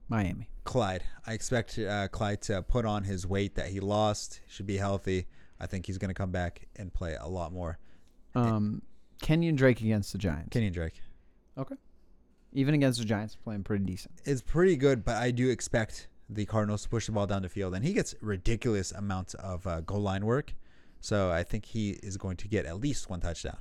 Miami? 0.07 0.49
Clyde. 0.63 1.03
I 1.25 1.33
expect 1.33 1.77
uh, 1.77 2.07
Clyde 2.07 2.41
to 2.43 2.61
put 2.61 2.85
on 2.85 3.03
his 3.03 3.27
weight 3.27 3.55
that 3.55 3.67
he 3.67 3.79
lost. 3.79 4.41
Should 4.47 4.67
be 4.67 4.77
healthy. 4.77 5.27
I 5.59 5.67
think 5.67 5.85
he's 5.85 5.97
going 5.97 6.09
to 6.09 6.15
come 6.15 6.31
back 6.31 6.67
and 6.75 6.93
play 6.93 7.15
a 7.19 7.27
lot 7.27 7.51
more. 7.51 7.77
Um, 8.35 8.81
Kenyon 9.21 9.55
Drake 9.55 9.81
against 9.81 10.11
the 10.11 10.17
Giants. 10.17 10.49
Kenyon 10.51 10.73
Drake 10.73 11.01
Okay. 11.57 11.75
Even 12.53 12.73
against 12.73 12.99
the 12.99 13.05
Giants, 13.05 13.35
playing 13.35 13.63
pretty 13.63 13.85
decent. 13.85 14.13
It's 14.25 14.41
pretty 14.41 14.75
good, 14.75 15.03
but 15.05 15.15
I 15.15 15.31
do 15.31 15.49
expect 15.49 16.07
the 16.29 16.45
Cardinals 16.45 16.83
to 16.83 16.89
push 16.89 17.05
the 17.05 17.11
ball 17.11 17.27
down 17.27 17.41
the 17.41 17.49
field, 17.49 17.75
and 17.75 17.83
he 17.85 17.93
gets 17.93 18.15
ridiculous 18.21 18.91
amounts 18.91 19.33
of 19.35 19.65
uh, 19.67 19.81
goal 19.81 20.01
line 20.01 20.25
work. 20.25 20.53
So 21.01 21.31
I 21.31 21.43
think 21.43 21.65
he 21.65 21.91
is 22.03 22.15
going 22.15 22.37
to 22.37 22.47
get 22.47 22.65
at 22.65 22.79
least 22.79 23.09
one 23.09 23.19
touchdown. 23.19 23.57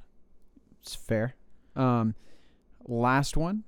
It's 0.83 0.95
fair. 0.95 1.35
Um, 1.75 2.15
last 2.87 3.37
one. 3.37 3.65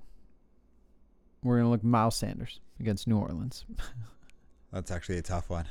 We're 1.43 1.57
gonna 1.57 1.71
look 1.71 1.83
Miles 1.83 2.15
Sanders 2.15 2.61
against 2.79 3.07
New 3.07 3.17
Orleans. 3.17 3.65
That's 4.71 4.91
actually 4.91 5.17
a 5.17 5.21
tough 5.21 5.49
one. 5.49 5.65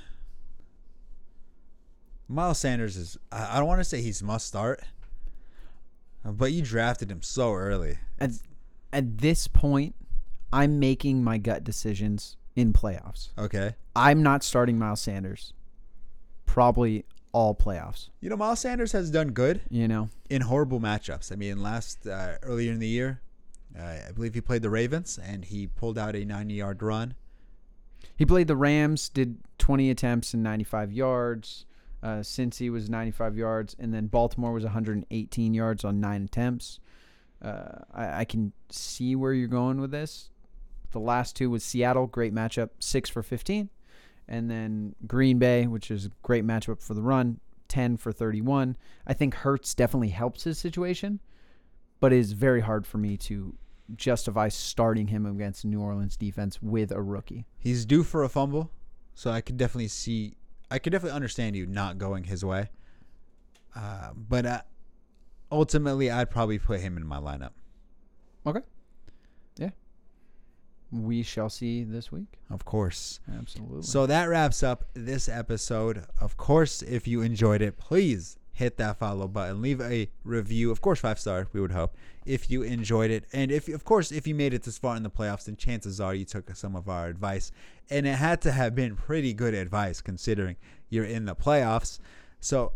Miles 2.29 2.59
Sanders 2.59 2.97
is, 2.97 3.17
I 3.31 3.57
I 3.57 3.59
don't 3.59 3.69
want 3.69 3.81
to 3.81 3.85
say 3.85 4.03
he's 4.03 4.23
must 4.23 4.47
start, 4.47 4.83
but 6.25 6.53
you 6.53 6.63
drafted 6.63 7.11
him 7.11 7.23
so 7.23 7.55
early. 7.55 7.99
At 8.19 8.33
at 8.93 9.19
this 9.19 9.49
point, 9.49 9.95
I'm 10.53 10.79
making 10.79 11.25
my 11.25 11.39
gut 11.39 11.65
decisions 11.65 12.37
in 12.55 12.73
playoffs. 12.73 13.31
Okay. 13.39 13.75
I'm 13.97 14.23
not 14.23 14.43
starting 14.43 14.79
Miles 14.79 15.01
Sanders. 15.01 15.55
Probably 16.45 17.07
all 17.33 17.55
playoffs. 17.55 18.09
You 18.21 18.31
know, 18.31 18.37
Miles 18.37 18.61
Sanders 18.61 18.93
has 18.93 19.11
done 19.11 19.29
good 19.29 19.63
You 19.71 19.89
know, 19.89 20.11
in 20.31 20.43
horrible 20.43 20.81
matchups. 20.81 21.33
I 21.33 21.37
mean, 21.37 21.63
last, 21.63 22.07
uh, 22.07 22.37
earlier 22.43 22.73
in 22.73 22.79
the 22.79 22.89
year, 22.89 23.21
uh, 23.79 23.83
I 24.09 24.13
believe 24.15 24.35
he 24.35 24.41
played 24.41 24.63
the 24.63 24.71
Ravens 24.71 25.19
and 25.23 25.45
he 25.45 25.67
pulled 25.67 25.97
out 25.99 26.15
a 26.15 26.25
90 26.25 26.55
yard 26.55 26.83
run. 26.83 27.15
he 28.17 28.27
played 28.27 28.49
the 28.49 28.57
Rams, 28.57 29.09
did 29.09 29.39
20 29.59 29.91
attempts 29.91 30.35
and 30.35 30.43
95 30.43 30.93
yards. 30.93 31.65
Uh, 32.03 32.17
Cincy 32.19 32.71
was 32.71 32.91
95 32.91 33.37
yards, 33.37 33.77
and 33.79 33.95
then 33.95 34.09
Baltimore 34.09 34.53
was 34.53 34.65
118 34.65 35.55
yards 35.55 35.85
on 35.85 36.01
nine 36.01 36.25
attempts. 36.25 36.81
Uh, 37.41 37.79
I, 37.95 38.21
I 38.21 38.25
can 38.25 38.53
see 38.71 39.15
where 39.15 39.33
you're 39.33 39.47
going 39.47 39.81
with 39.81 39.93
this. 39.93 40.31
The 40.91 40.99
last 40.99 41.37
two 41.37 41.49
was 41.49 41.63
Seattle, 41.65 42.09
great 42.09 42.35
matchup, 42.35 42.71
six 42.81 43.09
for 43.09 43.23
15, 43.23 43.71
and 44.29 44.51
then 44.51 44.95
Green 45.07 45.39
Bay, 45.39 45.67
which 45.67 45.91
is 45.91 46.07
a 46.07 46.11
great 46.23 46.45
matchup 46.45 46.81
for 46.81 46.95
the 46.95 47.03
run, 47.03 47.41
10 47.69 47.97
for 47.97 48.13
31. 48.13 48.77
I 49.07 49.15
think 49.15 49.35
Hurts 49.35 49.75
definitely 49.75 50.11
helps 50.11 50.45
his 50.45 50.59
situation, 50.59 51.21
but 52.01 52.13
it 52.13 52.19
is 52.19 52.33
very 52.33 52.61
hard 52.61 52.87
for 52.87 52.99
me 52.99 53.17
to 53.19 53.55
justify 53.97 54.49
starting 54.49 55.09
him 55.09 55.27
against 55.27 55.65
New 55.65 55.81
Orleans 55.81 56.17
defense 56.17 56.61
with 56.63 56.93
a 56.93 57.03
rookie. 57.03 57.47
He's 57.59 57.85
due 57.85 58.03
for 58.03 58.23
a 58.25 58.29
fumble, 58.29 58.71
so 59.15 59.31
I 59.31 59.41
could 59.41 59.57
definitely 59.57 59.89
see, 59.89 60.37
I 60.71 60.79
could 60.79 60.93
definitely 60.93 61.17
understand 61.17 61.57
you 61.57 61.67
not 61.67 61.99
going 61.99 62.25
his 62.25 62.45
way. 62.45 62.71
Uh, 63.75 64.11
but 64.15 64.47
uh, 64.47 64.61
ultimately, 65.51 66.11
I'd 66.11 66.31
probably 66.31 66.59
put 66.59 66.81
him 66.81 66.97
in 66.97 67.07
my 67.07 67.19
lineup. 67.19 67.53
Okay. 68.47 68.61
Yeah. 69.57 69.71
We 70.93 71.23
shall 71.23 71.49
see 71.49 71.85
this 71.85 72.13
week. 72.13 72.39
Of 72.51 72.65
course. 72.67 73.21
Absolutely. 73.39 73.83
So 73.83 74.07
that 74.07 74.29
wraps 74.29 74.63
up 74.63 74.85
this 74.93 75.29
episode. 75.29 76.05
Of 76.21 76.37
course, 76.37 76.83
if 76.83 77.09
you 77.09 77.23
enjoyed 77.23 77.63
it, 77.63 77.79
please 77.79 78.37
hit 78.53 78.77
that 78.77 78.99
follow 78.99 79.27
button. 79.27 79.63
Leave 79.63 79.81
a 79.81 80.11
review. 80.23 80.71
Of 80.71 80.83
course, 80.83 81.01
five 81.01 81.19
star, 81.19 81.49
we 81.53 81.61
would 81.61 81.73
hope, 81.73 81.97
if 82.27 82.51
you 82.51 82.63
enjoyed 82.63 83.11
it. 83.11 83.25
And 83.33 83.51
if 83.51 83.69
of 83.69 83.85
course, 83.85 84.13
if 84.13 84.27
you 84.27 84.35
made 84.35 84.53
it 84.53 84.63
this 84.63 84.77
far 84.77 84.95
in 84.97 85.03
the 85.03 85.11
playoffs, 85.11 85.47
then 85.47 85.57
chances 85.57 86.01
are 86.01 86.15
you 86.15 86.27
took 86.27 86.55
some 86.55 86.77
of 86.77 86.89
our 86.89 87.09
advice. 87.09 87.51
And 87.91 88.07
it 88.07 88.17
had 88.17 88.43
to 88.43 88.53
have 88.53 88.75
been 88.75 88.95
pretty 88.95 89.33
good 89.33 89.55
advice 89.55 90.01
considering 90.03 90.57
you're 90.91 91.05
in 91.05 91.25
the 91.25 91.35
playoffs. 91.35 91.99
So 92.41 92.73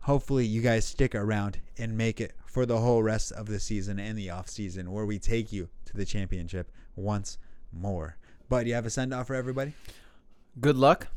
hopefully 0.00 0.46
you 0.46 0.62
guys 0.62 0.86
stick 0.86 1.14
around 1.14 1.60
and 1.78 1.96
make 1.96 2.20
it 2.20 2.32
for 2.46 2.66
the 2.66 2.78
whole 2.78 3.02
rest 3.02 3.32
of 3.32 3.46
the 3.46 3.60
season 3.60 3.98
and 3.98 4.16
the 4.16 4.30
off 4.30 4.48
season 4.48 4.90
where 4.90 5.06
we 5.06 5.18
take 5.18 5.52
you 5.52 5.68
to 5.86 5.96
the 5.96 6.04
championship 6.04 6.70
once 6.96 7.38
more. 7.72 8.16
But 8.48 8.66
you 8.66 8.74
have 8.74 8.86
a 8.86 8.90
send 8.90 9.14
off 9.14 9.26
for 9.26 9.34
everybody? 9.34 9.74
good 10.60 10.76
luck 10.76 11.08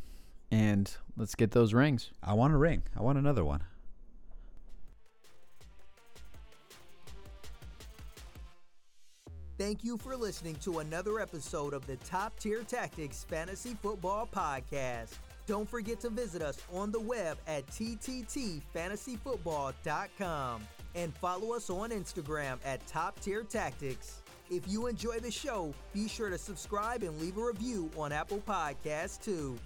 and 0.51 0.95
let's 1.17 1.35
get 1.35 1.51
those 1.51 1.73
rings. 1.73 2.11
I 2.23 2.33
want 2.33 2.53
a 2.53 2.57
ring. 2.57 2.83
I 2.95 3.01
want 3.01 3.17
another 3.17 3.43
one. 3.43 3.63
Thank 9.57 9.85
you 9.85 9.97
for 9.97 10.17
listening 10.17 10.55
to 10.63 10.79
another 10.79 11.21
episode 11.21 11.73
of 11.73 11.87
the 11.87 11.95
Top 11.97 12.37
Tier 12.39 12.63
Tactics 12.63 13.23
Fantasy 13.23 13.77
Football 13.81 14.27
Podcast. 14.33 15.11
Don't 15.47 15.69
forget 15.69 16.01
to 16.01 16.09
visit 16.09 16.41
us 16.41 16.61
on 16.73 16.91
the 16.91 16.99
web 16.99 17.37
at 17.47 17.65
tttfantasyfootball.com 17.67 20.61
and 20.95 21.15
follow 21.15 21.53
us 21.53 21.69
on 21.69 21.91
Instagram 21.91 22.57
at 22.65 22.85
Top 22.85 23.17
Tier 23.21 23.43
Tactics. 23.43 24.23
If 24.51 24.67
you 24.67 24.85
enjoy 24.85 25.19
the 25.19 25.31
show, 25.31 25.73
be 25.91 26.07
sure 26.07 26.29
to 26.29 26.37
subscribe 26.37 27.01
and 27.01 27.19
leave 27.19 27.37
a 27.37 27.43
review 27.43 27.89
on 27.97 28.11
Apple 28.11 28.43
Podcasts 28.47 29.19
too. 29.19 29.57